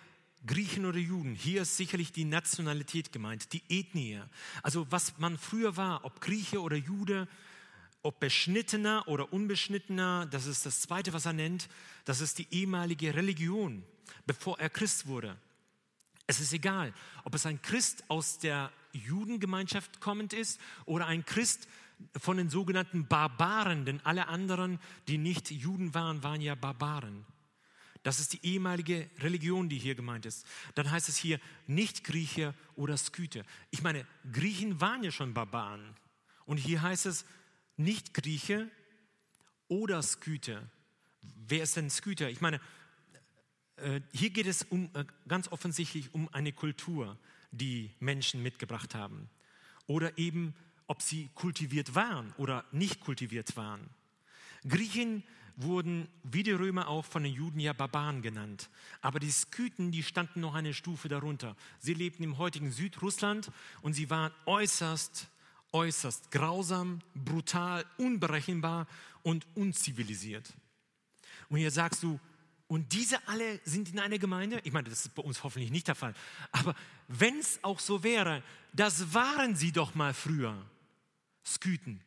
Griechen 0.45 0.85
oder 0.85 0.97
Juden, 0.97 1.35
hier 1.35 1.63
ist 1.63 1.77
sicherlich 1.77 2.11
die 2.11 2.25
Nationalität 2.25 3.11
gemeint, 3.11 3.53
die 3.53 3.61
Ethnie. 3.69 4.21
Also 4.63 4.87
was 4.89 5.17
man 5.19 5.37
früher 5.37 5.77
war, 5.77 6.03
ob 6.05 6.21
Grieche 6.21 6.61
oder 6.61 6.75
Jude, 6.75 7.27
ob 8.01 8.19
beschnittener 8.19 9.07
oder 9.07 9.31
unbeschnittener, 9.31 10.25
das 10.25 10.47
ist 10.47 10.65
das 10.65 10.81
Zweite, 10.81 11.13
was 11.13 11.25
er 11.25 11.33
nennt, 11.33 11.69
das 12.05 12.21
ist 12.21 12.39
die 12.39 12.47
ehemalige 12.49 13.13
Religion, 13.13 13.83
bevor 14.25 14.59
er 14.59 14.71
Christ 14.71 15.05
wurde. 15.05 15.37
Es 16.27 16.39
ist 16.39 16.53
egal, 16.53 16.93
ob 17.23 17.35
es 17.35 17.45
ein 17.45 17.61
Christ 17.61 18.03
aus 18.07 18.39
der 18.39 18.71
Judengemeinschaft 18.93 19.99
kommend 19.99 20.33
ist 20.33 20.59
oder 20.85 21.07
ein 21.07 21.25
Christ 21.25 21.67
von 22.17 22.37
den 22.37 22.49
sogenannten 22.49 23.07
Barbaren, 23.07 23.85
denn 23.85 24.01
alle 24.03 24.27
anderen, 24.27 24.79
die 25.07 25.17
nicht 25.17 25.51
Juden 25.51 25.93
waren, 25.93 26.23
waren 26.23 26.41
ja 26.41 26.55
Barbaren. 26.55 27.25
Das 28.03 28.19
ist 28.19 28.33
die 28.33 28.43
ehemalige 28.43 29.09
Religion, 29.19 29.69
die 29.69 29.77
hier 29.77 29.93
gemeint 29.93 30.25
ist. 30.25 30.45
Dann 30.73 30.89
heißt 30.89 31.07
es 31.07 31.17
hier 31.17 31.39
nicht 31.67 32.03
Grieche 32.03 32.55
oder 32.75 32.97
Skythe. 32.97 33.45
Ich 33.69 33.83
meine, 33.83 34.07
Griechen 34.31 34.81
waren 34.81 35.03
ja 35.03 35.11
schon 35.11 35.35
Barbaren. 35.35 35.95
Und 36.45 36.57
hier 36.57 36.81
heißt 36.81 37.05
es 37.05 37.25
nicht 37.77 38.13
Grieche 38.13 38.69
oder 39.67 40.01
Skythe. 40.01 40.67
Wer 41.21 41.63
ist 41.63 41.75
denn 41.75 41.91
Skythe? 41.91 42.29
Ich 42.29 42.41
meine, 42.41 42.59
hier 44.11 44.29
geht 44.29 44.47
es 44.47 44.63
um, 44.63 44.89
äh, 44.93 45.05
ganz 45.27 45.51
offensichtlich 45.51 46.13
um 46.13 46.29
eine 46.33 46.51
Kultur, 46.51 47.17
die 47.51 47.91
Menschen 47.99 48.43
mitgebracht 48.43 48.95
haben. 48.95 49.29
Oder 49.87 50.17
eben, 50.17 50.53
ob 50.87 51.01
sie 51.01 51.29
kultiviert 51.35 51.95
waren 51.95 52.33
oder 52.37 52.65
nicht 52.71 52.99
kultiviert 52.99 53.55
waren. 53.57 53.89
Griechen 54.67 55.23
wurden 55.55 56.07
wie 56.23 56.43
die 56.43 56.51
Römer 56.51 56.87
auch 56.87 57.05
von 57.05 57.23
den 57.23 57.33
Juden 57.33 57.59
ja 57.59 57.73
Barbaren 57.73 58.21
genannt. 58.21 58.69
Aber 59.01 59.19
die 59.19 59.31
Skythen, 59.31 59.91
die 59.91 60.03
standen 60.03 60.41
noch 60.41 60.55
eine 60.55 60.73
Stufe 60.73 61.07
darunter. 61.07 61.55
Sie 61.79 61.93
lebten 61.93 62.23
im 62.23 62.37
heutigen 62.37 62.71
Südrussland 62.71 63.51
und 63.81 63.93
sie 63.93 64.09
waren 64.09 64.31
äußerst, 64.45 65.27
äußerst 65.73 66.31
grausam, 66.31 66.99
brutal, 67.15 67.85
unberechenbar 67.97 68.87
und 69.23 69.45
unzivilisiert. 69.55 70.53
Und 71.49 71.57
hier 71.57 71.71
sagst 71.71 72.03
du, 72.03 72.19
und 72.71 72.93
diese 72.93 73.27
alle 73.27 73.59
sind 73.65 73.89
in 73.89 73.99
einer 73.99 74.17
Gemeinde? 74.17 74.61
Ich 74.63 74.71
meine, 74.71 74.89
das 74.89 75.05
ist 75.05 75.13
bei 75.13 75.21
uns 75.21 75.43
hoffentlich 75.43 75.71
nicht 75.71 75.89
der 75.89 75.95
Fall. 75.95 76.13
Aber 76.53 76.73
wenn 77.09 77.37
es 77.37 77.61
auch 77.65 77.79
so 77.79 78.01
wäre, 78.01 78.41
das 78.71 79.13
waren 79.13 79.57
sie 79.57 79.73
doch 79.73 79.93
mal 79.93 80.13
früher, 80.13 80.55
Sküten. 81.45 81.99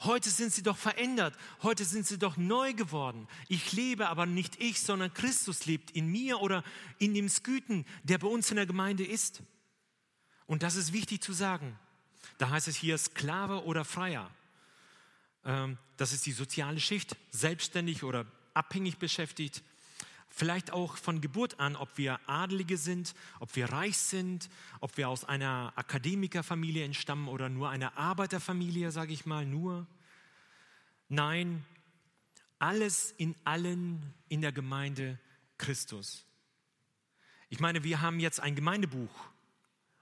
Heute 0.00 0.30
sind 0.30 0.54
sie 0.54 0.62
doch 0.62 0.78
verändert. 0.78 1.36
Heute 1.62 1.84
sind 1.84 2.06
sie 2.06 2.18
doch 2.18 2.38
neu 2.38 2.72
geworden. 2.72 3.28
Ich 3.48 3.72
lebe 3.72 4.08
aber 4.08 4.24
nicht 4.24 4.58
ich, 4.58 4.80
sondern 4.80 5.12
Christus 5.12 5.66
lebt 5.66 5.90
in 5.90 6.06
mir 6.10 6.40
oder 6.40 6.64
in 6.98 7.12
dem 7.12 7.28
Sküten, 7.28 7.84
der 8.04 8.16
bei 8.16 8.28
uns 8.28 8.48
in 8.48 8.56
der 8.56 8.64
Gemeinde 8.64 9.04
ist. 9.04 9.42
Und 10.46 10.62
das 10.62 10.76
ist 10.76 10.94
wichtig 10.94 11.22
zu 11.22 11.34
sagen. 11.34 11.78
Da 12.38 12.48
heißt 12.48 12.68
es 12.68 12.76
hier 12.76 12.96
Sklave 12.96 13.64
oder 13.64 13.84
Freier. 13.84 14.30
Ähm, 15.44 15.76
das 15.98 16.14
ist 16.14 16.24
die 16.24 16.32
soziale 16.32 16.80
Schicht, 16.80 17.18
selbstständig 17.32 18.02
oder 18.02 18.24
abhängig 18.58 18.98
beschäftigt. 18.98 19.62
Vielleicht 20.28 20.72
auch 20.72 20.96
von 20.96 21.20
Geburt 21.20 21.58
an, 21.58 21.74
ob 21.74 21.96
wir 21.96 22.20
Adelige 22.28 22.76
sind, 22.76 23.14
ob 23.40 23.56
wir 23.56 23.72
reich 23.72 23.96
sind, 23.96 24.50
ob 24.80 24.96
wir 24.96 25.08
aus 25.08 25.24
einer 25.24 25.72
Akademikerfamilie 25.76 26.84
entstammen 26.84 27.28
oder 27.28 27.48
nur 27.48 27.70
einer 27.70 27.96
Arbeiterfamilie, 27.96 28.90
sage 28.90 29.12
ich 29.12 29.24
mal, 29.24 29.46
nur. 29.46 29.86
Nein, 31.08 31.64
alles 32.58 33.14
in 33.16 33.34
allen 33.44 34.14
in 34.28 34.42
der 34.42 34.52
Gemeinde 34.52 35.18
Christus. 35.56 36.24
Ich 37.48 37.60
meine, 37.60 37.82
wir 37.82 38.00
haben 38.00 38.20
jetzt 38.20 38.40
ein 38.40 38.54
Gemeindebuch 38.54 39.10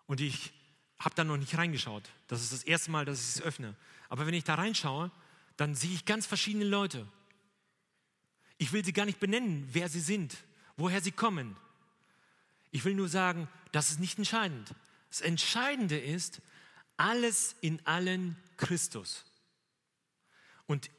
und 0.07 0.21
ich 0.21 0.53
habe 0.99 1.15
da 1.15 1.25
noch 1.25 1.37
nicht 1.37 1.57
reingeschaut. 1.57 2.03
Das 2.27 2.43
ist 2.43 2.53
das 2.53 2.63
erste 2.65 2.91
Mal, 2.91 3.05
dass 3.05 3.21
ich 3.21 3.37
es 3.37 3.43
öffne. 3.43 3.77
Aber 4.09 4.27
wenn 4.27 4.35
ich 4.35 4.45
da 4.45 4.55
reinschaue, 4.55 5.11
dann 5.57 5.75
sehe 5.75 5.93
ich 5.93 6.05
ganz 6.05 6.27
verschiedene 6.27 6.65
Leute. 6.65 7.07
Ich 8.59 8.73
will 8.73 8.85
sie 8.85 8.93
gar 8.93 9.05
nicht 9.05 9.21
benennen, 9.21 9.69
wer 9.73 9.89
sie 9.89 10.01
sind, 10.01 10.37
woher 10.77 11.01
sie 11.01 11.13
kommen. 11.13 11.57
Ich 12.71 12.85
will 12.85 12.95
nur 12.95 13.09
sagen, 13.09 13.49
das 13.73 13.91
ist 13.91 14.01
nicht 14.01 14.19
entscheidend. 14.19 14.75
Das 15.11 15.21
Entscheidende 15.21 15.99
ist, 15.99 16.41
alles 16.97 17.55
in 17.61 17.85
allen 17.87 18.37
Christus. 18.57 19.25
Und 20.67 20.91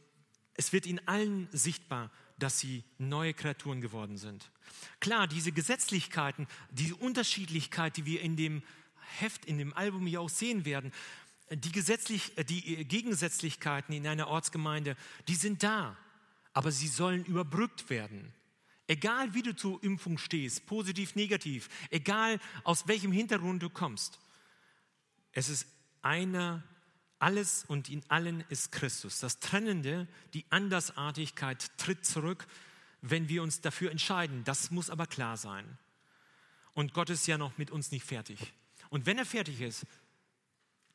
es 0.54 0.74
wird 0.74 0.86
in 0.86 1.06
allen 1.08 1.48
sichtbar, 1.52 2.12
dass 2.40 2.60
sie 2.60 2.84
neue 2.98 3.34
Kreaturen 3.34 3.82
geworden 3.82 4.18
sind. 4.18 4.52
Klar, 5.00 5.28
diese 5.28 5.52
Gesetzlichkeiten, 5.52 6.48
diese 6.72 6.96
Unterschiedlichkeit, 6.96 7.98
die 7.98 8.06
wir 8.06 8.22
in 8.22 8.36
dem 8.36 8.62
Heft, 9.20 9.46
in 9.46 9.58
dem 9.58 9.74
Album 9.74 10.06
hier 10.06 10.22
auch 10.22 10.30
sehen 10.30 10.66
werden, 10.66 10.92
die, 11.50 11.72
gesetzlich, 11.72 12.34
die 12.50 12.86
Gegensätzlichkeiten 12.86 13.94
in 13.94 14.06
einer 14.06 14.28
Ortsgemeinde, 14.28 14.96
die 15.28 15.36
sind 15.36 15.64
da 15.64 15.98
aber 16.58 16.72
sie 16.72 16.88
sollen 16.88 17.24
überbrückt 17.26 17.92
werden. 17.92 18.34
Egal 18.88 19.36
wie 19.36 19.44
du 19.44 19.56
zur 19.56 19.84
Impfung 19.84 20.18
stehst, 20.18 20.66
positiv, 20.66 21.14
negativ, 21.14 21.70
egal 21.92 22.40
aus 22.64 22.88
welchem 22.88 23.12
Hintergrund 23.12 23.62
du 23.62 23.70
kommst, 23.70 24.18
es 25.34 25.50
ist 25.50 25.68
einer, 26.02 26.64
alles 27.20 27.64
und 27.64 27.90
in 27.90 28.02
allen 28.10 28.44
ist 28.50 28.72
Christus. 28.72 29.20
Das 29.20 29.38
Trennende, 29.40 30.08
die 30.34 30.48
Andersartigkeit 30.50 31.78
tritt 31.78 32.04
zurück, 32.08 32.48
wenn 33.02 33.30
wir 33.30 33.44
uns 33.44 33.62
dafür 33.62 33.92
entscheiden. 33.92 34.44
Das 34.44 34.72
muss 34.72 34.90
aber 34.90 35.06
klar 35.06 35.38
sein. 35.38 35.78
Und 36.74 36.92
Gott 36.96 37.12
ist 37.12 37.28
ja 37.28 37.38
noch 37.38 37.56
mit 37.60 37.70
uns 37.70 37.92
nicht 37.92 38.04
fertig. 38.04 38.52
Und 38.90 39.06
wenn 39.06 39.20
er 39.20 39.28
fertig 39.28 39.62
ist, 39.62 39.86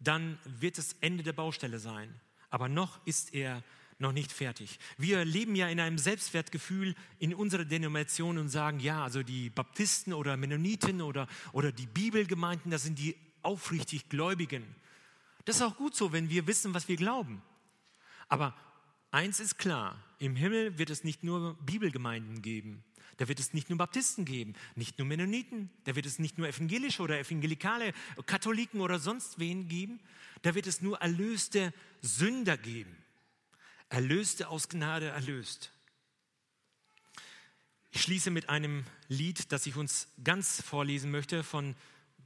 dann 0.00 0.40
wird 0.44 0.76
es 0.78 0.94
Ende 0.94 1.22
der 1.22 1.34
Baustelle 1.34 1.78
sein. 1.78 2.12
Aber 2.50 2.68
noch 2.68 2.98
ist 3.06 3.32
er 3.32 3.62
noch 4.02 4.12
nicht 4.12 4.30
fertig. 4.30 4.78
Wir 4.98 5.24
leben 5.24 5.54
ja 5.54 5.68
in 5.68 5.80
einem 5.80 5.96
Selbstwertgefühl 5.96 6.94
in 7.18 7.34
unserer 7.34 7.64
Denomination 7.64 8.36
und 8.36 8.50
sagen, 8.50 8.80
ja, 8.80 9.02
also 9.02 9.22
die 9.22 9.48
Baptisten 9.48 10.12
oder 10.12 10.36
Mennoniten 10.36 11.00
oder, 11.00 11.26
oder 11.52 11.72
die 11.72 11.86
Bibelgemeinden, 11.86 12.70
das 12.70 12.82
sind 12.82 12.98
die 12.98 13.16
aufrichtig 13.40 14.10
Gläubigen. 14.10 14.64
Das 15.46 15.56
ist 15.56 15.62
auch 15.62 15.76
gut 15.76 15.96
so, 15.96 16.12
wenn 16.12 16.28
wir 16.28 16.46
wissen, 16.46 16.74
was 16.74 16.88
wir 16.88 16.96
glauben. 16.96 17.42
Aber 18.28 18.54
eins 19.10 19.40
ist 19.40 19.58
klar, 19.58 20.02
im 20.18 20.36
Himmel 20.36 20.78
wird 20.78 20.90
es 20.90 21.04
nicht 21.04 21.24
nur 21.24 21.54
Bibelgemeinden 21.64 22.42
geben. 22.42 22.84
Da 23.18 23.28
wird 23.28 23.40
es 23.40 23.52
nicht 23.52 23.68
nur 23.68 23.78
Baptisten 23.78 24.24
geben, 24.24 24.54
nicht 24.74 24.98
nur 24.98 25.06
Mennoniten, 25.06 25.70
da 25.84 25.94
wird 25.94 26.06
es 26.06 26.18
nicht 26.18 26.38
nur 26.38 26.48
evangelische 26.48 27.02
oder 27.02 27.18
evangelikale 27.18 27.92
Katholiken 28.26 28.80
oder 28.80 28.98
sonst 28.98 29.38
wen 29.38 29.68
geben, 29.68 30.00
da 30.42 30.54
wird 30.54 30.66
es 30.66 30.80
nur 30.80 30.98
erlöste 30.98 31.74
Sünder 32.00 32.56
geben. 32.56 32.96
Erlöste 33.92 34.48
aus 34.48 34.70
Gnade 34.70 35.08
erlöst. 35.08 35.70
Ich 37.90 38.00
schließe 38.00 38.30
mit 38.30 38.48
einem 38.48 38.84
Lied, 39.08 39.52
das 39.52 39.66
ich 39.66 39.76
uns 39.76 40.08
ganz 40.24 40.62
vorlesen 40.62 41.10
möchte, 41.10 41.44
von, 41.44 41.76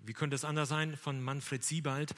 wie 0.05 0.13
könnte 0.13 0.37
es 0.37 0.45
anders 0.45 0.69
sein, 0.69 0.97
von 0.97 1.21
Manfred 1.21 1.65
Siebald, 1.65 2.15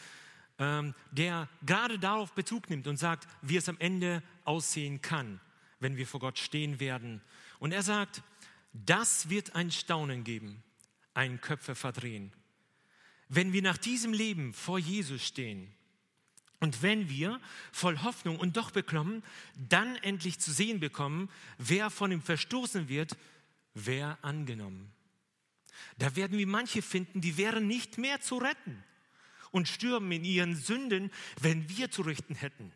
ähm, 0.59 0.95
der 1.13 1.49
gerade 1.65 1.99
darauf 1.99 2.35
Bezug 2.35 2.69
nimmt 2.69 2.87
und 2.87 2.99
sagt, 2.99 3.27
wie 3.41 3.57
es 3.57 3.71
am 3.71 3.79
Ende 3.79 4.23
aussehen 4.45 5.01
kann, 5.01 5.41
wenn 5.81 5.97
wir 5.97 6.07
vor 6.07 6.21
Gott 6.21 6.39
stehen 6.39 6.79
werden. 6.79 7.23
Und 7.59 7.73
er 7.73 7.83
sagt, 7.83 8.23
das 8.75 9.31
wird 9.31 9.55
ein 9.55 9.71
Staunen 9.71 10.25
geben, 10.25 10.63
ein 11.15 11.41
Köpfe 11.41 11.75
verdrehen. 11.75 12.35
Wenn 13.31 13.55
wir 13.55 13.63
nach 13.63 13.79
diesem 13.79 14.13
Leben 14.13 14.53
vor 14.53 14.79
Jesus 14.79 15.25
stehen, 15.25 15.73
und 16.61 16.83
wenn 16.83 17.09
wir 17.09 17.41
voll 17.73 18.03
Hoffnung 18.03 18.39
und 18.39 18.57
doch 18.57 18.71
beklommen, 18.71 19.23
dann 19.57 19.97
endlich 19.97 20.41
zu 20.41 20.53
sehen 20.53 20.81
bekommen, 20.81 21.31
wer 21.59 21.91
von 21.91 22.11
ihm 22.11 22.23
verstoßen 22.23 22.89
wird, 22.89 23.17
wer 23.75 24.19
angenommen. 24.23 24.93
Da 25.99 26.17
werden 26.17 26.37
wir 26.37 26.47
manche 26.47 26.83
finden, 26.83 27.21
die 27.21 27.37
wären 27.37 27.67
nicht 27.67 27.99
mehr 27.99 28.21
zu 28.21 28.39
retten 28.39 28.83
und 29.53 29.69
stürben 29.69 30.11
in 30.11 30.25
ihren 30.25 30.57
Sünden, 30.57 31.11
wenn 31.41 31.69
wir 31.69 31.91
zu 31.91 32.03
richten 32.03 32.35
hätten. 32.35 32.73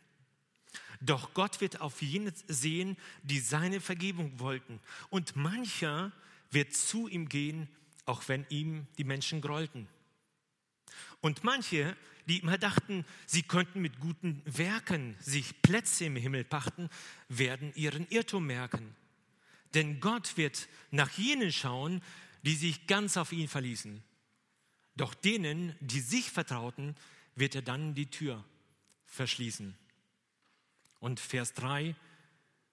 Doch 1.01 1.35
Gott 1.35 1.61
wird 1.61 1.81
auf 1.81 2.01
jene 2.01 2.33
sehen, 2.47 2.97
die 3.25 3.41
seine 3.41 3.81
Vergebung 3.81 4.39
wollten. 4.39 4.81
Und 5.11 5.35
mancher 5.35 6.13
wird 6.53 6.75
zu 6.75 7.09
ihm 7.09 7.29
gehen, 7.29 7.69
auch 8.05 8.29
wenn 8.29 8.47
ihm 8.51 8.87
die 8.99 9.05
Menschen 9.05 9.41
grollten. 9.41 9.89
Und 11.23 11.43
manche 11.45 11.97
die 12.27 12.39
immer 12.39 12.59
dachten, 12.59 13.05
sie 13.27 13.43
könnten 13.43 13.81
mit 13.81 13.99
guten 14.01 14.43
Werken 14.45 15.17
sich 15.21 15.61
Plätze 15.63 16.05
im 16.05 16.17
Himmel 16.17 16.45
pachten, 16.45 16.89
werden 17.29 17.73
ihren 17.75 18.07
Irrtum 18.09 18.47
merken. 18.47 18.95
Denn 19.75 20.01
Gott 20.01 20.37
wird 20.37 20.69
nach 20.91 21.11
jenen 21.13 21.53
schauen, 21.53 22.03
die 22.43 22.55
sich 22.55 22.87
ganz 22.87 23.17
auf 23.17 23.33
ihn 23.33 23.49
verließen. 23.49 24.03
Doch 24.97 25.15
denen, 25.15 25.75
die 25.81 26.01
sich 26.01 26.31
vertrauten, 26.31 26.95
wird 27.35 27.55
er 27.55 27.63
dann 27.63 27.95
die 27.95 28.11
Tür 28.11 28.45
verschließen. 29.07 29.75
Und 31.01 31.19
Vers 31.19 31.55
3, 31.55 31.95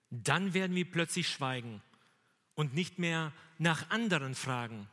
dann 0.10 0.54
werden 0.54 0.76
wir 0.76 0.90
plötzlich 0.90 1.30
schweigen 1.30 1.82
und 2.56 2.74
nicht 2.74 3.00
mehr 3.00 3.32
nach 3.58 3.90
anderen 3.90 4.36
fragen. 4.36 4.88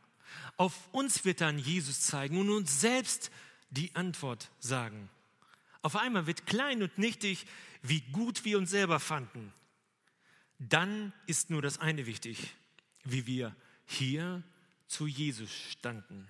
Auf 0.55 0.73
uns 0.93 1.25
wird 1.25 1.41
dann 1.41 1.59
Jesus 1.59 2.01
zeigen 2.01 2.39
und 2.39 2.49
uns 2.49 2.79
selbst 2.79 3.31
die 3.69 3.95
Antwort 3.95 4.51
sagen. 4.59 5.09
Auf 5.81 5.95
einmal 5.95 6.27
wird 6.27 6.45
klein 6.45 6.81
und 6.83 6.97
nichtig, 6.97 7.45
wie 7.81 8.01
gut 8.01 8.45
wir 8.45 8.57
uns 8.57 8.71
selber 8.71 8.99
fanden. 8.99 9.53
Dann 10.59 11.13
ist 11.27 11.49
nur 11.49 11.61
das 11.61 11.79
eine 11.79 12.05
wichtig, 12.05 12.55
wie 13.03 13.25
wir 13.27 13.55
hier 13.85 14.43
zu 14.87 15.07
Jesus 15.07 15.51
standen. 15.51 16.27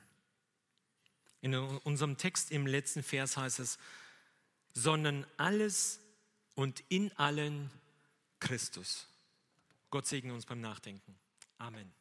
In 1.42 1.56
unserem 1.56 2.18
Text 2.18 2.52
im 2.52 2.68
letzten 2.68 3.04
Vers 3.04 3.38
heißt 3.38 3.60
es, 3.60 3.78
sondern 4.74 5.26
alles 5.38 6.02
und 6.56 6.84
in 6.90 7.12
allen 7.18 7.70
Christus. 8.40 9.08
Gott 9.90 10.06
segne 10.06 10.34
uns 10.34 10.46
beim 10.46 10.60
Nachdenken. 10.60 11.16
Amen. 11.58 11.92